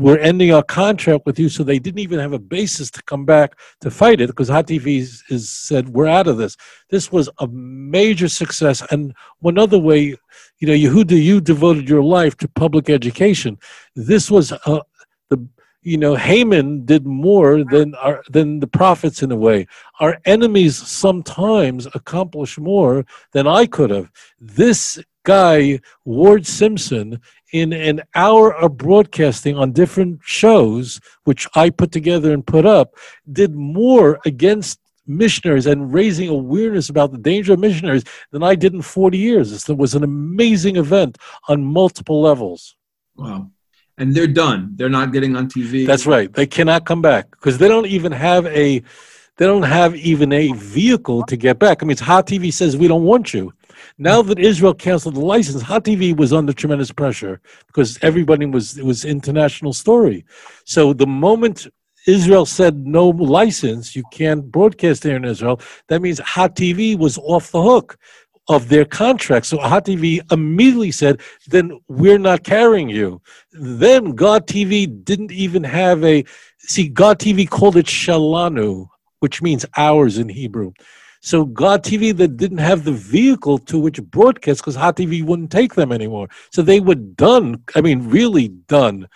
we're 0.00 0.18
ending 0.18 0.50
our 0.50 0.62
contract 0.62 1.26
with 1.26 1.38
you. 1.38 1.50
So 1.50 1.62
they 1.62 1.78
didn't 1.78 1.98
even 2.00 2.18
have 2.18 2.32
a 2.32 2.38
basis 2.38 2.90
to 2.92 3.02
come 3.02 3.26
back 3.26 3.58
to 3.82 3.90
fight 3.90 4.22
it 4.22 4.28
because 4.28 4.48
Hot 4.48 4.66
TV 4.66 4.98
is, 5.28 5.50
said, 5.50 5.90
we're 5.90 6.06
out 6.06 6.26
of 6.26 6.38
this. 6.38 6.56
This 6.88 7.12
was 7.12 7.28
a 7.38 7.46
major 7.48 8.26
success. 8.26 8.82
And 8.90 9.14
one 9.40 9.58
other 9.58 9.78
way, 9.78 10.16
you 10.58 10.66
know, 10.66 10.72
Yehuda, 10.72 11.22
you 11.22 11.40
devoted 11.42 11.86
your 11.86 12.02
life 12.02 12.34
to 12.38 12.48
public 12.48 12.88
education. 12.88 13.58
This 13.94 14.30
was 14.30 14.52
uh, 14.52 14.80
the, 15.28 15.46
you 15.82 15.98
know, 15.98 16.14
Haman 16.14 16.86
did 16.86 17.04
more 17.06 17.62
than 17.62 17.94
our, 17.96 18.22
than 18.30 18.60
the 18.60 18.66
prophets 18.66 19.22
in 19.22 19.30
a 19.32 19.36
way. 19.36 19.66
Our 20.00 20.18
enemies 20.24 20.78
sometimes 20.78 21.86
accomplish 21.94 22.58
more 22.58 23.04
than 23.32 23.46
I 23.46 23.66
could 23.66 23.90
have. 23.90 24.10
This 24.40 24.98
guy, 25.24 25.80
Ward 26.04 26.46
Simpson, 26.46 27.20
in 27.52 27.72
an 27.72 28.02
hour 28.14 28.54
of 28.54 28.76
broadcasting 28.76 29.56
on 29.56 29.72
different 29.72 30.20
shows, 30.24 31.00
which 31.24 31.46
I 31.54 31.70
put 31.70 31.92
together 31.92 32.32
and 32.32 32.46
put 32.46 32.66
up, 32.66 32.94
did 33.32 33.54
more 33.54 34.20
against 34.24 34.78
missionaries 35.06 35.66
and 35.66 35.92
raising 35.92 36.28
awareness 36.28 36.88
about 36.88 37.12
the 37.12 37.18
danger 37.18 37.54
of 37.54 37.58
missionaries 37.58 38.04
than 38.30 38.42
I 38.42 38.54
did 38.54 38.74
in 38.74 38.82
40 38.82 39.18
years. 39.18 39.68
It 39.68 39.76
was 39.76 39.94
an 39.94 40.04
amazing 40.04 40.76
event 40.76 41.18
on 41.48 41.64
multiple 41.64 42.22
levels. 42.22 42.76
Wow. 43.16 43.50
And 43.98 44.14
they're 44.14 44.26
done. 44.26 44.72
They're 44.76 44.88
not 44.88 45.12
getting 45.12 45.36
on 45.36 45.48
TV. 45.48 45.86
That's 45.86 46.06
right. 46.06 46.32
They 46.32 46.46
cannot 46.46 46.86
come 46.86 47.02
back 47.02 47.30
because 47.32 47.58
they 47.58 47.68
don't 47.68 47.86
even 47.86 48.12
have 48.12 48.46
a 48.46 48.82
they 49.36 49.46
don't 49.46 49.62
have 49.62 49.96
even 49.96 50.32
a 50.32 50.52
vehicle 50.52 51.24
to 51.24 51.36
get 51.36 51.58
back. 51.58 51.82
I 51.82 51.86
mean, 51.86 51.92
it's 51.92 52.00
Hot 52.02 52.26
TV 52.26 52.52
says 52.52 52.76
we 52.76 52.88
don't 52.88 53.04
want 53.04 53.32
you. 53.32 53.52
Now 53.98 54.22
that 54.22 54.38
Israel 54.38 54.74
canceled 54.74 55.16
the 55.16 55.20
license, 55.20 55.62
Hot 55.62 55.84
TV 55.84 56.16
was 56.16 56.32
under 56.32 56.52
tremendous 56.52 56.92
pressure 56.92 57.40
because 57.66 57.98
everybody 58.02 58.46
was 58.46 58.78
it 58.78 58.84
was 58.84 59.04
international 59.04 59.72
story. 59.72 60.24
So 60.64 60.92
the 60.92 61.06
moment 61.06 61.66
Israel 62.06 62.46
said 62.46 62.86
no 62.86 63.08
license, 63.08 63.94
you 63.94 64.02
can't 64.10 64.50
broadcast 64.50 65.04
here 65.04 65.16
in 65.16 65.24
Israel. 65.24 65.60
That 65.88 66.00
means 66.02 66.18
Hot 66.20 66.56
TV 66.56 66.98
was 66.98 67.18
off 67.18 67.50
the 67.50 67.62
hook 67.62 67.98
of 68.48 68.68
their 68.68 68.84
contract. 68.84 69.46
So 69.46 69.58
Hot 69.58 69.84
TV 69.84 70.20
immediately 70.32 70.90
said, 70.90 71.20
then 71.46 71.78
we're 71.88 72.18
not 72.18 72.42
carrying 72.42 72.88
you. 72.88 73.20
Then 73.52 74.12
God 74.12 74.46
TV 74.46 75.04
didn't 75.04 75.30
even 75.30 75.62
have 75.62 76.02
a, 76.04 76.24
see, 76.58 76.88
God 76.88 77.18
TV 77.18 77.48
called 77.48 77.76
it 77.76 77.86
Shelanu, 77.86 78.88
which 79.20 79.40
means 79.42 79.64
ours 79.76 80.18
in 80.18 80.28
Hebrew. 80.28 80.72
So 81.20 81.44
God 81.44 81.84
TV 81.84 82.16
that 82.16 82.38
didn't 82.38 82.58
have 82.58 82.84
the 82.84 82.92
vehicle 82.92 83.58
to 83.58 83.78
which 83.78 84.02
broadcast 84.02 84.60
because 84.60 84.74
Hot 84.74 84.96
TV 84.96 85.22
wouldn't 85.22 85.52
take 85.52 85.74
them 85.74 85.92
anymore. 85.92 86.28
So 86.50 86.62
they 86.62 86.80
were 86.80 86.94
done. 86.94 87.62
I 87.74 87.82
mean, 87.82 88.08
really 88.08 88.48
done, 88.48 89.06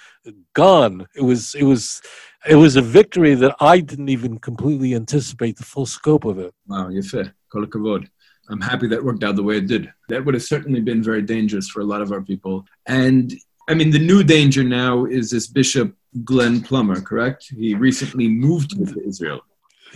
gone. 0.53 1.07
It 1.17 1.23
was 1.23 1.55
it 1.55 1.65
was 1.65 2.03
it 2.47 2.57
was 2.57 2.77
a 2.77 2.83
victory 2.83 3.35
that 3.37 3.57
I 3.59 3.81
didn't 3.81 4.11
even 4.11 4.39
completely 4.39 4.95
anticipate 4.95 5.57
the 5.57 5.65
full 5.65 5.87
scope 5.87 6.27
of 6.27 6.39
it. 6.39 6.55
Wow, 6.67 6.91
fair. 7.11 7.35
Kol 7.51 7.67
kavod. 7.67 8.07
I'm 8.51 8.61
happy 8.61 8.87
that 8.89 9.03
worked 9.03 9.25
out 9.25 9.37
the 9.37 9.43
way 9.43 9.57
it 9.57 9.67
did. 9.67 9.91
That 10.11 10.23
would 10.23 10.35
have 10.35 10.43
certainly 10.43 10.81
been 10.81 11.03
very 11.03 11.23
dangerous 11.23 11.69
for 11.71 11.81
a 11.81 11.85
lot 11.85 12.03
of 12.03 12.13
our 12.13 12.21
people. 12.21 12.67
And 12.85 13.33
I 13.67 13.73
mean, 13.73 13.91
the 13.91 13.99
new 13.99 14.23
danger 14.23 14.63
now 14.63 15.07
is 15.07 15.31
this 15.31 15.47
Bishop 15.47 15.97
Glenn 16.23 16.63
Plummer, 16.63 17.01
correct? 17.01 17.47
He 17.57 17.75
recently 17.75 18.29
moved 18.29 18.73
to 18.73 19.03
Israel 19.09 19.41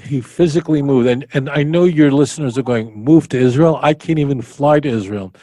he 0.04 0.20
physically 0.20 0.82
moved 0.82 1.08
and 1.08 1.26
and 1.34 1.48
i 1.50 1.62
know 1.62 1.84
your 1.84 2.10
listeners 2.10 2.56
are 2.56 2.62
going 2.62 2.92
move 2.94 3.28
to 3.28 3.38
israel? 3.38 3.78
I 3.82 3.94
can't 3.94 4.18
even 4.18 4.42
fly 4.42 4.80
to 4.80 4.88
israel. 4.88 5.34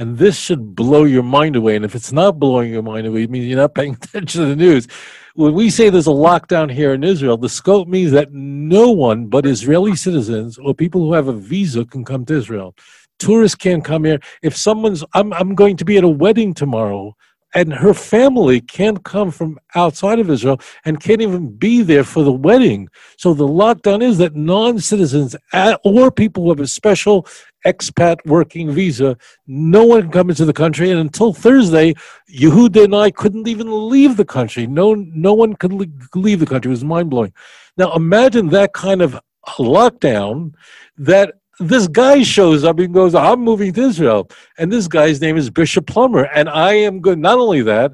And 0.00 0.16
this 0.16 0.38
should 0.38 0.76
blow 0.76 1.02
your 1.02 1.24
mind 1.24 1.56
away 1.56 1.74
and 1.74 1.84
if 1.84 1.94
it's 1.94 2.12
not 2.12 2.38
blowing 2.38 2.70
your 2.70 2.82
mind 2.82 3.06
away 3.06 3.24
it 3.24 3.30
means 3.30 3.46
you're 3.46 3.56
not 3.56 3.74
paying 3.74 3.94
attention 4.02 4.42
to 4.42 4.46
the 4.48 4.56
news. 4.56 4.86
When 5.34 5.54
we 5.54 5.70
say 5.70 5.90
there's 5.90 6.06
a 6.06 6.10
lockdown 6.10 6.72
here 6.72 6.94
in 6.94 7.04
israel 7.04 7.36
the 7.36 7.48
scope 7.48 7.88
means 7.88 8.12
that 8.12 8.32
no 8.32 8.90
one 8.90 9.26
but 9.26 9.46
israeli 9.46 9.96
citizens 9.96 10.58
or 10.58 10.74
people 10.74 11.00
who 11.02 11.12
have 11.12 11.28
a 11.28 11.32
visa 11.32 11.84
can 11.84 12.04
come 12.04 12.24
to 12.26 12.34
israel. 12.34 12.74
Tourists 13.18 13.56
can't 13.56 13.84
come 13.84 14.04
here. 14.04 14.20
If 14.42 14.56
someone's 14.56 15.04
i'm, 15.14 15.32
I'm 15.32 15.54
going 15.54 15.76
to 15.78 15.84
be 15.84 15.98
at 15.98 16.04
a 16.04 16.08
wedding 16.08 16.54
tomorrow 16.54 17.16
and 17.54 17.72
her 17.72 17.94
family 17.94 18.60
can't 18.60 19.04
come 19.04 19.30
from 19.30 19.58
outside 19.74 20.18
of 20.18 20.30
Israel 20.30 20.60
and 20.84 21.00
can't 21.00 21.22
even 21.22 21.56
be 21.56 21.82
there 21.82 22.04
for 22.04 22.22
the 22.22 22.32
wedding. 22.32 22.88
So 23.16 23.32
the 23.32 23.48
lockdown 23.48 24.02
is 24.02 24.18
that 24.18 24.34
non 24.34 24.78
citizens 24.78 25.34
or 25.84 26.10
people 26.10 26.44
who 26.44 26.50
have 26.50 26.60
a 26.60 26.66
special 26.66 27.26
expat 27.66 28.18
working 28.24 28.70
visa, 28.70 29.16
no 29.46 29.84
one 29.84 30.02
can 30.02 30.10
come 30.10 30.30
into 30.30 30.44
the 30.44 30.52
country. 30.52 30.90
And 30.90 31.00
until 31.00 31.32
Thursday, 31.32 31.94
Yehuda 32.30 32.84
and 32.84 32.94
I 32.94 33.10
couldn't 33.10 33.48
even 33.48 33.88
leave 33.88 34.16
the 34.16 34.24
country. 34.24 34.66
No, 34.66 34.94
no 34.94 35.34
one 35.34 35.54
could 35.54 35.72
leave 36.14 36.40
the 36.40 36.46
country. 36.46 36.68
It 36.68 36.72
was 36.72 36.84
mind 36.84 37.10
blowing. 37.10 37.32
Now 37.76 37.92
imagine 37.94 38.48
that 38.48 38.72
kind 38.74 39.02
of 39.02 39.18
lockdown 39.58 40.52
that 40.98 41.34
this 41.60 41.88
guy 41.88 42.22
shows 42.22 42.64
up 42.64 42.78
and 42.78 42.94
goes, 42.94 43.14
I'm 43.14 43.40
moving 43.40 43.72
to 43.74 43.82
Israel. 43.82 44.30
And 44.58 44.72
this 44.72 44.88
guy's 44.88 45.20
name 45.20 45.36
is 45.36 45.50
Bishop 45.50 45.86
Plummer. 45.86 46.24
And 46.24 46.48
I 46.48 46.74
am 46.74 47.00
good. 47.00 47.18
Not 47.18 47.38
only 47.38 47.62
that, 47.62 47.92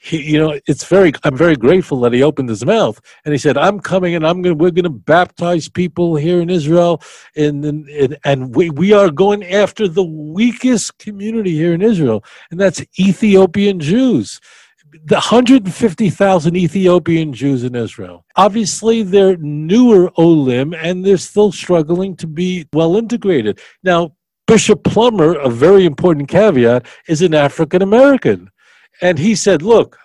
he, 0.00 0.22
you 0.32 0.38
know, 0.38 0.58
it's 0.68 0.84
very, 0.84 1.12
I'm 1.24 1.36
very 1.36 1.56
grateful 1.56 2.00
that 2.00 2.12
he 2.12 2.22
opened 2.22 2.48
his 2.48 2.64
mouth 2.64 3.00
and 3.24 3.34
he 3.34 3.38
said, 3.38 3.56
I'm 3.56 3.80
coming 3.80 4.14
and 4.14 4.24
I'm 4.24 4.42
going 4.42 4.56
to, 4.56 4.62
we're 4.62 4.70
going 4.70 4.84
to 4.84 4.90
baptize 4.90 5.68
people 5.68 6.14
here 6.14 6.40
in 6.40 6.50
Israel. 6.50 7.02
And, 7.34 7.64
and, 7.64 8.16
and 8.24 8.54
we, 8.54 8.70
we 8.70 8.92
are 8.92 9.10
going 9.10 9.44
after 9.44 9.88
the 9.88 10.04
weakest 10.04 10.98
community 10.98 11.52
here 11.52 11.74
in 11.74 11.82
Israel. 11.82 12.24
And 12.52 12.60
that's 12.60 12.80
Ethiopian 12.98 13.80
Jews 13.80 14.40
the 15.04 15.14
150,000 15.14 16.56
Ethiopian 16.56 17.32
Jews 17.32 17.64
in 17.64 17.74
Israel. 17.74 18.24
Obviously, 18.36 19.02
they're 19.02 19.36
newer 19.36 20.10
Olim 20.18 20.74
and 20.74 21.04
they're 21.04 21.16
still 21.16 21.52
struggling 21.52 22.16
to 22.16 22.26
be 22.26 22.66
well 22.72 22.96
integrated. 22.96 23.60
Now, 23.82 24.14
Bishop 24.46 24.82
Plummer, 24.84 25.34
a 25.34 25.50
very 25.50 25.84
important 25.84 26.28
caveat, 26.28 26.86
is 27.06 27.22
an 27.22 27.34
African 27.34 27.82
American. 27.82 28.50
And 29.02 29.18
he 29.18 29.34
said, 29.34 29.62
Look, 29.62 29.98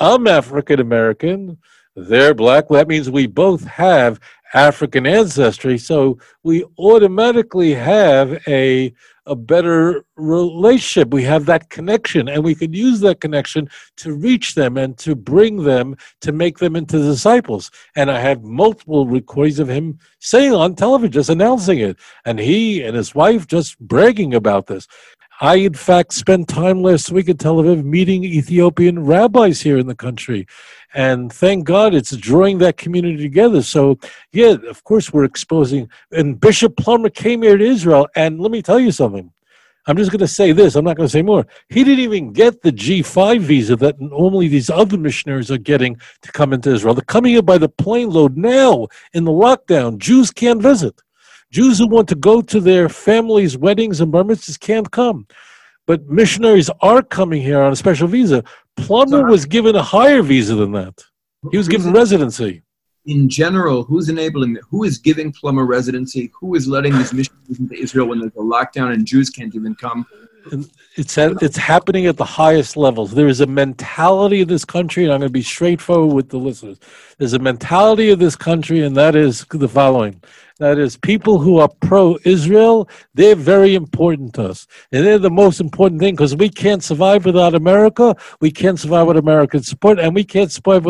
I'm 0.00 0.26
African 0.26 0.80
American. 0.80 1.58
They're 1.94 2.34
black. 2.34 2.68
That 2.68 2.88
means 2.88 3.10
we 3.10 3.26
both 3.26 3.64
have 3.64 4.20
African 4.54 5.06
ancestry. 5.06 5.78
So 5.78 6.18
we 6.42 6.64
automatically 6.78 7.74
have 7.74 8.42
a 8.48 8.92
a 9.26 9.36
better 9.36 10.04
relationship. 10.16 11.12
We 11.12 11.22
have 11.22 11.46
that 11.46 11.70
connection, 11.70 12.28
and 12.28 12.42
we 12.42 12.54
can 12.54 12.72
use 12.72 12.98
that 13.00 13.20
connection 13.20 13.68
to 13.98 14.12
reach 14.14 14.56
them 14.56 14.76
and 14.76 14.98
to 14.98 15.14
bring 15.14 15.62
them 15.62 15.96
to 16.22 16.32
make 16.32 16.58
them 16.58 16.74
into 16.74 16.98
disciples. 16.98 17.70
And 17.94 18.10
I 18.10 18.18
had 18.18 18.44
multiple 18.44 19.06
recordings 19.06 19.60
of 19.60 19.68
him 19.68 19.98
saying 20.18 20.52
on 20.52 20.74
television, 20.74 21.12
just 21.12 21.30
announcing 21.30 21.78
it, 21.78 21.96
and 22.24 22.40
he 22.40 22.82
and 22.82 22.96
his 22.96 23.14
wife 23.14 23.46
just 23.46 23.78
bragging 23.78 24.34
about 24.34 24.66
this. 24.66 24.88
I, 25.40 25.56
in 25.56 25.74
fact, 25.74 26.12
spent 26.12 26.48
time 26.48 26.82
last 26.82 27.10
week 27.10 27.28
in 27.28 27.38
Tel 27.38 27.56
Aviv 27.56 27.82
meeting 27.82 28.24
Ethiopian 28.24 29.06
rabbis 29.06 29.62
here 29.62 29.78
in 29.78 29.86
the 29.86 29.94
country. 29.94 30.46
And 30.92 31.32
thank 31.32 31.64
God 31.64 31.94
it's 31.94 32.14
drawing 32.16 32.58
that 32.58 32.76
community 32.76 33.16
together. 33.16 33.62
So, 33.62 33.98
yeah, 34.32 34.56
of 34.68 34.84
course, 34.84 35.12
we're 35.12 35.24
exposing. 35.24 35.88
And 36.12 36.38
Bishop 36.38 36.76
Plummer 36.76 37.08
came 37.08 37.40
here 37.42 37.56
to 37.56 37.64
Israel. 37.64 38.06
And 38.14 38.38
let 38.38 38.50
me 38.50 38.60
tell 38.60 38.78
you 38.78 38.92
something. 38.92 39.32
I'm 39.86 39.96
just 39.96 40.10
going 40.10 40.20
to 40.20 40.28
say 40.28 40.52
this. 40.52 40.76
I'm 40.76 40.84
not 40.84 40.98
going 40.98 41.08
to 41.08 41.12
say 41.12 41.22
more. 41.22 41.46
He 41.70 41.84
didn't 41.84 42.04
even 42.04 42.32
get 42.32 42.60
the 42.60 42.70
G5 42.70 43.40
visa 43.40 43.76
that 43.76 43.98
normally 43.98 44.46
these 44.46 44.68
other 44.68 44.98
missionaries 44.98 45.50
are 45.50 45.58
getting 45.58 45.96
to 46.20 46.32
come 46.32 46.52
into 46.52 46.70
Israel. 46.70 46.94
They're 46.94 47.02
coming 47.02 47.32
here 47.32 47.42
by 47.42 47.56
the 47.56 47.68
plane 47.68 48.10
load 48.10 48.36
now 48.36 48.88
in 49.14 49.24
the 49.24 49.32
lockdown. 49.32 49.96
Jews 49.96 50.30
can't 50.30 50.60
visit. 50.60 51.00
Jews 51.50 51.78
who 51.78 51.88
want 51.88 52.08
to 52.08 52.14
go 52.14 52.40
to 52.40 52.60
their 52.60 52.88
families' 52.88 53.56
weddings 53.56 54.00
and 54.00 54.12
bar 54.12 54.22
mitzvahs 54.22 54.58
can't 54.58 54.90
come. 54.90 55.26
But 55.86 56.08
missionaries 56.08 56.70
are 56.80 57.02
coming 57.02 57.42
here 57.42 57.60
on 57.60 57.72
a 57.72 57.76
special 57.76 58.06
visa. 58.06 58.44
Plummer 58.76 59.24
was 59.24 59.44
given 59.44 59.74
a 59.74 59.82
higher 59.82 60.22
visa 60.22 60.54
than 60.54 60.72
that. 60.72 61.02
He 61.50 61.56
was 61.56 61.68
given 61.68 61.92
residency. 61.92 62.62
In 63.06 63.28
general, 63.28 63.82
who's 63.82 64.08
enabling 64.08 64.56
it? 64.56 64.62
Who 64.70 64.84
is 64.84 64.98
giving 64.98 65.32
Plummer 65.32 65.64
residency? 65.64 66.30
Who 66.38 66.54
is 66.54 66.68
letting 66.68 66.92
these 66.96 67.12
missionaries 67.12 67.58
into 67.58 67.74
Israel 67.74 68.06
when 68.08 68.20
there's 68.20 68.36
a 68.36 68.38
lockdown 68.38 68.92
and 68.92 69.04
Jews 69.06 69.30
can't 69.30 69.54
even 69.54 69.74
come? 69.74 70.06
It's 70.96 71.18
at, 71.18 71.42
it's 71.42 71.56
happening 71.56 72.06
at 72.06 72.16
the 72.16 72.24
highest 72.24 72.76
levels. 72.76 73.12
There 73.12 73.28
is 73.28 73.40
a 73.40 73.46
mentality 73.46 74.40
of 74.42 74.48
this 74.48 74.64
country, 74.64 75.04
and 75.04 75.12
I'm 75.12 75.20
going 75.20 75.28
to 75.28 75.32
be 75.32 75.42
straightforward 75.42 76.14
with 76.14 76.28
the 76.30 76.38
listeners. 76.38 76.78
There's 77.18 77.34
a 77.34 77.38
mentality 77.38 78.10
of 78.10 78.18
this 78.18 78.36
country, 78.36 78.82
and 78.82 78.96
that 78.96 79.14
is 79.14 79.44
the 79.50 79.68
following: 79.68 80.22
that 80.60 80.78
is, 80.78 80.96
people 80.96 81.38
who 81.38 81.58
are 81.58 81.70
pro-Israel. 81.80 82.88
They're 83.14 83.34
very 83.34 83.74
important 83.74 84.34
to 84.34 84.50
us, 84.50 84.66
and 84.92 85.04
they're 85.04 85.18
the 85.18 85.30
most 85.30 85.58
important 85.58 86.00
thing 86.00 86.14
because 86.14 86.36
we 86.36 86.50
can't 86.50 86.84
survive 86.84 87.24
without 87.24 87.54
America. 87.54 88.14
We 88.40 88.50
can't 88.50 88.78
survive 88.78 89.06
with 89.06 89.16
American 89.16 89.62
support, 89.62 89.98
and 89.98 90.14
we 90.14 90.22
can't 90.22 90.52
survive 90.52 90.86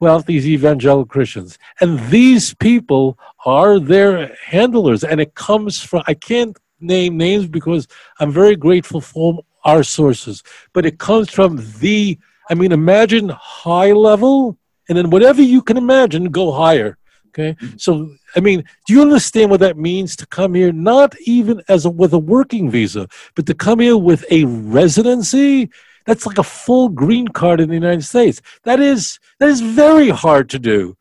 without 0.00 0.26
these 0.26 0.46
evangelical 0.46 1.04
Christians. 1.04 1.58
And 1.80 1.98
these 2.10 2.54
people 2.54 3.18
are 3.44 3.80
their 3.80 4.34
handlers, 4.46 5.02
and 5.04 5.20
it 5.20 5.34
comes 5.34 5.82
from. 5.82 6.04
I 6.06 6.14
can't 6.14 6.56
name 6.78 7.16
names 7.16 7.48
because 7.48 7.88
I'm 8.20 8.30
very 8.30 8.56
grateful 8.56 9.00
for 9.00 9.44
our 9.64 9.82
sources. 9.82 10.42
But 10.72 10.86
it 10.86 10.98
comes 10.98 11.28
from 11.28 11.58
the, 11.80 12.18
I 12.48 12.54
mean, 12.54 12.72
imagine 12.72 13.30
high 13.30 13.92
level, 13.92 14.56
and 14.88 14.96
then 14.96 15.10
whatever 15.10 15.42
you 15.42 15.60
can 15.60 15.76
imagine, 15.76 16.26
go 16.26 16.52
higher. 16.52 16.96
Okay, 17.30 17.54
mm-hmm. 17.54 17.76
so 17.76 18.10
I 18.36 18.40
mean, 18.40 18.64
do 18.86 18.92
you 18.92 19.02
understand 19.02 19.50
what 19.50 19.60
that 19.60 19.76
means 19.76 20.16
to 20.16 20.26
come 20.26 20.54
here? 20.54 20.72
Not 20.72 21.14
even 21.20 21.62
as 21.68 21.84
a, 21.84 21.90
with 21.90 22.12
a 22.12 22.18
working 22.18 22.70
visa, 22.70 23.08
but 23.34 23.46
to 23.46 23.54
come 23.54 23.78
here 23.80 23.96
with 23.96 24.24
a 24.30 24.44
residency. 24.44 25.70
That's 26.06 26.26
like 26.26 26.38
a 26.38 26.42
full 26.42 26.88
green 26.88 27.28
card 27.28 27.60
in 27.60 27.68
the 27.68 27.74
United 27.74 28.02
States. 28.02 28.40
That 28.64 28.80
is 28.80 29.20
that 29.38 29.48
is 29.48 29.60
very 29.60 30.08
hard 30.08 30.50
to 30.50 30.58
do. 30.58 30.96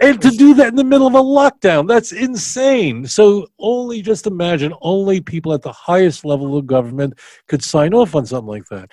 And 0.00 0.20
to 0.22 0.30
do 0.30 0.54
that 0.54 0.68
in 0.68 0.76
the 0.76 0.84
middle 0.84 1.06
of 1.06 1.14
a 1.14 1.18
lockdown, 1.18 1.86
that's 1.86 2.12
insane. 2.12 3.06
So 3.06 3.48
only 3.58 4.00
just 4.00 4.26
imagine 4.26 4.72
only 4.80 5.20
people 5.20 5.52
at 5.52 5.60
the 5.60 5.72
highest 5.72 6.24
level 6.24 6.56
of 6.56 6.66
government 6.66 7.18
could 7.48 7.62
sign 7.62 7.92
off 7.92 8.14
on 8.14 8.24
something 8.24 8.48
like 8.48 8.66
that. 8.70 8.90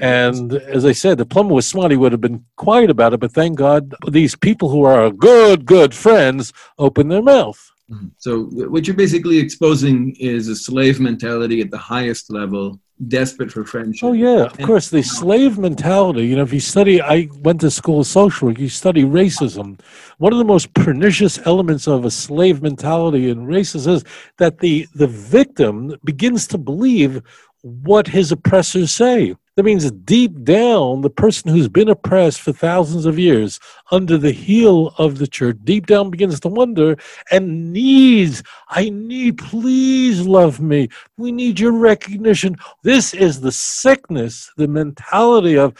And 0.00 0.52
as 0.54 0.84
I 0.84 0.92
said, 0.92 1.18
the 1.18 1.26
Plummer 1.26 1.54
was 1.54 1.66
smart. 1.66 1.90
He 1.90 1.96
would 1.96 2.12
have 2.12 2.20
been 2.20 2.44
quiet 2.56 2.90
about 2.90 3.12
it, 3.12 3.20
but 3.20 3.32
thank 3.32 3.58
God 3.58 3.94
these 4.08 4.36
people 4.36 4.68
who 4.68 4.84
are 4.84 5.10
good, 5.10 5.64
good 5.64 5.94
friends 5.94 6.52
open 6.78 7.08
their 7.08 7.22
mouth. 7.22 7.70
Mm-hmm. 7.90 8.08
So 8.18 8.44
what 8.44 8.86
you're 8.86 8.96
basically 8.96 9.38
exposing 9.38 10.14
is 10.16 10.48
a 10.48 10.54
slave 10.54 11.00
mentality 11.00 11.60
at 11.60 11.70
the 11.70 11.78
highest 11.78 12.30
level 12.30 12.80
desperate 13.08 13.50
for 13.50 13.64
friendship. 13.64 14.06
Oh 14.06 14.12
yeah, 14.12 14.44
of 14.44 14.58
and, 14.58 14.66
course. 14.66 14.90
The 14.90 15.02
slave 15.02 15.58
mentality. 15.58 16.26
You 16.26 16.36
know, 16.36 16.42
if 16.42 16.52
you 16.52 16.60
study, 16.60 17.00
I 17.00 17.28
went 17.40 17.60
to 17.62 17.70
school 17.70 18.00
of 18.00 18.06
social 18.06 18.48
work. 18.48 18.58
You 18.58 18.68
study 18.68 19.04
racism. 19.04 19.80
One 20.18 20.32
of 20.32 20.38
the 20.38 20.44
most 20.44 20.72
pernicious 20.74 21.38
elements 21.46 21.88
of 21.88 22.04
a 22.04 22.10
slave 22.10 22.62
mentality 22.62 23.30
and 23.30 23.48
racism 23.48 23.94
is 23.94 24.04
that 24.38 24.58
the 24.58 24.86
the 24.94 25.06
victim 25.06 25.96
begins 26.04 26.46
to 26.48 26.58
believe 26.58 27.22
what 27.62 28.06
his 28.06 28.32
oppressors 28.32 28.92
say. 28.92 29.34
That 29.60 29.64
means 29.64 29.90
deep 29.90 30.42
down, 30.42 31.02
the 31.02 31.10
person 31.10 31.50
who's 31.50 31.68
been 31.68 31.90
oppressed 31.90 32.40
for 32.40 32.50
thousands 32.50 33.04
of 33.04 33.18
years 33.18 33.60
under 33.90 34.16
the 34.16 34.32
heel 34.32 34.94
of 34.96 35.18
the 35.18 35.26
church, 35.26 35.58
deep 35.64 35.84
down 35.84 36.08
begins 36.08 36.40
to 36.40 36.48
wonder 36.48 36.96
and 37.30 37.70
needs, 37.70 38.42
I 38.70 38.88
need, 38.88 39.36
please 39.36 40.26
love 40.26 40.60
me. 40.60 40.88
We 41.18 41.30
need 41.30 41.60
your 41.60 41.72
recognition. 41.72 42.56
This 42.84 43.12
is 43.12 43.42
the 43.42 43.52
sickness, 43.52 44.50
the 44.56 44.66
mentality 44.66 45.58
of 45.58 45.74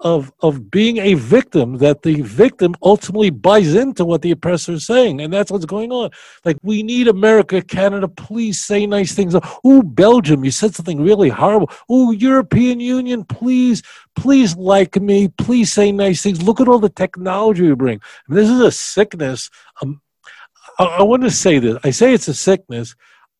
of 0.00 0.32
of 0.40 0.70
being 0.70 0.98
a 0.98 1.14
victim 1.14 1.78
that 1.78 2.02
the 2.02 2.20
victim 2.22 2.74
ultimately 2.82 3.30
buys 3.30 3.74
into 3.74 4.04
what 4.04 4.22
the 4.22 4.30
oppressor 4.30 4.72
is 4.72 4.86
saying 4.86 5.20
and 5.20 5.32
that's 5.32 5.50
what's 5.50 5.64
going 5.64 5.92
on. 5.92 6.10
Like 6.44 6.56
we 6.62 6.82
need 6.82 7.08
america 7.08 7.62
canada 7.62 8.08
please 8.08 8.62
say 8.62 8.86
nice 8.86 9.14
things. 9.14 9.34
Oh 9.64 9.82
belgium 9.82 10.44
you 10.44 10.50
said 10.50 10.74
something 10.74 11.00
really 11.00 11.28
horrible. 11.28 11.70
Oh 11.88 12.12
european 12.12 12.80
union 12.80 13.24
please 13.24 13.82
please 14.16 14.56
like 14.56 15.00
me. 15.00 15.28
Please 15.28 15.72
say 15.72 15.92
nice 15.92 16.22
things. 16.22 16.42
Look 16.42 16.60
at 16.60 16.68
all 16.68 16.80
the 16.80 16.88
technology 16.88 17.62
we 17.62 17.74
bring. 17.74 18.00
This 18.26 18.48
is 18.48 18.60
a 18.60 18.72
sickness. 18.72 19.48
Um, 19.80 20.00
I, 20.78 20.84
I 20.84 21.02
want 21.02 21.22
to 21.22 21.30
say 21.30 21.58
this. 21.58 21.78
I 21.84 21.90
say 21.90 22.12
it's 22.12 22.28
a 22.28 22.34
sickness. 22.34 22.94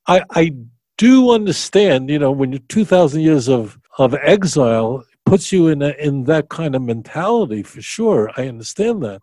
I 0.07 0.25
i 0.31 0.53
do 0.99 1.31
understand 1.31 2.11
you 2.11 2.19
know 2.19 2.33
when 2.33 2.51
you're 2.53 2.61
2000 2.69 3.21
years 3.21 3.49
of 3.49 3.79
of 3.99 4.15
exile 4.15 5.05
puts 5.29 5.53
you 5.53 5.69
in 5.69 5.83
a, 5.83 5.91
in 5.99 6.25
that 6.25 6.49
kind 6.49 6.75
of 6.75 6.83
mentality 6.83 7.63
for 7.63 7.83
sure. 7.83 8.31
I 8.37 8.49
understand 8.49 9.03
that, 9.03 9.23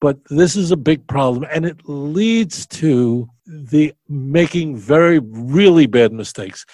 but 0.00 0.18
this 0.30 0.56
is 0.56 0.70
a 0.70 0.76
big 0.76 1.06
problem, 1.06 1.46
and 1.52 1.66
it 1.66 1.88
leads 1.88 2.66
to 2.66 3.28
the 3.46 3.92
making 4.08 4.76
very 4.76 5.18
really 5.18 5.86
bad 5.86 6.12
mistakes 6.12 6.64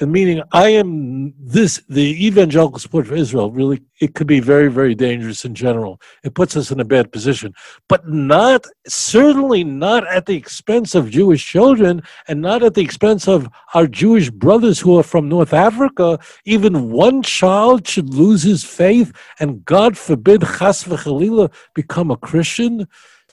meaning 0.00 0.42
I 0.52 0.68
am 0.70 1.32
this 1.38 1.82
the 1.88 2.26
evangelical 2.26 2.78
support 2.78 3.06
for 3.06 3.14
Israel 3.14 3.50
really 3.50 3.82
it 4.00 4.14
could 4.14 4.26
be 4.26 4.40
very 4.40 4.68
very 4.68 4.94
dangerous 4.94 5.44
in 5.44 5.54
general. 5.54 6.00
It 6.22 6.34
puts 6.34 6.56
us 6.56 6.70
in 6.70 6.80
a 6.80 6.84
bad 6.84 7.12
position, 7.12 7.54
but 7.88 8.06
not 8.06 8.66
certainly 8.86 9.64
not 9.64 10.06
at 10.08 10.26
the 10.26 10.36
expense 10.36 10.94
of 10.94 11.10
Jewish 11.10 11.46
children 11.46 12.02
and 12.28 12.42
not 12.42 12.62
at 12.62 12.74
the 12.74 12.82
expense 12.82 13.26
of 13.26 13.48
our 13.72 13.86
Jewish 13.86 14.28
brothers 14.30 14.80
who 14.80 14.98
are 14.98 15.02
from 15.02 15.28
North 15.28 15.54
Africa. 15.54 16.18
Even 16.44 16.90
one 16.90 17.22
child 17.22 17.88
should 17.88 18.12
lose 18.12 18.42
his 18.42 18.64
faith 18.64 19.12
and 19.40 19.64
God 19.64 19.96
forbid 19.96 20.42
chas 20.42 20.84
v'chalila 20.84 21.50
become 21.74 22.10
a 22.10 22.16
Christian. 22.18 22.86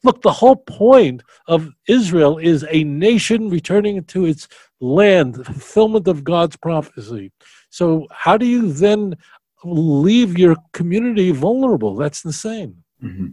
Look, 0.03 0.22
the 0.22 0.32
whole 0.32 0.57
point 0.57 1.24
of 1.47 1.70
Israel 1.88 2.38
is 2.38 2.66
a 2.70 2.84
nation 2.84 3.49
returning 3.49 4.03
to 4.05 4.26
its 4.26 4.49
land, 4.84 5.46
fulfillment 5.46 6.08
of 6.08 6.24
God's 6.24 6.58
prophecy. 6.58 7.32
So, 7.70 8.08
how 8.12 8.38
do 8.38 8.46
you 8.46 8.72
then 8.72 9.16
leave 9.64 10.38
your 10.38 10.58
community 10.74 11.32
vulnerable? 11.32 11.96
That's 11.96 12.26
insane. 12.26 12.84
Mm-hmm. 13.02 13.28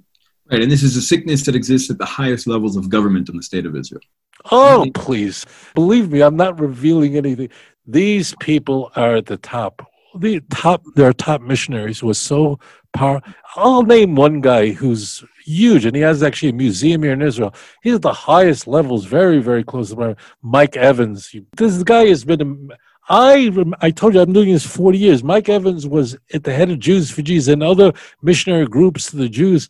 Right, 0.51 0.63
and 0.63 0.71
this 0.71 0.83
is 0.83 0.97
a 0.97 1.03
sickness 1.03 1.45
that 1.47 1.57
exists 1.57 1.91
at 1.91 1.99
the 1.99 2.05
highest 2.05 2.47
levels 2.47 2.77
of 2.77 2.89
government 2.89 3.29
in 3.29 3.37
the 3.37 3.43
state 3.43 3.67
of 3.67 3.77
Israel. 3.77 4.03
Oh, 4.51 4.87
please. 4.95 5.45
Believe 5.75 6.11
me, 6.11 6.23
I'm 6.23 6.37
not 6.37 6.59
revealing 6.61 7.17
anything. 7.17 7.51
These 7.87 8.35
people 8.41 8.91
are 8.97 9.17
at 9.17 9.27
the 9.27 9.37
top. 9.37 9.90
The 10.19 10.41
top, 10.51 10.83
their 10.95 11.13
top 11.13 11.41
missionaries 11.41 12.03
was 12.03 12.19
so 12.19 12.59
powerful. 12.93 13.33
I'll 13.57 13.83
name 13.83 14.15
one 14.17 14.41
guy 14.41 14.71
who's 14.71 15.25
huge, 15.45 15.85
and 15.85 15.95
he 15.95 16.03
has 16.03 16.23
actually 16.23 16.51
a 16.51 16.55
museum 16.55 17.03
here 17.03 17.13
in 17.13 17.23
Israel. 17.23 17.55
He's 17.83 17.95
at 17.95 18.03
the 18.03 18.13
highest 18.13 18.67
levels, 18.67 19.05
very, 19.05 19.41
very 19.41 19.63
close 19.63 19.91
to 19.91 19.97
my 19.97 20.17
Mike 20.43 20.77
Evans. 20.77 21.35
This 21.57 21.83
guy 21.83 22.07
has 22.07 22.25
been. 22.25 22.71
I 23.09 23.51
I 23.81 23.91
told 23.91 24.15
you 24.15 24.21
I'm 24.21 24.33
doing 24.33 24.53
this 24.53 24.67
40 24.67 24.99
years. 24.99 25.25
Mike 25.25 25.49
Evans 25.49 25.87
was 25.87 26.17
at 26.33 26.45
the 26.45 26.53
head 26.53 26.71
of 26.71 26.79
Jews 26.79 27.11
for 27.11 27.23
Jesus 27.23 27.53
and 27.53 27.63
other 27.63 27.93
missionary 28.23 28.67
groups 28.67 29.11
to 29.11 29.17
the 29.17 29.29
Jews 29.29 29.69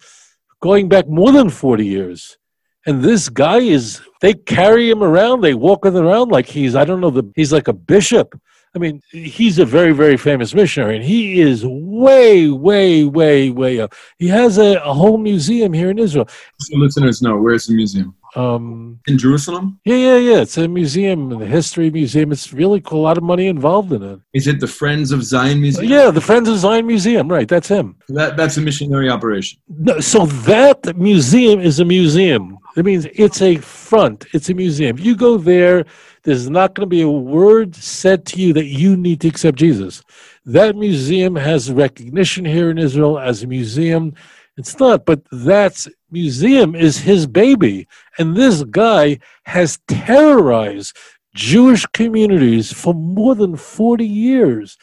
going 0.60 0.88
back 0.88 1.08
more 1.08 1.32
than 1.32 1.48
40 1.50 1.86
years. 1.86 2.38
And 2.86 3.02
this 3.02 3.28
guy 3.28 3.58
is, 3.58 4.00
they 4.20 4.34
carry 4.34 4.90
him 4.90 5.02
around, 5.02 5.40
they 5.40 5.54
walk 5.54 5.84
him 5.84 5.96
around 5.96 6.30
like 6.30 6.46
he's, 6.46 6.74
I 6.74 6.84
don't 6.84 7.00
know, 7.00 7.10
the, 7.10 7.30
he's 7.36 7.52
like 7.52 7.68
a 7.68 7.72
bishop. 7.72 8.38
I 8.74 8.78
mean, 8.78 9.02
he's 9.10 9.58
a 9.58 9.64
very, 9.64 9.92
very 9.92 10.16
famous 10.16 10.54
missionary, 10.54 10.94
and 10.94 11.04
he 11.04 11.40
is 11.40 11.66
way, 11.66 12.48
way, 12.48 13.04
way, 13.04 13.50
way 13.50 13.80
up. 13.80 13.94
He 14.18 14.28
has 14.28 14.58
a, 14.58 14.76
a 14.76 14.92
whole 14.92 15.18
museum 15.18 15.72
here 15.72 15.90
in 15.90 15.98
Israel. 15.98 16.28
So 16.60 16.76
listeners 16.76 17.20
know 17.20 17.36
where's 17.36 17.66
the 17.66 17.74
museum? 17.74 18.14
Um, 18.36 19.00
in 19.08 19.18
Jerusalem? 19.18 19.80
Yeah, 19.84 19.96
yeah, 19.96 20.16
yeah. 20.16 20.40
It's 20.42 20.56
a 20.56 20.68
museum, 20.68 21.30
the 21.30 21.46
history 21.46 21.90
museum. 21.90 22.30
It's 22.30 22.52
really 22.52 22.80
cool. 22.80 23.00
A 23.00 23.02
lot 23.02 23.18
of 23.18 23.24
money 23.24 23.48
involved 23.48 23.92
in 23.92 24.04
it. 24.04 24.20
Is 24.34 24.46
it 24.46 24.60
the 24.60 24.68
Friends 24.68 25.10
of 25.10 25.24
Zion 25.24 25.60
Museum? 25.60 25.90
Yeah, 25.90 26.12
the 26.12 26.20
Friends 26.20 26.48
of 26.48 26.56
Zion 26.58 26.86
Museum. 26.86 27.26
Right, 27.26 27.48
that's 27.48 27.66
him. 27.66 27.96
That 28.08 28.36
that's 28.36 28.56
a 28.56 28.60
missionary 28.60 29.10
operation. 29.10 29.58
No, 29.68 29.98
so 29.98 30.26
that 30.26 30.96
museum 30.96 31.58
is 31.58 31.80
a 31.80 31.84
museum. 31.84 32.56
That 32.76 32.84
means 32.84 33.06
it's 33.14 33.42
a 33.42 33.56
front. 33.56 34.26
It's 34.32 34.48
a 34.48 34.54
museum. 34.54 34.96
You 34.96 35.16
go 35.16 35.36
there 35.36 35.86
there's 36.22 36.50
not 36.50 36.74
going 36.74 36.86
to 36.86 36.90
be 36.90 37.02
a 37.02 37.10
word 37.10 37.74
said 37.74 38.26
to 38.26 38.40
you 38.40 38.52
that 38.52 38.66
you 38.66 38.96
need 38.96 39.20
to 39.22 39.28
accept 39.28 39.58
Jesus. 39.58 40.02
That 40.44 40.76
museum 40.76 41.36
has 41.36 41.72
recognition 41.72 42.44
here 42.44 42.70
in 42.70 42.78
Israel 42.78 43.18
as 43.18 43.42
a 43.42 43.46
museum. 43.46 44.14
It's 44.56 44.78
not, 44.78 45.06
but 45.06 45.22
that 45.30 45.86
museum 46.10 46.74
is 46.74 46.98
his 46.98 47.26
baby. 47.26 47.86
And 48.18 48.36
this 48.36 48.62
guy 48.64 49.20
has 49.44 49.78
terrorized 49.88 50.96
Jewish 51.34 51.86
communities 51.86 52.72
for 52.72 52.92
more 52.92 53.34
than 53.34 53.56
40 53.56 54.04
years. 54.04 54.76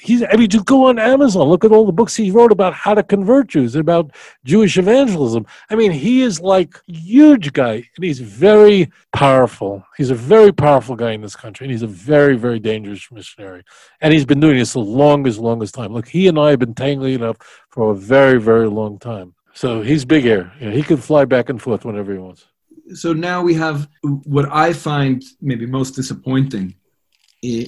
He's 0.00 0.22
I 0.22 0.36
mean 0.36 0.48
just 0.48 0.64
go 0.64 0.86
on 0.86 0.98
Amazon, 0.98 1.48
look 1.48 1.64
at 1.64 1.72
all 1.72 1.84
the 1.84 1.92
books 1.92 2.16
he 2.16 2.30
wrote 2.30 2.52
about 2.52 2.72
how 2.72 2.94
to 2.94 3.02
convert 3.02 3.48
Jews, 3.48 3.76
about 3.76 4.12
Jewish 4.44 4.78
evangelism. 4.78 5.46
I 5.68 5.74
mean, 5.74 5.92
he 5.92 6.22
is 6.22 6.40
like 6.40 6.80
huge 6.86 7.52
guy 7.52 7.74
and 7.74 8.04
he's 8.04 8.20
very 8.20 8.90
powerful. 9.12 9.84
He's 9.96 10.10
a 10.10 10.14
very 10.14 10.52
powerful 10.52 10.96
guy 10.96 11.12
in 11.12 11.20
this 11.20 11.36
country 11.36 11.66
and 11.66 11.72
he's 11.72 11.82
a 11.82 11.86
very, 11.86 12.36
very 12.36 12.58
dangerous 12.58 13.06
missionary. 13.10 13.62
And 14.00 14.12
he's 14.12 14.24
been 14.24 14.40
doing 14.40 14.58
this 14.58 14.72
the 14.72 14.80
longest, 14.80 15.38
longest 15.38 15.74
time. 15.74 15.92
Look, 15.92 16.08
he 16.08 16.28
and 16.28 16.38
I 16.38 16.50
have 16.50 16.58
been 16.58 16.74
tangling 16.74 17.22
up 17.22 17.42
for 17.68 17.92
a 17.92 17.94
very, 17.94 18.40
very 18.40 18.68
long 18.68 18.98
time. 18.98 19.34
So 19.52 19.82
he's 19.82 20.04
big 20.04 20.26
air. 20.26 20.52
You 20.60 20.70
know, 20.70 20.76
he 20.76 20.82
can 20.82 20.96
fly 20.96 21.24
back 21.24 21.48
and 21.50 21.60
forth 21.60 21.84
whenever 21.84 22.12
he 22.12 22.18
wants. 22.18 22.46
So 22.94 23.12
now 23.12 23.42
we 23.42 23.54
have 23.54 23.88
what 24.24 24.50
I 24.50 24.72
find 24.72 25.22
maybe 25.40 25.66
most 25.66 25.92
disappointing 25.92 26.74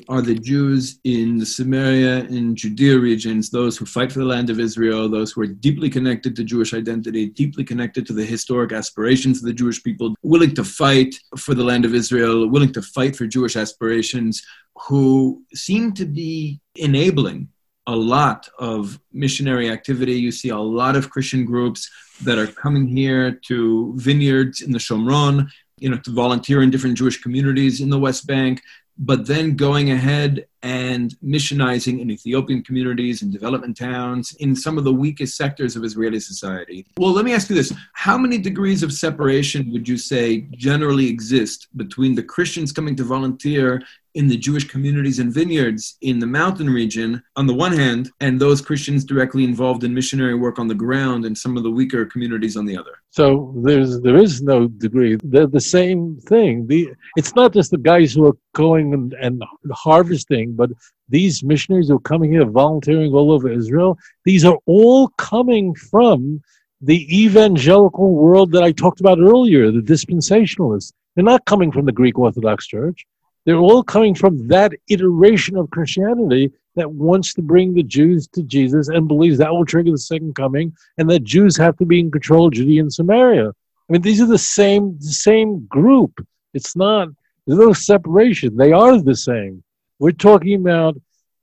are 0.08 0.20
the 0.20 0.34
Jews 0.34 0.98
in 1.04 1.38
the 1.38 1.46
Samaria 1.46 2.24
and 2.24 2.54
Judea 2.56 2.98
regions, 2.98 3.48
those 3.48 3.78
who 3.78 3.86
fight 3.86 4.12
for 4.12 4.18
the 4.18 4.26
land 4.26 4.50
of 4.50 4.60
Israel, 4.60 5.08
those 5.08 5.32
who 5.32 5.40
are 5.40 5.46
deeply 5.46 5.88
connected 5.88 6.36
to 6.36 6.44
Jewish 6.44 6.74
identity, 6.74 7.30
deeply 7.30 7.64
connected 7.64 8.06
to 8.06 8.12
the 8.12 8.24
historic 8.24 8.72
aspirations 8.72 9.38
of 9.38 9.44
the 9.44 9.54
Jewish 9.54 9.82
people, 9.82 10.14
willing 10.22 10.54
to 10.56 10.64
fight 10.64 11.14
for 11.38 11.54
the 11.54 11.64
land 11.64 11.86
of 11.86 11.94
Israel, 11.94 12.48
willing 12.48 12.72
to 12.74 12.82
fight 12.82 13.16
for 13.16 13.26
Jewish 13.26 13.56
aspirations, 13.56 14.42
who 14.88 15.42
seem 15.54 15.94
to 15.94 16.04
be 16.04 16.60
enabling 16.76 17.48
a 17.86 17.96
lot 17.96 18.48
of 18.58 19.00
missionary 19.12 19.70
activity. 19.70 20.14
You 20.14 20.32
see 20.32 20.50
a 20.50 20.58
lot 20.58 20.96
of 20.96 21.10
Christian 21.10 21.46
groups 21.46 21.90
that 22.24 22.38
are 22.38 22.46
coming 22.46 22.86
here 22.86 23.32
to 23.48 23.94
vineyards 23.96 24.60
in 24.60 24.70
the 24.70 24.78
Shomron, 24.78 25.48
you 25.78 25.88
know, 25.88 25.98
to 25.98 26.12
volunteer 26.12 26.62
in 26.62 26.70
different 26.70 26.96
Jewish 26.96 27.20
communities 27.20 27.80
in 27.80 27.90
the 27.90 27.98
West 27.98 28.26
Bank, 28.26 28.62
but 29.04 29.26
then 29.26 29.56
going 29.56 29.90
ahead 29.90 30.46
and 30.62 31.16
missionizing 31.24 32.00
in 32.00 32.08
Ethiopian 32.08 32.62
communities 32.62 33.22
and 33.22 33.32
development 33.32 33.76
towns 33.76 34.32
in 34.36 34.54
some 34.54 34.78
of 34.78 34.84
the 34.84 34.92
weakest 34.92 35.36
sectors 35.36 35.74
of 35.74 35.82
Israeli 35.82 36.20
society. 36.20 36.86
Well, 36.96 37.10
let 37.10 37.24
me 37.24 37.34
ask 37.34 37.50
you 37.50 37.56
this. 37.56 37.74
How 37.94 38.16
many 38.16 38.38
degrees 38.38 38.84
of 38.84 38.92
separation 38.92 39.72
would 39.72 39.88
you 39.88 39.98
say 39.98 40.42
generally 40.52 41.08
exist 41.08 41.66
between 41.76 42.14
the 42.14 42.22
Christians 42.22 42.70
coming 42.70 42.94
to 42.94 43.02
volunteer 43.02 43.82
in 44.14 44.28
the 44.28 44.36
Jewish 44.36 44.68
communities 44.68 45.18
and 45.18 45.32
vineyards 45.32 45.96
in 46.02 46.18
the 46.18 46.26
mountain 46.26 46.68
region 46.68 47.22
on 47.36 47.46
the 47.46 47.54
one 47.54 47.72
hand, 47.72 48.10
and 48.20 48.40
those 48.40 48.60
Christians 48.60 49.04
directly 49.04 49.44
involved 49.44 49.84
in 49.84 49.94
missionary 49.94 50.34
work 50.34 50.58
on 50.58 50.68
the 50.68 50.74
ground 50.74 51.24
in 51.24 51.34
some 51.34 51.56
of 51.56 51.62
the 51.62 51.70
weaker 51.70 52.04
communities 52.04 52.56
on 52.56 52.66
the 52.66 52.76
other. 52.76 52.92
So 53.10 53.54
there's 53.56 54.00
there 54.00 54.16
is 54.16 54.42
no 54.42 54.68
degree. 54.68 55.16
They're 55.22 55.46
the 55.46 55.60
same 55.60 56.18
thing. 56.26 56.66
The 56.66 56.90
it's 57.16 57.34
not 57.34 57.52
just 57.52 57.70
the 57.70 57.78
guys 57.78 58.12
who 58.12 58.26
are 58.26 58.36
going 58.54 58.92
and, 58.94 59.14
and 59.14 59.42
harvesting, 59.72 60.54
but 60.54 60.70
these 61.08 61.42
missionaries 61.42 61.88
who 61.88 61.96
are 61.96 62.00
coming 62.00 62.32
here 62.32 62.44
volunteering 62.44 63.12
all 63.12 63.32
over 63.32 63.50
Israel. 63.50 63.98
These 64.24 64.44
are 64.44 64.58
all 64.66 65.08
coming 65.18 65.74
from 65.74 66.40
the 66.80 67.06
evangelical 67.24 68.14
world 68.14 68.50
that 68.52 68.62
I 68.62 68.72
talked 68.72 69.00
about 69.00 69.18
earlier, 69.20 69.70
the 69.70 69.80
dispensationalists. 69.80 70.92
They're 71.14 71.24
not 71.24 71.44
coming 71.44 71.70
from 71.70 71.84
the 71.84 71.92
Greek 71.92 72.18
Orthodox 72.18 72.66
Church. 72.66 73.06
They're 73.44 73.56
all 73.56 73.82
coming 73.82 74.14
from 74.14 74.46
that 74.48 74.72
iteration 74.88 75.56
of 75.56 75.70
Christianity 75.70 76.52
that 76.76 76.90
wants 76.90 77.34
to 77.34 77.42
bring 77.42 77.74
the 77.74 77.82
Jews 77.82 78.26
to 78.28 78.42
Jesus 78.42 78.88
and 78.88 79.08
believes 79.08 79.38
that 79.38 79.52
will 79.52 79.64
trigger 79.64 79.90
the 79.90 79.98
second 79.98 80.34
coming, 80.34 80.74
and 80.98 81.10
that 81.10 81.24
Jews 81.24 81.56
have 81.56 81.76
to 81.78 81.84
be 81.84 82.00
in 82.00 82.10
control 82.10 82.46
of 82.46 82.54
Judea 82.54 82.80
and 82.82 82.92
Samaria. 82.92 83.48
I 83.48 83.92
mean, 83.92 84.02
these 84.02 84.20
are 84.20 84.26
the 84.26 84.38
same 84.38 84.96
the 84.98 85.12
same 85.12 85.66
group. 85.66 86.26
It's 86.54 86.76
not 86.76 87.08
there's 87.46 87.58
no 87.58 87.72
separation. 87.72 88.56
They 88.56 88.72
are 88.72 89.00
the 89.00 89.16
same. 89.16 89.62
We're 89.98 90.12
talking 90.12 90.54
about 90.54 91.00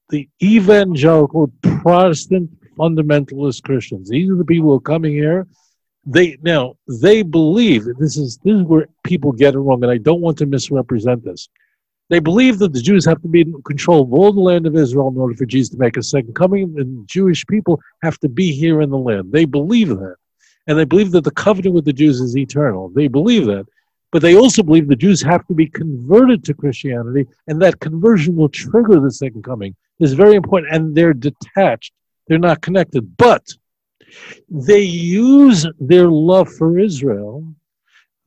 the 0.10 0.28
evangelical 0.42 1.52
Protestant 1.62 2.50
fundamentalist 2.78 3.64
Christians. 3.64 4.10
These 4.10 4.30
are 4.32 4.36
the 4.36 4.46
people 4.46 4.70
who 4.70 4.76
are 4.76 4.80
coming 4.80 5.14
here. 5.14 5.46
They 6.06 6.38
now 6.42 6.78
they 6.88 7.22
believe 7.22 7.86
this 8.00 8.18
is 8.18 8.38
this 8.44 8.56
is 8.56 8.64
where 8.64 8.88
people 9.04 9.32
get 9.32 9.54
it 9.54 9.60
wrong, 9.60 9.84
and 9.84 9.92
I 9.92 9.98
don't 9.98 10.22
want 10.22 10.38
to 10.40 10.46
misrepresent 10.46 11.24
this. 11.24 11.50
They 12.10 12.20
believe 12.20 12.58
that 12.60 12.74
the 12.74 12.82
Jews 12.82 13.06
have 13.06 13.22
to 13.22 13.28
be 13.28 13.42
in 13.42 13.62
control 13.64 14.02
of 14.02 14.14
all 14.14 14.34
the 14.34 14.40
land 14.40 14.66
of 14.66 14.76
Israel 14.76 15.10
in 15.10 15.18
order 15.18 15.36
for 15.36 15.46
Jesus 15.46 15.70
to 15.70 15.78
make 15.78 15.96
a 15.96 16.04
second 16.04 16.34
coming, 16.34 16.76
and 16.78 17.08
Jewish 17.08 17.46
people 17.46 17.80
have 18.02 18.18
to 18.20 18.30
be 18.30 18.52
here 18.52 18.82
in 18.82 18.90
the 18.90 18.98
land. 18.98 19.32
They 19.32 19.46
believe 19.46 19.90
that. 19.90 20.16
And 20.68 20.78
they 20.78 20.86
believe 20.86 21.12
that 21.12 21.24
the 21.24 21.32
covenant 21.32 21.76
with 21.76 21.86
the 21.86 21.94
Jews 21.94 22.20
is 22.20 22.36
eternal. 22.36 22.90
They 22.90 23.08
believe 23.08 23.46
that. 23.46 23.66
But 24.12 24.24
they 24.24 24.36
also 24.36 24.64
believe 24.64 24.88
the 24.88 24.96
Jews 24.96 25.22
have 25.22 25.46
to 25.48 25.54
be 25.54 25.68
converted 25.68 26.44
to 26.46 26.56
Christianity, 26.56 27.28
and 27.48 27.62
that 27.62 27.80
conversion 27.80 28.36
will 28.36 28.50
trigger 28.50 29.00
the 29.00 29.12
second 29.12 29.44
coming. 29.44 29.76
It's 30.00 30.14
very 30.14 30.36
important, 30.36 30.74
and 30.74 30.96
they're 30.96 31.14
detached. 31.14 31.94
They're 32.28 32.40
not 32.40 32.62
connected. 32.62 33.18
But 33.18 33.44
they 34.50 34.82
use 34.82 35.68
their 35.80 36.08
love 36.08 36.52
for 36.52 36.80
Israel 36.80 37.54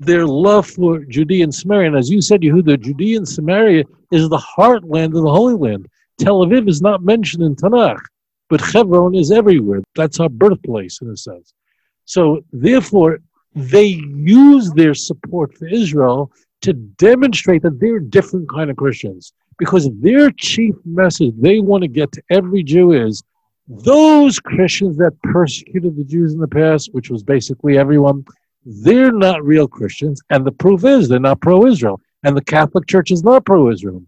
their 0.04 0.26
love 0.26 0.66
for 0.66 1.00
Judea 1.04 1.44
and 1.44 1.54
Samaria. 1.54 1.88
And 1.88 1.96
as 1.96 2.10
you 2.10 2.20
said, 2.20 2.40
Yehuda, 2.40 2.80
Judea 2.80 3.18
and 3.18 3.28
Samaria 3.28 3.84
is 4.10 4.28
the 4.28 4.38
heartland 4.38 5.16
of 5.16 5.22
the 5.24 5.30
Holy 5.30 5.54
Land. 5.54 5.86
Tel 6.18 6.44
Aviv 6.44 6.68
is 6.68 6.82
not 6.82 7.02
mentioned 7.02 7.42
in 7.42 7.56
Tanakh, 7.56 8.02
but 8.48 8.60
Hebron 8.60 9.14
is 9.14 9.30
everywhere. 9.30 9.80
That's 9.94 10.20
our 10.20 10.28
birthplace, 10.28 11.00
in 11.00 11.10
a 11.10 11.16
sense. 11.16 11.54
So, 12.04 12.44
therefore, 12.52 13.20
they 13.54 13.84
use 13.84 14.70
their 14.72 14.94
support 14.94 15.56
for 15.56 15.66
Israel 15.66 16.32
to 16.62 16.72
demonstrate 16.72 17.62
that 17.62 17.80
they're 17.80 18.00
different 18.00 18.48
kind 18.48 18.70
of 18.70 18.76
Christians. 18.76 19.32
Because 19.58 19.88
their 20.00 20.30
chief 20.30 20.74
message 20.84 21.34
they 21.36 21.60
want 21.60 21.82
to 21.82 21.88
get 21.88 22.10
to 22.12 22.22
every 22.30 22.62
Jew 22.62 22.92
is 22.92 23.22
those 23.68 24.40
Christians 24.40 24.96
that 24.96 25.20
persecuted 25.22 25.96
the 25.96 26.04
Jews 26.04 26.32
in 26.32 26.40
the 26.40 26.48
past, 26.48 26.92
which 26.92 27.10
was 27.10 27.22
basically 27.22 27.78
everyone, 27.78 28.24
they're 28.64 29.12
not 29.12 29.44
real 29.44 29.66
Christians, 29.66 30.22
and 30.30 30.44
the 30.44 30.52
proof 30.52 30.84
is 30.84 31.08
they're 31.08 31.18
not 31.18 31.40
pro 31.40 31.66
Israel. 31.66 32.00
And 32.24 32.36
the 32.36 32.44
Catholic 32.44 32.86
Church 32.86 33.10
is 33.10 33.24
not 33.24 33.44
pro 33.44 33.70
Israel. 33.70 34.02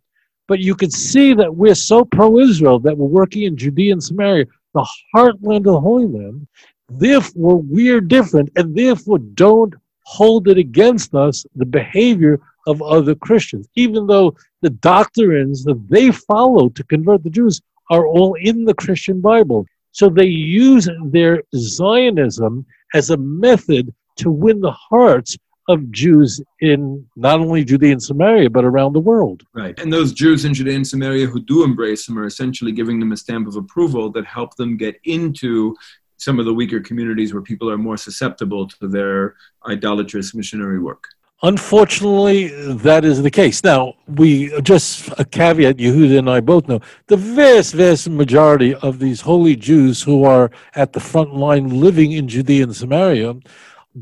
But 0.46 0.60
you 0.60 0.74
can 0.74 0.90
see 0.90 1.34
that 1.34 1.54
we're 1.54 1.74
so 1.74 2.04
pro 2.04 2.38
Israel 2.38 2.78
that 2.80 2.96
we're 2.96 3.06
working 3.06 3.42
in 3.42 3.56
Judea 3.56 3.92
and 3.92 4.04
Samaria, 4.04 4.44
the 4.74 4.86
heartland 5.14 5.58
of 5.58 5.64
the 5.64 5.80
Holy 5.80 6.06
Land. 6.06 6.46
Therefore, 6.88 7.56
we're 7.62 8.00
different, 8.00 8.50
and 8.56 8.76
therefore 8.76 9.18
don't 9.18 9.74
hold 10.04 10.48
it 10.48 10.58
against 10.58 11.14
us 11.14 11.46
the 11.56 11.64
behavior 11.64 12.38
of 12.66 12.82
other 12.82 13.14
Christians, 13.14 13.66
even 13.74 14.06
though 14.06 14.36
the 14.60 14.70
doctrines 14.70 15.64
that 15.64 15.88
they 15.88 16.10
follow 16.10 16.68
to 16.68 16.84
convert 16.84 17.24
the 17.24 17.30
Jews 17.30 17.60
are 17.90 18.06
all 18.06 18.34
in 18.34 18.64
the 18.64 18.74
Christian 18.74 19.20
Bible. 19.20 19.66
So 19.92 20.08
they 20.08 20.26
use 20.26 20.88
their 21.06 21.42
Zionism 21.54 22.66
as 22.94 23.10
a 23.10 23.16
method 23.16 23.92
to 24.16 24.30
win 24.30 24.60
the 24.60 24.72
hearts 24.72 25.36
of 25.68 25.90
Jews 25.90 26.42
in 26.60 27.06
not 27.16 27.40
only 27.40 27.64
Judea 27.64 27.92
and 27.92 28.02
Samaria, 28.02 28.50
but 28.50 28.64
around 28.64 28.92
the 28.92 29.00
world. 29.00 29.44
Right. 29.54 29.78
And 29.78 29.92
those 29.92 30.12
Jews 30.12 30.44
in 30.44 30.52
Judea 30.52 30.76
and 30.76 30.86
Samaria 30.86 31.26
who 31.26 31.40
do 31.40 31.64
embrace 31.64 32.08
him 32.08 32.18
are 32.18 32.26
essentially 32.26 32.72
giving 32.72 33.00
them 33.00 33.12
a 33.12 33.16
stamp 33.16 33.48
of 33.48 33.56
approval 33.56 34.10
that 34.12 34.26
help 34.26 34.56
them 34.56 34.76
get 34.76 34.96
into 35.04 35.74
some 36.18 36.38
of 36.38 36.44
the 36.44 36.54
weaker 36.54 36.80
communities 36.80 37.32
where 37.32 37.42
people 37.42 37.70
are 37.70 37.78
more 37.78 37.96
susceptible 37.96 38.68
to 38.68 38.88
their 38.88 39.36
idolatrous 39.66 40.34
missionary 40.34 40.78
work. 40.78 41.04
Unfortunately, 41.42 42.48
that 42.72 43.04
is 43.04 43.22
the 43.22 43.30
case. 43.30 43.62
Now, 43.62 43.94
we 44.06 44.58
just 44.62 45.10
a 45.18 45.24
caveat, 45.26 45.76
Yehuda 45.76 46.18
and 46.18 46.30
I 46.30 46.40
both 46.40 46.68
know 46.68 46.80
the 47.08 47.18
vast, 47.18 47.74
vast 47.74 48.08
majority 48.08 48.74
of 48.76 48.98
these 48.98 49.20
holy 49.20 49.54
Jews 49.54 50.02
who 50.02 50.24
are 50.24 50.50
at 50.74 50.94
the 50.94 51.00
front 51.00 51.34
line 51.34 51.68
living 51.68 52.12
in 52.12 52.28
Judea 52.28 52.62
and 52.62 52.74
Samaria 52.74 53.34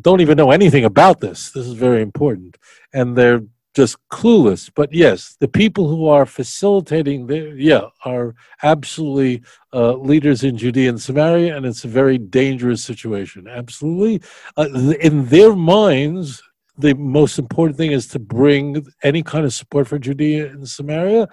don't 0.01 0.21
even 0.21 0.37
know 0.37 0.51
anything 0.51 0.85
about 0.85 1.21
this. 1.21 1.51
This 1.51 1.67
is 1.67 1.75
very 1.75 2.03
important. 2.03 2.57
And 2.93 3.17
they're 3.17 3.43
just 3.75 3.97
clueless. 4.11 4.71
But 4.75 4.93
yes, 4.93 5.37
the 5.41 5.49
people 5.49 5.89
who 5.89 6.07
are 6.07 6.27
facilitating, 6.27 7.27
the, 7.27 7.55
yeah, 7.57 7.83
are 8.05 8.35
absolutely 8.63 9.43
uh, 9.73 9.95
leaders 9.95 10.45
in 10.45 10.57
Judea 10.57 10.91
and 10.91 11.01
Samaria, 11.01 11.57
and 11.57 11.65
it's 11.65 11.85
a 11.85 11.89
very 11.89 12.19
dangerous 12.19 12.85
situation. 12.85 13.49
Absolutely. 13.49 14.23
Uh, 14.57 14.69
in 15.01 15.27
their 15.27 15.55
minds, 15.55 16.43
the 16.79 16.95
most 16.95 17.39
important 17.39 17.77
thing 17.77 17.93
is 17.93 18.07
to 18.09 18.19
bring 18.19 18.85
any 19.03 19.23
kind 19.23 19.45
of 19.45 19.53
support 19.53 19.87
for 19.87 19.99
Judea 19.99 20.47
and 20.47 20.69
Samaria. 20.69 21.29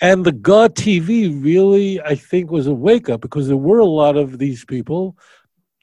And 0.00 0.24
the 0.24 0.32
God 0.32 0.74
TV 0.74 1.42
really, 1.42 2.00
I 2.00 2.14
think, 2.14 2.50
was 2.50 2.66
a 2.66 2.74
wake 2.74 3.08
up 3.08 3.20
because 3.20 3.48
there 3.48 3.56
were 3.56 3.78
a 3.78 3.84
lot 3.84 4.16
of 4.16 4.38
these 4.38 4.64
people 4.64 5.16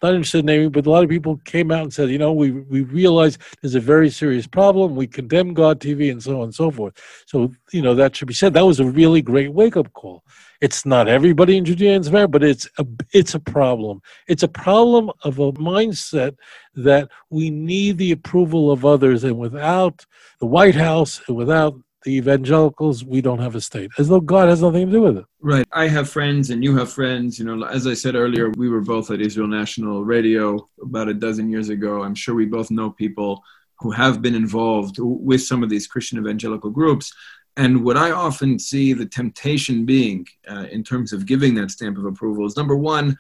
not 0.05 0.13
interested 0.13 0.39
in 0.39 0.45
naming, 0.45 0.69
but 0.69 0.85
a 0.85 0.89
lot 0.89 1.03
of 1.03 1.09
people 1.09 1.37
came 1.45 1.71
out 1.71 1.83
and 1.83 1.93
said, 1.93 2.09
you 2.09 2.17
know, 2.17 2.33
we 2.33 2.51
we 2.51 2.81
realize 2.83 3.37
there's 3.61 3.75
a 3.75 3.79
very 3.79 4.09
serious 4.09 4.47
problem. 4.47 4.95
We 4.95 5.07
condemn 5.07 5.53
God 5.53 5.79
TV 5.79 6.11
and 6.11 6.21
so 6.21 6.37
on 6.37 6.45
and 6.45 6.55
so 6.55 6.71
forth. 6.71 6.93
So 7.25 7.51
you 7.71 7.81
know 7.81 7.95
that 7.95 8.15
should 8.15 8.27
be 8.27 8.33
said. 8.33 8.53
That 8.53 8.65
was 8.65 8.79
a 8.79 8.85
really 8.85 9.21
great 9.21 9.51
wake 9.53 9.77
up 9.77 9.91
call. 9.93 10.23
It's 10.61 10.85
not 10.85 11.07
everybody 11.07 11.57
in 11.57 11.65
Judea 11.65 11.95
and 11.95 12.05
Samaria, 12.05 12.27
but 12.27 12.43
it's 12.43 12.67
a 12.77 12.85
it's 13.13 13.35
a 13.35 13.39
problem. 13.39 14.01
It's 14.27 14.43
a 14.43 14.47
problem 14.47 15.11
of 15.23 15.39
a 15.39 15.51
mindset 15.53 16.37
that 16.75 17.09
we 17.29 17.49
need 17.49 17.97
the 17.97 18.11
approval 18.11 18.71
of 18.71 18.85
others, 18.85 19.23
and 19.23 19.37
without 19.37 20.05
the 20.39 20.45
White 20.45 20.75
House, 20.75 21.21
and 21.27 21.35
without 21.35 21.75
the 22.05 22.13
evangelicals, 22.13 23.03
we 23.03 23.19
don't 23.19 23.39
have 23.39 23.55
a 23.55 23.61
state, 23.61 23.91
as 23.97 24.07
though 24.07 24.21
God 24.21 24.47
has 24.47 24.61
nothing 24.61 24.85
to 24.85 24.91
do 24.91 25.01
with 25.01 25.17
it. 25.17 25.25
Right. 25.41 25.65
I 25.73 25.87
have 25.87 26.09
friends 26.09 26.51
and 26.51 26.63
you 26.63 26.77
have 26.77 26.91
friends. 26.91 27.37
You 27.37 27.45
know, 27.45 27.65
as 27.65 27.87
I 27.87 27.95
said 27.95 28.15
earlier, 28.15 28.51
we 28.51 28.69
were 28.69 28.81
both 28.81 29.11
at 29.11 29.19
Israel 29.19 29.47
National 29.47 30.05
Radio 30.05 30.69
about 30.81 31.09
a 31.09 31.13
dozen 31.13 31.49
years 31.49 31.69
ago. 31.69 32.03
I'm 32.03 32.15
sure 32.15 32.35
we 32.35 32.45
both 32.45 32.71
know 32.71 32.91
people 32.91 33.43
who 33.79 33.91
have 33.91 34.21
been 34.21 34.35
involved 34.35 34.97
with 34.99 35.41
some 35.41 35.63
of 35.63 35.69
these 35.69 35.87
Christian 35.87 36.19
evangelical 36.19 36.69
groups. 36.69 37.11
And 37.57 37.83
what 37.83 37.97
I 37.97 38.11
often 38.11 38.59
see 38.59 38.93
the 38.93 39.05
temptation 39.05 39.85
being 39.85 40.25
uh, 40.47 40.65
in 40.71 40.83
terms 40.83 41.11
of 41.11 41.25
giving 41.25 41.55
that 41.55 41.71
stamp 41.71 41.97
of 41.97 42.05
approval 42.05 42.45
is 42.45 42.55
number 42.55 42.75
one, 42.75 43.17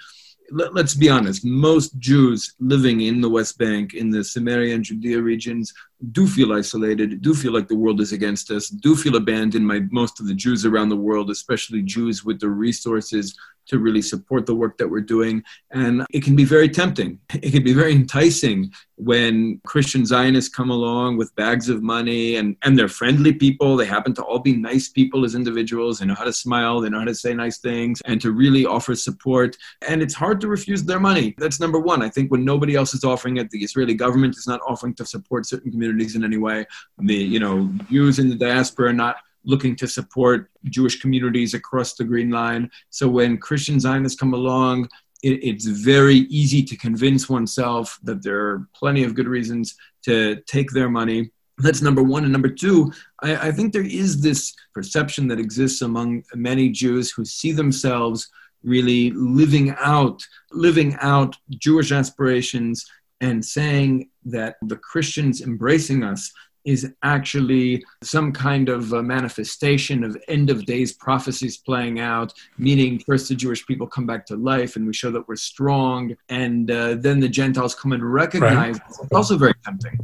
let, 0.51 0.77
us 0.77 0.93
be 0.93 1.09
honest, 1.09 1.43
most 1.43 1.97
Jews 1.99 2.53
living 2.59 3.01
in 3.01 3.21
the 3.21 3.29
West 3.29 3.57
Bank, 3.57 3.93
in 3.93 4.09
the 4.09 4.23
Samaria 4.23 4.75
and 4.75 4.83
Judea 4.83 5.21
regions, 5.21 5.73
do 6.11 6.27
feel 6.27 6.53
isolated, 6.53 7.21
do 7.21 7.33
feel 7.33 7.53
like 7.53 7.67
the 7.67 7.75
world 7.75 8.01
is 8.01 8.11
against 8.11 8.51
us, 8.51 8.69
do 8.69 8.95
feel 8.95 9.15
abandoned 9.15 9.67
by 9.67 9.79
most 9.91 10.19
of 10.19 10.27
the 10.27 10.33
Jews 10.33 10.65
around 10.65 10.89
the 10.89 10.95
world, 10.95 11.29
especially 11.29 11.81
Jews 11.81 12.23
with 12.23 12.39
the 12.39 12.49
resources 12.49 13.35
to 13.67 13.79
really 13.79 14.01
support 14.01 14.45
the 14.45 14.55
work 14.55 14.77
that 14.77 14.87
we're 14.87 15.01
doing. 15.01 15.43
And 15.71 16.05
it 16.11 16.23
can 16.23 16.35
be 16.35 16.45
very 16.45 16.69
tempting. 16.69 17.19
It 17.45 17.51
can 17.51 17.63
be 17.63 17.73
very 17.73 17.91
enticing 17.93 18.71
when 18.95 19.61
Christian 19.67 20.05
Zionists 20.05 20.53
come 20.53 20.71
along 20.71 21.17
with 21.17 21.35
bags 21.35 21.69
of 21.69 21.83
money 21.83 22.37
and, 22.37 22.55
and 22.63 22.77
they're 22.77 22.87
friendly 22.87 23.33
people. 23.33 23.75
They 23.75 23.85
happen 23.85 24.13
to 24.15 24.23
all 24.23 24.39
be 24.39 24.55
nice 24.55 24.89
people 24.89 25.25
as 25.25 25.35
individuals. 25.35 25.99
They 25.99 26.05
know 26.07 26.15
how 26.15 26.23
to 26.23 26.33
smile, 26.33 26.79
they 26.79 26.89
know 26.89 26.99
how 26.99 27.05
to 27.05 27.13
say 27.13 27.33
nice 27.33 27.59
things, 27.59 28.01
and 28.05 28.19
to 28.21 28.31
really 28.31 28.65
offer 28.65 28.95
support. 28.95 29.57
And 29.87 30.01
it's 30.01 30.13
hard 30.13 30.41
to 30.41 30.47
refuse 30.47 30.83
their 30.83 30.99
money. 30.99 31.35
That's 31.37 31.59
number 31.59 31.79
one. 31.79 32.01
I 32.01 32.09
think 32.09 32.31
when 32.31 32.45
nobody 32.45 32.75
else 32.75 32.93
is 32.93 33.03
offering 33.03 33.37
it, 33.37 33.49
the 33.51 33.63
Israeli 33.63 33.93
government 33.93 34.37
is 34.37 34.47
not 34.47 34.61
offering 34.67 34.95
to 34.95 35.05
support 35.05 35.45
certain 35.45 35.71
communities 35.71 35.84
communities 35.85 36.15
in 36.15 36.23
any 36.23 36.37
way. 36.37 36.65
The 36.99 37.15
you 37.15 37.39
know 37.39 37.69
Jews 37.89 38.19
in 38.19 38.29
the 38.29 38.35
diaspora 38.35 38.89
are 38.89 38.93
not 38.93 39.17
looking 39.43 39.75
to 39.75 39.87
support 39.87 40.49
Jewish 40.65 40.99
communities 40.99 41.53
across 41.53 41.93
the 41.93 42.03
Green 42.03 42.31
Line. 42.31 42.69
So 42.89 43.07
when 43.07 43.37
Christian 43.37 43.79
Zionists 43.79 44.19
come 44.19 44.33
along, 44.33 44.89
it, 45.21 45.43
it's 45.43 45.65
very 45.65 46.19
easy 46.41 46.63
to 46.63 46.75
convince 46.75 47.29
oneself 47.29 47.99
that 48.03 48.23
there 48.23 48.39
are 48.39 48.67
plenty 48.73 49.03
of 49.03 49.13
good 49.13 49.27
reasons 49.27 49.75
to 50.03 50.37
take 50.47 50.71
their 50.71 50.89
money. 50.89 51.29
That's 51.59 51.81
number 51.81 52.03
one. 52.03 52.23
And 52.23 52.33
number 52.33 52.49
two, 52.49 52.91
I, 53.21 53.47
I 53.47 53.51
think 53.51 53.71
there 53.71 53.85
is 54.03 54.21
this 54.21 54.53
perception 54.73 55.27
that 55.29 55.39
exists 55.39 55.81
among 55.81 56.23
many 56.33 56.69
Jews 56.69 57.11
who 57.11 57.23
see 57.23 57.51
themselves 57.51 58.27
really 58.63 59.11
living 59.11 59.75
out 59.79 60.25
living 60.51 60.97
out 60.99 61.37
Jewish 61.49 61.91
aspirations 61.91 62.83
and 63.21 63.45
saying 63.45 64.09
that 64.25 64.55
the 64.61 64.77
Christians 64.77 65.41
embracing 65.41 66.03
us 66.03 66.31
is 66.65 66.93
actually 67.03 67.83
some 68.03 68.31
kind 68.31 68.69
of 68.69 68.91
manifestation 68.91 70.03
of 70.03 70.17
end 70.27 70.49
of 70.49 70.65
days 70.65 70.93
prophecies 70.93 71.57
playing 71.57 71.99
out, 71.99 72.33
meaning 72.57 72.99
first 73.05 73.29
the 73.29 73.35
Jewish 73.35 73.65
people 73.67 73.85
come 73.85 74.07
back 74.07 74.25
to 74.25 74.35
life 74.35 74.75
and 74.75 74.85
we 74.85 74.93
show 74.93 75.11
that 75.11 75.27
we're 75.27 75.35
strong, 75.35 76.15
and 76.29 76.71
uh, 76.71 76.95
then 76.95 77.19
the 77.19 77.29
Gentiles 77.29 77.75
come 77.75 77.91
and 77.91 78.03
recognize. 78.03 78.79
Right. 78.79 78.87
It's 78.89 79.13
also 79.13 79.37
very 79.37 79.53
tempting. 79.63 79.99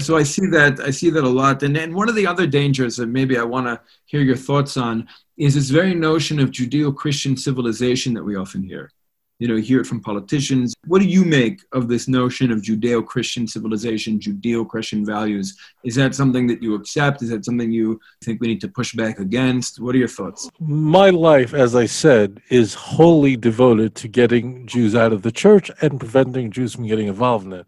So 0.00 0.16
I 0.16 0.22
see 0.22 0.46
that 0.48 0.80
I 0.80 0.90
see 0.90 1.10
that 1.10 1.24
a 1.24 1.28
lot, 1.28 1.62
and 1.62 1.76
and 1.76 1.94
one 1.94 2.08
of 2.08 2.14
the 2.14 2.26
other 2.26 2.46
dangers 2.46 2.96
that 2.96 3.06
maybe 3.06 3.38
I 3.38 3.42
want 3.42 3.66
to 3.66 3.80
hear 4.06 4.20
your 4.20 4.36
thoughts 4.36 4.76
on 4.76 5.08
is 5.36 5.54
this 5.54 5.70
very 5.70 5.94
notion 5.94 6.38
of 6.38 6.50
Judeo-Christian 6.50 7.36
civilization 7.36 8.14
that 8.14 8.22
we 8.22 8.36
often 8.36 8.62
hear 8.62 8.90
you 9.38 9.48
know, 9.48 9.56
hear 9.56 9.80
it 9.80 9.86
from 9.86 10.00
politicians. 10.00 10.74
What 10.86 11.00
do 11.00 11.08
you 11.08 11.24
make 11.24 11.60
of 11.72 11.88
this 11.88 12.06
notion 12.06 12.52
of 12.52 12.62
Judeo 12.62 13.04
Christian 13.04 13.46
civilization, 13.46 14.18
Judeo 14.18 14.66
Christian 14.68 15.04
values? 15.04 15.56
Is 15.82 15.96
that 15.96 16.14
something 16.14 16.46
that 16.46 16.62
you 16.62 16.74
accept? 16.74 17.22
Is 17.22 17.30
that 17.30 17.44
something 17.44 17.72
you 17.72 18.00
think 18.22 18.40
we 18.40 18.46
need 18.46 18.60
to 18.60 18.68
push 18.68 18.94
back 18.94 19.18
against? 19.18 19.80
What 19.80 19.94
are 19.94 19.98
your 19.98 20.08
thoughts? 20.08 20.48
My 20.60 21.10
life, 21.10 21.52
as 21.52 21.74
I 21.74 21.86
said, 21.86 22.40
is 22.48 22.74
wholly 22.74 23.36
devoted 23.36 23.94
to 23.96 24.08
getting 24.08 24.66
Jews 24.66 24.94
out 24.94 25.12
of 25.12 25.22
the 25.22 25.32
church 25.32 25.70
and 25.80 25.98
preventing 25.98 26.50
Jews 26.50 26.74
from 26.74 26.86
getting 26.86 27.08
involved 27.08 27.46
in 27.46 27.52
it. 27.54 27.66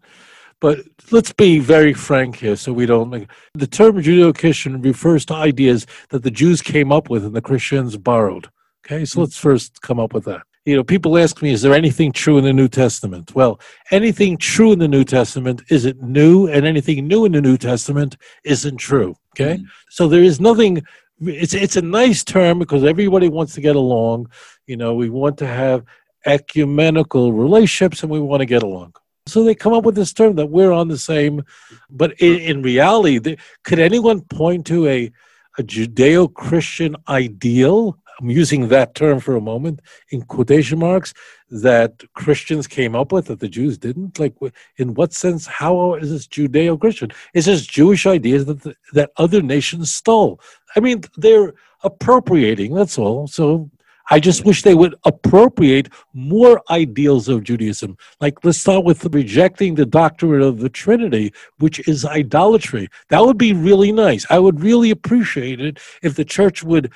But 0.59 0.79
let's 1.11 1.33
be 1.33 1.59
very 1.59 1.93
frank 1.93 2.37
here 2.37 2.55
so 2.55 2.73
we 2.73 2.87
don't 2.87 3.11
make 3.11 3.29
the 3.53 3.67
term 3.67 4.01
Judeo 4.01 4.35
Christian 4.35 4.81
refers 4.81 5.23
to 5.25 5.35
ideas 5.35 5.85
that 6.09 6.23
the 6.23 6.31
Jews 6.31 6.63
came 6.63 6.91
up 6.91 7.09
with 7.09 7.23
and 7.25 7.35
the 7.35 7.41
Christians 7.41 7.97
borrowed. 7.97 8.49
Okay, 8.83 9.05
so 9.05 9.15
hmm. 9.15 9.21
let's 9.21 9.37
first 9.37 9.81
come 9.81 9.99
up 9.99 10.13
with 10.13 10.23
that 10.25 10.41
you 10.67 10.75
know, 10.75 10.83
people 10.83 11.17
ask 11.17 11.41
me, 11.41 11.53
is 11.53 11.61
there 11.61 11.73
anything 11.73 12.11
true 12.11 12.37
in 12.37 12.43
the 12.43 12.51
New 12.51 12.67
Testament? 12.67 13.33
Well, 13.33 13.57
anything 13.89 14.35
true 14.37 14.73
in 14.73 14.79
the 14.79 14.87
New 14.89 15.05
Testament 15.05 15.61
isn't 15.69 16.03
new, 16.03 16.47
and 16.47 16.65
anything 16.65 17.07
new 17.07 17.23
in 17.23 17.31
the 17.31 17.41
New 17.41 17.55
Testament 17.55 18.17
isn't 18.43 18.75
true. 18.75 19.15
Okay, 19.33 19.55
mm-hmm. 19.55 19.65
so 19.89 20.09
there 20.09 20.21
is 20.21 20.41
nothing. 20.41 20.83
It's 21.21 21.53
it's 21.53 21.77
a 21.77 21.81
nice 21.81 22.21
term 22.25 22.59
because 22.59 22.83
everybody 22.83 23.29
wants 23.29 23.53
to 23.53 23.61
get 23.61 23.77
along. 23.77 24.29
You 24.65 24.75
know, 24.75 24.93
we 24.93 25.09
want 25.09 25.37
to 25.37 25.47
have 25.47 25.85
ecumenical 26.25 27.31
relationships, 27.31 28.03
and 28.03 28.11
we 28.11 28.19
want 28.19 28.41
to 28.41 28.45
get 28.45 28.61
along. 28.61 28.93
So 29.25 29.45
they 29.45 29.55
come 29.55 29.71
up 29.71 29.85
with 29.85 29.95
this 29.95 30.11
term 30.11 30.35
that 30.35 30.47
we're 30.47 30.73
on 30.73 30.89
the 30.89 30.97
same. 30.97 31.43
But 31.89 32.19
in, 32.19 32.39
in 32.41 32.61
reality, 32.61 33.37
could 33.63 33.79
anyone 33.79 34.19
point 34.19 34.67
to 34.67 34.85
a 34.87 35.13
a 35.57 35.63
Judeo-Christian 35.63 36.95
ideal 37.07 37.97
I'm 38.19 38.29
using 38.29 38.67
that 38.69 38.95
term 38.95 39.19
for 39.19 39.35
a 39.35 39.41
moment 39.41 39.81
in 40.09 40.23
quotation 40.23 40.79
marks 40.79 41.13
that 41.49 42.03
Christians 42.13 42.67
came 42.67 42.95
up 42.95 43.11
with 43.11 43.27
that 43.27 43.39
the 43.39 43.47
Jews 43.47 43.77
didn't. 43.77 44.19
Like, 44.19 44.35
in 44.77 44.93
what 44.95 45.13
sense? 45.13 45.45
How 45.45 45.95
is 45.95 46.09
this 46.09 46.27
Judeo-Christian? 46.27 47.11
Is 47.33 47.45
just 47.45 47.69
Jewish 47.69 48.05
ideas 48.05 48.45
that 48.45 48.61
the, 48.63 48.75
that 48.93 49.11
other 49.17 49.41
nations 49.41 49.93
stole. 49.93 50.41
I 50.75 50.79
mean, 50.79 51.03
they're 51.15 51.53
appropriating. 51.83 52.73
That's 52.73 52.97
all. 52.97 53.27
So 53.27 53.69
I 54.09 54.19
just 54.19 54.45
wish 54.45 54.63
they 54.63 54.73
would 54.73 54.95
appropriate 55.05 55.89
more 56.13 56.61
ideals 56.69 57.27
of 57.27 57.43
Judaism. 57.43 57.97
Like, 58.21 58.43
let's 58.43 58.57
start 58.57 58.85
with 58.85 59.03
rejecting 59.13 59.75
the 59.75 59.85
doctrine 59.85 60.41
of 60.41 60.59
the 60.59 60.69
Trinity, 60.69 61.33
which 61.59 61.85
is 61.87 62.05
idolatry. 62.05 62.87
That 63.09 63.25
would 63.25 63.37
be 63.37 63.51
really 63.53 63.91
nice. 63.91 64.25
I 64.29 64.39
would 64.39 64.61
really 64.61 64.91
appreciate 64.91 65.59
it 65.59 65.79
if 66.01 66.15
the 66.15 66.25
church 66.25 66.63
would 66.63 66.91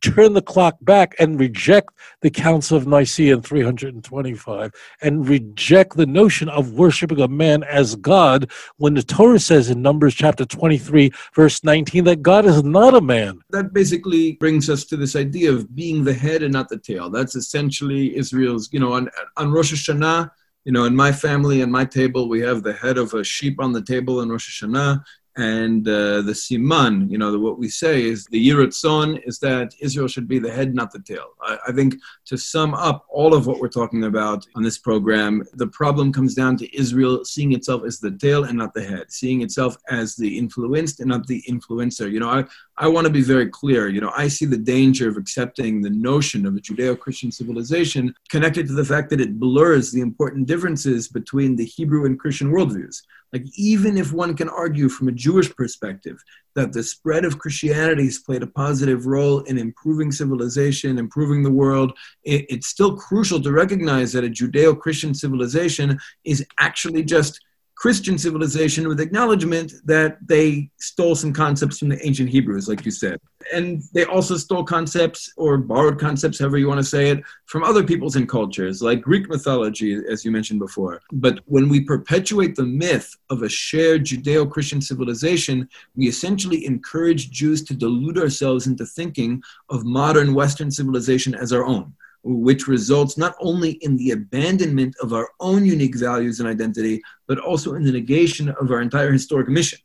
turn 0.00 0.32
the 0.32 0.42
clock 0.42 0.76
back 0.82 1.14
and 1.18 1.38
reject 1.38 1.90
the 2.20 2.30
Council 2.30 2.76
of 2.76 2.86
Nicaea 2.86 3.34
in 3.34 3.42
325 3.42 4.72
and 5.02 5.28
reject 5.28 5.96
the 5.96 6.06
notion 6.06 6.48
of 6.48 6.72
worshiping 6.72 7.20
a 7.20 7.28
man 7.28 7.62
as 7.64 7.96
God 7.96 8.50
when 8.76 8.94
the 8.94 9.02
Torah 9.02 9.38
says 9.38 9.70
in 9.70 9.82
Numbers 9.82 10.14
chapter 10.14 10.44
23, 10.44 11.12
verse 11.34 11.62
19, 11.64 12.04
that 12.04 12.22
God 12.22 12.46
is 12.46 12.62
not 12.62 12.94
a 12.94 13.00
man. 13.00 13.40
That 13.50 13.72
basically 13.72 14.32
brings 14.32 14.70
us 14.70 14.84
to 14.86 14.96
this 14.96 15.16
idea 15.16 15.52
of 15.52 15.74
being 15.74 16.04
the 16.04 16.14
head 16.14 16.42
and 16.42 16.52
not 16.52 16.68
the 16.68 16.78
tail. 16.78 17.10
That's 17.10 17.34
essentially 17.34 18.16
Israel's, 18.16 18.68
you 18.72 18.80
know, 18.80 18.92
on, 18.92 19.10
on 19.36 19.52
Rosh 19.52 19.72
Hashanah. 19.72 20.30
You 20.64 20.72
know, 20.72 20.84
in 20.84 20.96
my 20.96 21.12
family 21.12 21.60
and 21.60 21.70
my 21.70 21.84
table, 21.84 22.26
we 22.26 22.40
have 22.40 22.62
the 22.62 22.72
head 22.72 22.96
of 22.96 23.12
a 23.12 23.22
sheep 23.22 23.60
on 23.60 23.72
the 23.72 23.82
table 23.82 24.22
in 24.22 24.30
Rosh 24.30 24.62
Hashanah 24.62 25.04
and 25.36 25.86
uh, 25.88 26.22
the 26.22 26.32
siman, 26.32 27.10
you 27.10 27.18
know, 27.18 27.32
the, 27.32 27.38
what 27.38 27.58
we 27.58 27.68
say 27.68 28.04
is 28.04 28.24
the 28.26 28.48
yehi 28.48 28.54
ratzon 28.54 29.20
is 29.26 29.40
that 29.40 29.74
Israel 29.80 30.06
should 30.06 30.28
be 30.28 30.38
the 30.38 30.50
head, 30.50 30.74
not 30.74 30.92
the 30.92 31.00
tail. 31.00 31.30
I, 31.42 31.58
I, 31.68 31.72
think 31.72 31.96
to 32.26 32.36
sum 32.36 32.72
up 32.72 33.04
all 33.08 33.34
of 33.34 33.48
what 33.48 33.58
we're 33.58 33.68
talking 33.68 34.04
about 34.04 34.46
on 34.54 34.62
this 34.62 34.78
program, 34.78 35.44
the 35.54 35.66
problem 35.66 36.12
comes 36.12 36.34
down 36.34 36.56
to 36.58 36.76
Israel 36.76 37.24
seeing 37.24 37.52
itself 37.52 37.82
as 37.84 37.98
the 37.98 38.12
tail 38.12 38.44
and 38.44 38.56
not 38.56 38.74
the 38.74 38.84
head, 38.84 39.10
seeing 39.10 39.42
itself 39.42 39.76
as 39.90 40.14
the 40.14 40.38
influenced 40.38 41.00
and 41.00 41.08
not 41.08 41.26
the 41.26 41.42
influencer. 41.48 42.10
You 42.10 42.20
know, 42.20 42.30
I, 42.30 42.44
I 42.76 42.86
want 42.86 43.06
to 43.08 43.12
be 43.12 43.22
very 43.22 43.48
clear. 43.48 43.88
You 43.88 44.00
know, 44.00 44.12
I 44.16 44.28
see 44.28 44.46
the 44.46 44.56
danger 44.56 45.08
of 45.08 45.16
accepting 45.16 45.82
the 45.82 45.90
notion 45.90 46.46
of 46.46 46.54
a 46.54 46.60
Judeo-Christian 46.60 47.32
civilization 47.32 48.14
connected 48.28 48.68
to 48.68 48.72
the 48.72 48.84
fact 48.84 49.10
that 49.10 49.20
it 49.20 49.40
blurs 49.40 49.90
the 49.90 50.00
important 50.00 50.46
differences 50.46 51.08
between 51.08 51.56
the 51.56 51.64
Hebrew 51.64 52.06
and 52.06 52.20
Christian 52.20 52.52
worldviews. 52.52 53.02
Like, 53.34 53.46
even 53.56 53.98
if 53.98 54.12
one 54.12 54.36
can 54.36 54.48
argue 54.48 54.88
from 54.88 55.08
a 55.08 55.12
Jewish 55.12 55.52
perspective 55.56 56.22
that 56.54 56.72
the 56.72 56.84
spread 56.84 57.24
of 57.24 57.40
Christianity 57.40 58.04
has 58.04 58.20
played 58.20 58.44
a 58.44 58.46
positive 58.46 59.06
role 59.06 59.40
in 59.40 59.58
improving 59.58 60.12
civilization, 60.12 60.98
improving 60.98 61.42
the 61.42 61.50
world, 61.50 61.98
it, 62.22 62.46
it's 62.48 62.68
still 62.68 62.96
crucial 62.96 63.42
to 63.42 63.50
recognize 63.50 64.12
that 64.12 64.22
a 64.22 64.28
Judeo 64.28 64.78
Christian 64.78 65.14
civilization 65.14 65.98
is 66.22 66.46
actually 66.60 67.02
just 67.02 67.40
Christian 67.76 68.16
civilization 68.16 68.88
with 68.88 69.00
acknowledgement 69.00 69.72
that 69.84 70.16
they 70.26 70.70
stole 70.78 71.14
some 71.14 71.32
concepts 71.32 71.78
from 71.78 71.88
the 71.88 72.06
ancient 72.06 72.30
Hebrews, 72.30 72.68
like 72.68 72.84
you 72.84 72.90
said. 72.90 73.20
And 73.52 73.82
they 73.92 74.04
also 74.04 74.36
stole 74.36 74.64
concepts 74.64 75.32
or 75.36 75.58
borrowed 75.58 75.98
concepts, 75.98 76.38
however 76.38 76.56
you 76.56 76.68
want 76.68 76.78
to 76.78 76.84
say 76.84 77.10
it, 77.10 77.22
from 77.46 77.62
other 77.62 77.84
peoples 77.84 78.16
and 78.16 78.28
cultures, 78.28 78.80
like 78.80 79.02
Greek 79.02 79.28
mythology, 79.28 80.00
as 80.10 80.24
you 80.24 80.30
mentioned 80.30 80.60
before. 80.60 81.00
But 81.12 81.40
when 81.46 81.68
we 81.68 81.80
perpetuate 81.80 82.56
the 82.56 82.64
myth 82.64 83.14
of 83.28 83.42
a 83.42 83.48
shared 83.48 84.04
Judeo 84.04 84.50
Christian 84.50 84.80
civilization, 84.80 85.68
we 85.94 86.06
essentially 86.06 86.64
encourage 86.64 87.30
Jews 87.30 87.62
to 87.64 87.74
delude 87.74 88.18
ourselves 88.18 88.66
into 88.66 88.86
thinking 88.86 89.42
of 89.68 89.84
modern 89.84 90.32
Western 90.32 90.70
civilization 90.70 91.34
as 91.34 91.52
our 91.52 91.64
own 91.64 91.92
which 92.24 92.66
results 92.66 93.18
not 93.18 93.36
only 93.38 93.72
in 93.82 93.96
the 93.96 94.12
abandonment 94.12 94.96
of 95.02 95.12
our 95.12 95.28
own 95.40 95.64
unique 95.64 95.96
values 95.96 96.40
and 96.40 96.48
identity, 96.48 97.02
but 97.26 97.38
also 97.38 97.74
in 97.74 97.84
the 97.84 97.92
negation 97.92 98.48
of 98.48 98.70
our 98.70 98.80
entire 98.80 99.12
historic 99.12 99.48
mission. 99.48 99.78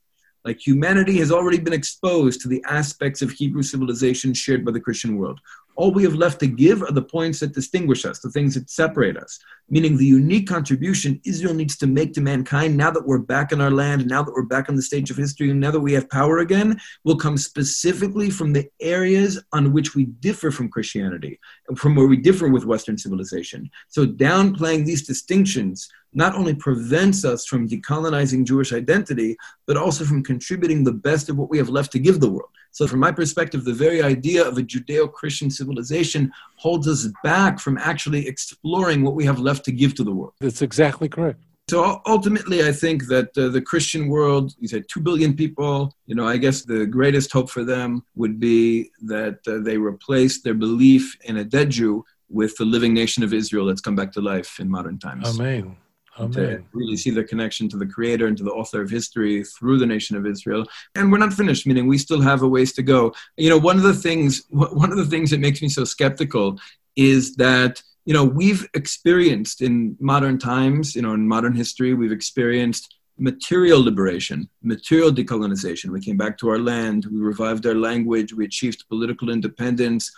Like 0.46 0.66
humanity 0.66 1.18
has 1.18 1.32
already 1.32 1.60
been 1.60 1.74
exposed 1.74 2.42
to 2.42 2.48
the 2.48 2.64
aspects 2.66 3.22
of 3.22 3.30
Hebrew 3.30 3.62
civilization 3.62 4.34
shared 4.34 4.64
by 4.64 4.72
the 4.72 4.80
Christian 4.80 5.18
world. 5.18 5.40
All 5.80 5.92
we 5.92 6.04
have 6.04 6.16
left 6.16 6.42
to 6.42 6.48
give 6.48 6.84
are 6.84 6.92
the 6.92 7.02
points 7.02 7.40
that 7.40 7.54
distinguish 7.54 8.04
us, 8.04 8.20
the 8.20 8.30
things 8.30 8.56
that 8.56 8.70
separate 8.70 9.16
us, 9.16 9.40
meaning 9.70 9.96
the 9.96 10.06
unique 10.06 10.46
contribution 10.46 11.22
Israel 11.24 11.54
needs 11.54 11.78
to 11.78 11.88
make 11.88 12.12
to 12.16 12.22
mankind 12.22 12.76
now 12.76 12.92
that 12.92 13.08
we're 13.08 13.20
back 13.20 13.54
in 13.54 13.62
our 13.62 13.72
land, 13.72 14.06
now 14.06 14.22
that 14.22 14.34
we're 14.34 14.42
back 14.42 14.68
on 14.68 14.76
the 14.76 14.82
stage 14.82 15.10
of 15.10 15.16
history, 15.16 15.52
and 15.52 15.58
now 15.62 15.72
that 15.72 15.80
we 15.80 15.94
have 15.94 16.10
power 16.10 16.40
again, 16.40 16.78
will 17.06 17.16
come 17.16 17.38
specifically 17.38 18.30
from 18.30 18.52
the 18.52 18.70
areas 18.82 19.42
on 19.54 19.72
which 19.72 19.96
we 19.96 20.04
differ 20.04 20.52
from 20.52 20.68
Christianity, 20.68 21.40
from 21.78 21.96
where 21.96 22.08
we 22.08 22.18
differ 22.18 22.50
with 22.50 22.66
Western 22.66 22.98
civilization. 22.98 23.72
So 23.88 24.06
downplaying 24.06 24.86
these 24.86 25.08
distinctions 25.08 25.88
not 26.12 26.36
only 26.36 26.56
prevents 26.56 27.24
us 27.24 27.46
from 27.46 27.70
decolonizing 27.70 28.44
Jewish 28.44 28.74
identity, 28.74 29.38
but 29.66 29.78
also 29.78 30.04
from 30.04 30.26
contributing 30.26 30.84
the 30.84 30.92
best 30.92 31.30
of 31.30 31.38
what 31.38 31.50
we 31.50 31.58
have 31.58 31.70
left 31.70 31.94
to 31.94 32.00
give 32.00 32.20
the 32.20 32.30
world. 32.30 32.50
So, 32.72 32.88
from 32.88 33.00
my 33.00 33.12
perspective, 33.12 33.66
the 33.66 33.74
very 33.74 34.02
idea 34.02 34.48
of 34.48 34.58
a 34.58 34.62
Judeo 34.62 35.12
Christian 35.12 35.50
civilization 35.50 36.32
holds 36.56 36.88
us 36.88 37.08
back 37.24 37.60
from 37.60 37.78
actually 37.78 38.28
exploring 38.28 39.04
what 39.04 39.16
we 39.16 39.26
have 39.26 39.40
left 39.40 39.66
to 39.66 39.72
give 39.72 39.96
to 39.96 40.04
the 40.04 40.12
world. 40.12 40.34
That's 40.40 40.62
exactly 40.62 41.10
correct. 41.10 41.42
So 41.70 42.02
ultimately, 42.08 42.64
I 42.64 42.72
think 42.72 43.06
that 43.10 43.38
uh, 43.38 43.50
the 43.50 43.62
Christian 43.62 44.08
world, 44.08 44.56
you 44.60 44.68
said 44.68 44.86
2 44.90 45.02
billion 45.02 45.36
people, 45.36 45.94
you 46.08 46.16
know, 46.16 46.28
I 46.28 46.38
guess 46.38 46.64
the 46.64 46.88
greatest 46.88 47.32
hope 47.32 47.48
for 47.48 47.64
them 47.64 48.04
would 48.16 48.40
be 48.40 48.90
that 49.04 49.38
uh, 49.48 49.60
they 49.60 49.78
replace 49.78 50.42
their 50.42 50.56
belief 50.56 51.16
in 51.26 51.38
a 51.38 51.44
dead 51.44 51.70
Jew 51.70 52.04
with 52.28 52.58
the 52.58 52.66
living 52.66 52.96
nation 52.96 53.24
of 53.24 53.34
Israel 53.34 53.68
that's 53.68 53.82
come 53.82 53.96
back 53.96 54.12
to 54.14 54.22
life 54.22 54.60
in 54.60 54.68
modern 54.68 54.98
times. 54.98 55.40
Amen. 55.40 55.78
Amen. 56.20 56.32
to 56.32 56.64
really 56.74 56.98
see 56.98 57.10
the 57.10 57.24
connection 57.24 57.70
to 57.70 57.78
the 57.78 57.86
creator 57.86 58.28
and 58.28 58.38
to 58.38 58.44
the 58.44 58.52
author 58.52 58.82
of 58.82 58.90
history 58.90 59.44
through 59.44 59.78
the 59.78 59.86
nation 59.86 60.16
of 60.16 60.26
Israel. 60.26 60.66
And 60.96 61.12
we're 61.12 61.18
not 61.18 61.34
finished, 61.34 61.66
meaning 61.66 61.88
we 61.88 61.98
still 61.98 62.22
have 62.22 62.42
a 62.42 62.48
ways 62.48 62.74
to 62.74 62.84
go. 62.84 63.14
You 63.38 63.50
know, 63.50 63.58
one 63.58 63.78
of 63.78 63.84
the 63.84 63.94
things 63.94 64.44
one 64.50 64.92
of 64.92 64.98
the 64.98 65.06
things 65.06 65.30
that 65.32 65.40
makes 65.40 65.62
me 65.62 65.70
so 65.70 65.84
skeptical 65.84 66.60
is 66.96 67.36
that 67.36 67.82
you 68.06 68.14
know 68.14 68.24
we've 68.24 68.68
experienced 68.74 69.62
in 69.62 69.96
modern 70.00 70.38
times, 70.38 70.96
you 70.96 71.02
know, 71.02 71.14
in 71.14 71.28
modern 71.28 71.56
history, 71.56 71.94
we've 71.94 72.12
experienced 72.12 72.96
material 73.20 73.84
liberation, 73.84 74.50
material 74.64 75.12
decolonization. 75.12 75.90
We 75.90 76.02
came 76.02 76.18
back 76.18 76.38
to 76.40 76.50
our 76.50 76.60
land, 76.60 77.06
we 77.12 77.20
revived 77.20 77.66
our 77.66 77.76
language, 77.76 78.34
we 78.34 78.46
achieved 78.46 78.88
political 78.88 79.30
independence, 79.30 80.12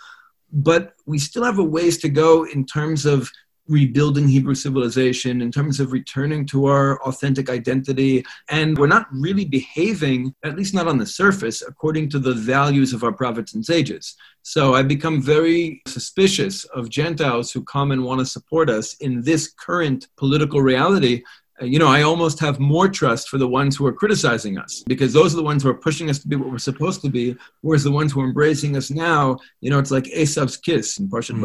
but 0.52 0.94
we 1.06 1.18
still 1.18 1.44
have 1.44 1.58
a 1.58 1.64
ways 1.64 1.98
to 1.98 2.08
go 2.08 2.44
in 2.44 2.64
terms 2.64 3.04
of 3.04 3.30
rebuilding 3.68 4.28
Hebrew 4.28 4.54
civilization, 4.54 5.40
in 5.40 5.52
terms 5.52 5.80
of 5.80 5.92
returning 5.92 6.46
to 6.46 6.66
our 6.66 7.00
authentic 7.02 7.48
identity. 7.48 8.24
And 8.48 8.76
we're 8.76 8.86
not 8.86 9.06
really 9.12 9.44
behaving, 9.44 10.34
at 10.44 10.56
least 10.56 10.74
not 10.74 10.88
on 10.88 10.98
the 10.98 11.06
surface, 11.06 11.62
according 11.62 12.10
to 12.10 12.18
the 12.18 12.34
values 12.34 12.92
of 12.92 13.04
our 13.04 13.12
prophets 13.12 13.54
and 13.54 13.64
sages. 13.64 14.16
So 14.42 14.74
I 14.74 14.82
become 14.82 15.22
very 15.22 15.82
suspicious 15.86 16.64
of 16.64 16.90
Gentiles 16.90 17.52
who 17.52 17.62
come 17.62 17.92
and 17.92 18.04
want 18.04 18.20
to 18.20 18.26
support 18.26 18.68
us 18.68 18.94
in 18.94 19.22
this 19.22 19.52
current 19.52 20.08
political 20.16 20.60
reality 20.60 21.22
you 21.60 21.78
know, 21.78 21.88
I 21.88 22.02
almost 22.02 22.40
have 22.40 22.58
more 22.58 22.88
trust 22.88 23.28
for 23.28 23.38
the 23.38 23.46
ones 23.46 23.76
who 23.76 23.86
are 23.86 23.92
criticizing 23.92 24.58
us 24.58 24.82
because 24.86 25.12
those 25.12 25.32
are 25.32 25.36
the 25.36 25.42
ones 25.42 25.62
who 25.62 25.68
are 25.68 25.74
pushing 25.74 26.10
us 26.10 26.18
to 26.20 26.28
be 26.28 26.36
what 26.36 26.50
we're 26.50 26.58
supposed 26.58 27.02
to 27.02 27.10
be, 27.10 27.36
whereas 27.60 27.84
the 27.84 27.90
ones 27.90 28.12
who 28.12 28.20
are 28.20 28.26
embracing 28.26 28.76
us 28.76 28.90
now, 28.90 29.38
you 29.60 29.70
know, 29.70 29.78
it's 29.78 29.90
like 29.90 30.04
Esav's 30.04 30.56
kiss 30.56 30.98
in 30.98 31.08
Parshat 31.08 31.36
mm. 31.36 31.42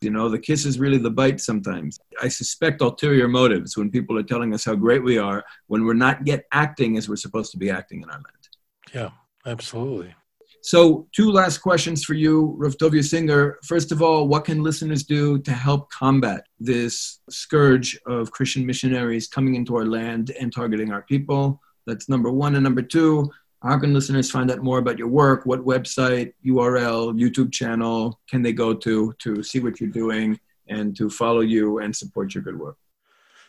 You 0.00 0.10
know, 0.10 0.28
the 0.28 0.38
kiss 0.38 0.64
is 0.64 0.78
really 0.78 0.98
the 0.98 1.10
bite 1.10 1.40
sometimes. 1.40 1.98
I 2.22 2.28
suspect 2.28 2.82
ulterior 2.82 3.26
motives 3.26 3.76
when 3.76 3.90
people 3.90 4.16
are 4.16 4.22
telling 4.22 4.54
us 4.54 4.64
how 4.64 4.74
great 4.76 5.02
we 5.02 5.18
are 5.18 5.44
when 5.66 5.84
we're 5.84 5.94
not 5.94 6.24
yet 6.26 6.44
acting 6.52 6.96
as 6.96 7.08
we're 7.08 7.16
supposed 7.16 7.50
to 7.52 7.58
be 7.58 7.70
acting 7.70 8.02
in 8.02 8.10
our 8.10 8.16
land. 8.16 8.48
Yeah, 8.94 9.10
absolutely. 9.44 10.14
So, 10.62 11.06
two 11.14 11.30
last 11.30 11.58
questions 11.58 12.04
for 12.04 12.14
you, 12.14 12.54
Rav 12.58 12.76
Tovia 12.76 13.04
Singer. 13.04 13.58
First 13.64 13.92
of 13.92 14.02
all, 14.02 14.28
what 14.28 14.44
can 14.44 14.62
listeners 14.62 15.04
do 15.04 15.38
to 15.40 15.52
help 15.52 15.90
combat 15.90 16.44
this 16.58 17.20
scourge 17.30 17.98
of 18.06 18.30
Christian 18.32 18.66
missionaries 18.66 19.28
coming 19.28 19.54
into 19.54 19.76
our 19.76 19.86
land 19.86 20.32
and 20.38 20.52
targeting 20.52 20.92
our 20.92 21.02
people? 21.02 21.60
That's 21.86 22.08
number 22.08 22.30
one. 22.30 22.54
And 22.54 22.64
number 22.64 22.82
two, 22.82 23.30
how 23.62 23.78
can 23.78 23.92
listeners 23.92 24.30
find 24.30 24.50
out 24.50 24.62
more 24.62 24.78
about 24.78 24.98
your 24.98 25.08
work? 25.08 25.44
What 25.44 25.64
website, 25.64 26.32
URL, 26.46 27.18
YouTube 27.18 27.52
channel 27.52 28.20
can 28.28 28.42
they 28.42 28.52
go 28.52 28.72
to 28.74 29.12
to 29.18 29.42
see 29.42 29.60
what 29.60 29.80
you're 29.80 29.90
doing 29.90 30.38
and 30.68 30.96
to 30.96 31.10
follow 31.10 31.40
you 31.40 31.78
and 31.78 31.94
support 31.94 32.34
your 32.34 32.44
good 32.44 32.58
work? 32.58 32.76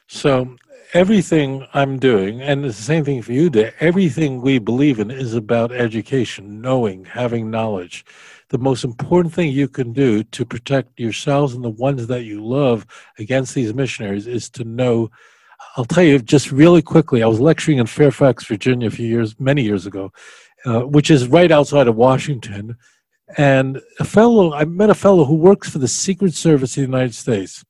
So 0.08 0.56
everything 0.94 1.68
I'm 1.74 2.00
doing, 2.00 2.42
and 2.42 2.66
it's 2.66 2.78
the 2.78 2.84
same 2.84 3.06
thing 3.06 3.22
for 3.22 3.32
you, 3.32 3.52
Dave, 3.52 3.74
everything 3.80 4.42
we 4.42 4.58
believe 4.58 5.00
in 5.00 5.12
is 5.12 5.36
about 5.36 5.72
education, 5.72 6.62
knowing, 6.62 7.06
having 7.06 7.52
knowledge. 7.52 8.04
The 8.50 8.58
most 8.58 8.84
important 8.84 9.36
thing 9.36 9.52
you 9.52 9.68
can 9.68 9.94
do 9.94 10.24
to 10.24 10.46
protect 10.46 11.00
yourselves 11.00 11.54
and 11.54 11.64
the 11.64 11.70
ones 11.70 12.08
that 12.08 12.24
you 12.24 12.44
love 12.44 12.88
against 13.20 13.54
these 13.54 13.76
missionaries 13.76 14.26
is 14.26 14.50
to 14.52 14.64
know 14.64 15.12
I'll 15.76 15.86
tell 15.86 16.04
you 16.04 16.20
just 16.20 16.52
really 16.52 16.82
quickly. 16.82 17.24
I 17.24 17.28
was 17.28 17.40
lecturing 17.40 17.78
in 17.78 17.86
Fairfax, 17.86 18.46
Virginia, 18.46 18.88
a 18.88 18.92
few 18.92 19.08
years, 19.08 19.40
many 19.40 19.64
years 19.64 19.86
ago, 19.86 20.12
uh, 20.66 20.82
which 20.82 21.12
is 21.12 21.28
right 21.28 21.52
outside 21.52 21.88
of 21.88 21.96
Washington. 21.96 22.76
And 23.38 23.82
a 24.00 24.06
fellow, 24.06 24.54
I 24.54 24.66
met 24.66 24.90
a 24.90 24.96
fellow 24.96 25.24
who 25.24 25.36
works 25.36 25.70
for 25.70 25.78
the 25.78 25.88
Secret 25.88 26.34
Service 26.34 26.72
of 26.72 26.82
the 26.82 26.88
United 26.88 27.14
States. 27.14 27.64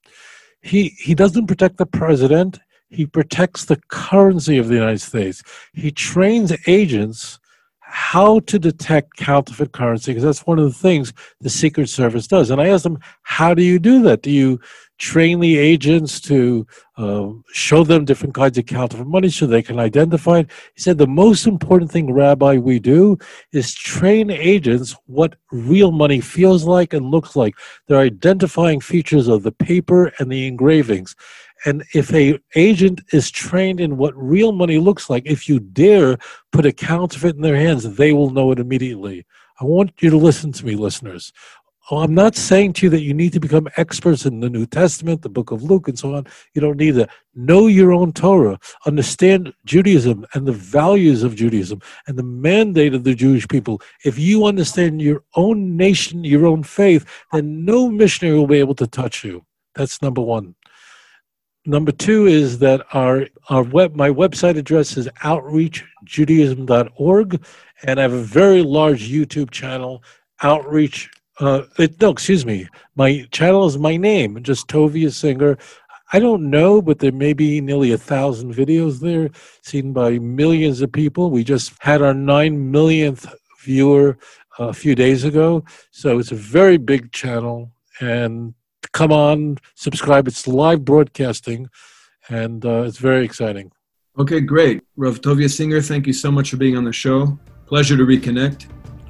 He 0.62 0.90
he 1.00 1.16
doesn't 1.16 1.48
protect 1.48 1.78
the 1.78 1.86
president. 1.86 2.60
He 2.90 3.06
protects 3.06 3.66
the 3.66 3.80
currency 3.90 4.58
of 4.58 4.68
the 4.68 4.76
United 4.76 5.02
States. 5.02 5.44
He 5.74 5.92
trains 5.92 6.52
agents 6.68 7.40
how 7.80 8.40
to 8.42 8.60
detect 8.60 9.18
counterfeit 9.18 9.72
currency 9.72 10.12
because 10.12 10.24
that's 10.24 10.46
one 10.46 10.60
of 10.60 10.66
the 10.66 10.80
things 10.80 11.14
the 11.42 11.50
Secret 11.50 11.90
Service 11.90 12.28
does. 12.28 12.50
And 12.50 12.62
I 12.62 12.68
asked 12.68 12.86
him, 12.86 13.00
"How 13.24 13.54
do 13.54 13.64
you 13.64 13.80
do 13.80 14.02
that? 14.04 14.22
Do 14.22 14.32
you 14.32 14.60
train 15.00 15.40
the 15.40 15.58
agents 15.58 16.20
to 16.20 16.68
uh, 16.98 17.30
show 17.52 17.84
them 17.84 18.06
different 18.06 18.36
kinds 18.36 18.58
of 18.58 18.66
counterfeit 18.66 19.08
money 19.08 19.30
so 19.30 19.48
they 19.48 19.62
can 19.62 19.80
identify 19.80 20.40
it. 20.40 20.50
He 20.76 20.82
said 20.82 20.98
the 20.98 21.08
most 21.08 21.48
important 21.48 21.90
thing, 21.90 22.12
Rabbi, 22.12 22.58
we 22.58 22.80
do 22.80 23.18
is 23.54 23.74
train 23.74 24.30
agents 24.30 24.96
what 25.06 25.36
real 25.52 25.92
money 25.92 26.20
feels 26.20 26.66
like 26.66 26.94
and 26.94 27.10
looks 27.10 27.36
like. 27.36 27.56
They're 27.88 28.00
identifying 28.00 28.82
features 28.82 29.30
of 29.30 29.44
the 29.44 29.54
paper 29.54 30.12
and 30.20 30.30
the 30.30 30.46
engravings. 30.48 31.16
And 31.66 31.84
if 31.94 32.14
a 32.14 32.40
agent 32.56 33.02
is 33.12 33.32
trained 33.32 33.80
in 33.80 33.98
what 33.98 34.16
real 34.16 34.52
money 34.52 34.78
looks 34.78 35.10
like, 35.10 35.24
if 35.26 35.50
you 35.50 35.60
dare 35.60 36.18
put 36.52 36.66
a 36.66 36.72
counterfeit 36.72 37.36
in 37.36 37.42
their 37.42 37.58
hands, 37.58 37.96
they 37.96 38.14
will 38.14 38.30
know 38.30 38.52
it 38.52 38.60
immediately. 38.60 39.26
I 39.62 39.66
want 39.66 39.92
you 40.00 40.10
to 40.10 40.18
listen 40.18 40.54
to 40.54 40.66
me, 40.66 40.76
listeners. 40.76 41.34
Oh, 41.92 41.98
I'm 41.98 42.14
not 42.14 42.36
saying 42.36 42.74
to 42.74 42.86
you 42.86 42.92
that 42.92 43.02
you 43.02 43.16
need 43.16 43.34
to 43.34 43.40
become 43.40 43.68
experts 43.78 44.28
in 44.28 44.42
the 44.42 44.50
New 44.50 44.68
Testament, 44.68 45.24
the 45.24 45.30
book 45.30 45.50
of 45.50 45.64
Luke, 45.64 45.88
and 45.88 45.98
so 45.98 46.14
on. 46.14 46.28
You 46.54 46.62
don't 46.62 46.78
need 46.78 46.92
that. 46.92 47.10
Know 47.34 47.66
your 47.66 47.92
own 47.92 48.14
Torah, 48.14 48.60
understand 48.86 49.52
Judaism 49.66 50.24
and 50.34 50.48
the 50.48 50.52
values 50.52 51.24
of 51.24 51.36
Judaism 51.36 51.82
and 52.06 52.16
the 52.16 52.24
mandate 52.24 52.94
of 52.94 53.06
the 53.06 53.16
Jewish 53.16 53.48
people. 53.48 53.82
If 54.06 54.20
you 54.20 54.46
understand 54.46 55.02
your 55.02 55.24
own 55.36 55.76
nation, 55.78 56.24
your 56.24 56.46
own 56.46 56.62
faith, 56.62 57.08
then 57.32 57.66
no 57.66 57.90
missionary 57.90 58.38
will 58.38 58.46
be 58.46 58.60
able 58.60 58.76
to 58.76 58.86
touch 58.86 59.24
you. 59.24 59.44
That's 59.74 60.04
number 60.04 60.22
one. 60.22 60.54
Number 61.66 61.92
two 61.92 62.28
is 62.28 62.60
that 62.60 62.86
our 62.94 63.26
our 63.50 63.64
web 63.64 63.96
my 63.96 64.10
website 64.10 64.58
address 64.58 64.96
is 64.96 65.10
outreachjudaism.org, 65.24 67.44
and 67.84 68.00
I 68.00 68.04
have 68.04 68.14
a 68.14 68.22
very 68.22 68.62
large 68.62 69.10
YouTube 69.10 69.50
channel, 69.52 70.02
Outreach 70.42 71.10
uh, 71.40 71.64
it, 71.78 72.00
no, 72.02 72.12
excuse 72.12 72.46
me. 72.46 72.68
My 72.96 73.28
channel 73.32 73.66
is 73.66 73.78
my 73.78 73.98
name, 73.98 74.42
just 74.44 74.68
Tovia 74.68 75.12
Singer. 75.12 75.58
I 76.12 76.20
don't 76.20 76.50
know, 76.50 76.82
but 76.82 77.00
there 77.00 77.12
may 77.12 77.34
be 77.34 77.62
nearly 77.62 77.92
a 77.92 77.98
thousand 77.98 78.56
videos 78.56 79.00
there 79.00 79.30
seen 79.62 79.94
by 79.94 80.20
millions 80.20 80.82
of 80.82 80.92
people. 80.92 81.30
We 81.30 81.44
just 81.44 81.74
had 81.80 82.02
our 82.02 82.14
nine 82.14 82.72
millionth 82.72 83.28
viewer 83.62 84.18
a 84.58 84.74
few 84.74 84.96
days 84.96 85.24
ago, 85.24 85.64
so 85.92 86.20
it's 86.20 86.32
a 86.32 86.36
very 86.36 86.78
big 86.78 87.12
channel. 87.12 87.72
And 88.02 88.54
come 88.92 89.12
on, 89.12 89.60
subscribe. 89.76 90.28
It's 90.28 90.48
live 90.48 90.84
broadcasting, 90.84 91.70
and 92.28 92.66
uh, 92.66 92.84
it's 92.84 92.98
very 92.98 93.24
exciting. 93.24 93.72
Okay, 94.18 94.42
great. 94.42 94.82
Rav 94.98 95.22
Tovia 95.22 95.50
Singer, 95.50 95.82
thank 95.82 96.08
you 96.08 96.14
so 96.14 96.32
much 96.32 96.50
for 96.50 96.58
being 96.58 96.76
on 96.76 96.84
the 96.84 96.92
show. 96.92 97.40
Pleasure 97.68 97.96
to 97.96 98.04
reconnect. 98.04 98.66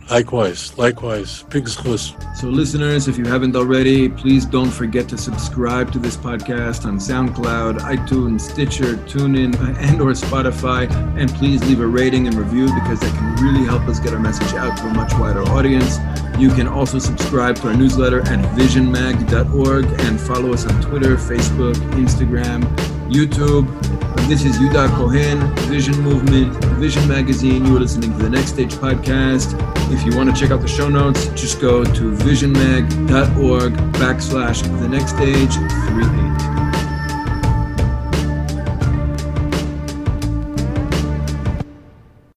Likewise, 0.10 0.76
likewise. 0.76 1.44
Pigs 1.52 1.76
close. 1.76 2.16
So, 2.36 2.48
listeners, 2.48 3.08
if 3.08 3.16
you 3.18 3.26
haven't 3.26 3.56
already, 3.56 4.10
please 4.10 4.44
don't 4.44 4.72
forget 4.72 5.08
to 5.10 5.18
subscribe 5.18 5.92
to 5.92 6.00
this 6.00 6.18
podcast 6.18 6.86
on 6.86 6.98
SoundCloud, 6.98 7.80
iTunes, 7.80 8.42
Stitcher, 8.42 8.96
TuneIn, 9.06 9.56
and/or 9.78 10.14
Spotify, 10.14 10.90
and 11.16 11.30
please 11.36 11.64
leave 11.66 11.80
a 11.80 11.88
rating 11.88 12.26
and 12.26 12.36
review 12.36 12.66
because 12.74 13.00
that 13.02 13.14
can 13.16 13.46
really 13.46 13.66
help 13.66 13.84
us 13.84 14.00
get 14.00 14.14
our 14.14 14.20
message 14.20 14.54
out 14.56 14.76
to 14.78 14.88
a 14.88 14.94
much 14.96 15.14
wider 15.14 15.44
audience. 15.50 15.98
You 16.40 16.50
can 16.50 16.68
also 16.68 16.98
subscribe 16.98 17.58
to 17.58 17.68
our 17.68 17.76
newsletter 17.76 18.22
at 18.22 18.40
visionmag.org 18.58 19.86
and 19.86 20.20
follow 20.20 20.54
us 20.54 20.66
on 20.66 20.82
Twitter, 20.82 21.18
Facebook, 21.18 21.76
Instagram 21.92 22.64
YouTube. 23.10 23.68
This 24.28 24.46
is 24.46 24.58
Yehuda 24.58 24.88
HaKohen, 24.90 25.60
Vision 25.62 26.00
Movement, 26.02 26.54
Vision 26.76 27.08
Magazine. 27.08 27.66
You 27.66 27.78
are 27.78 27.80
listening 27.80 28.12
to 28.12 28.24
the 28.24 28.30
Next 28.30 28.50
Stage 28.50 28.74
podcast. 28.76 29.56
If 29.92 30.06
you 30.06 30.16
want 30.16 30.34
to 30.34 30.40
check 30.40 30.52
out 30.52 30.62
the 30.62 30.68
show 30.68 30.90
notes, 30.90 31.28
just 31.30 31.60
go 31.60 31.84
to 31.84 32.12
visionmag.org 32.12 33.74
backslash 33.94 34.62
the 34.80 34.88
next 34.88 35.16
stage 35.16 35.56
38. 35.56 36.39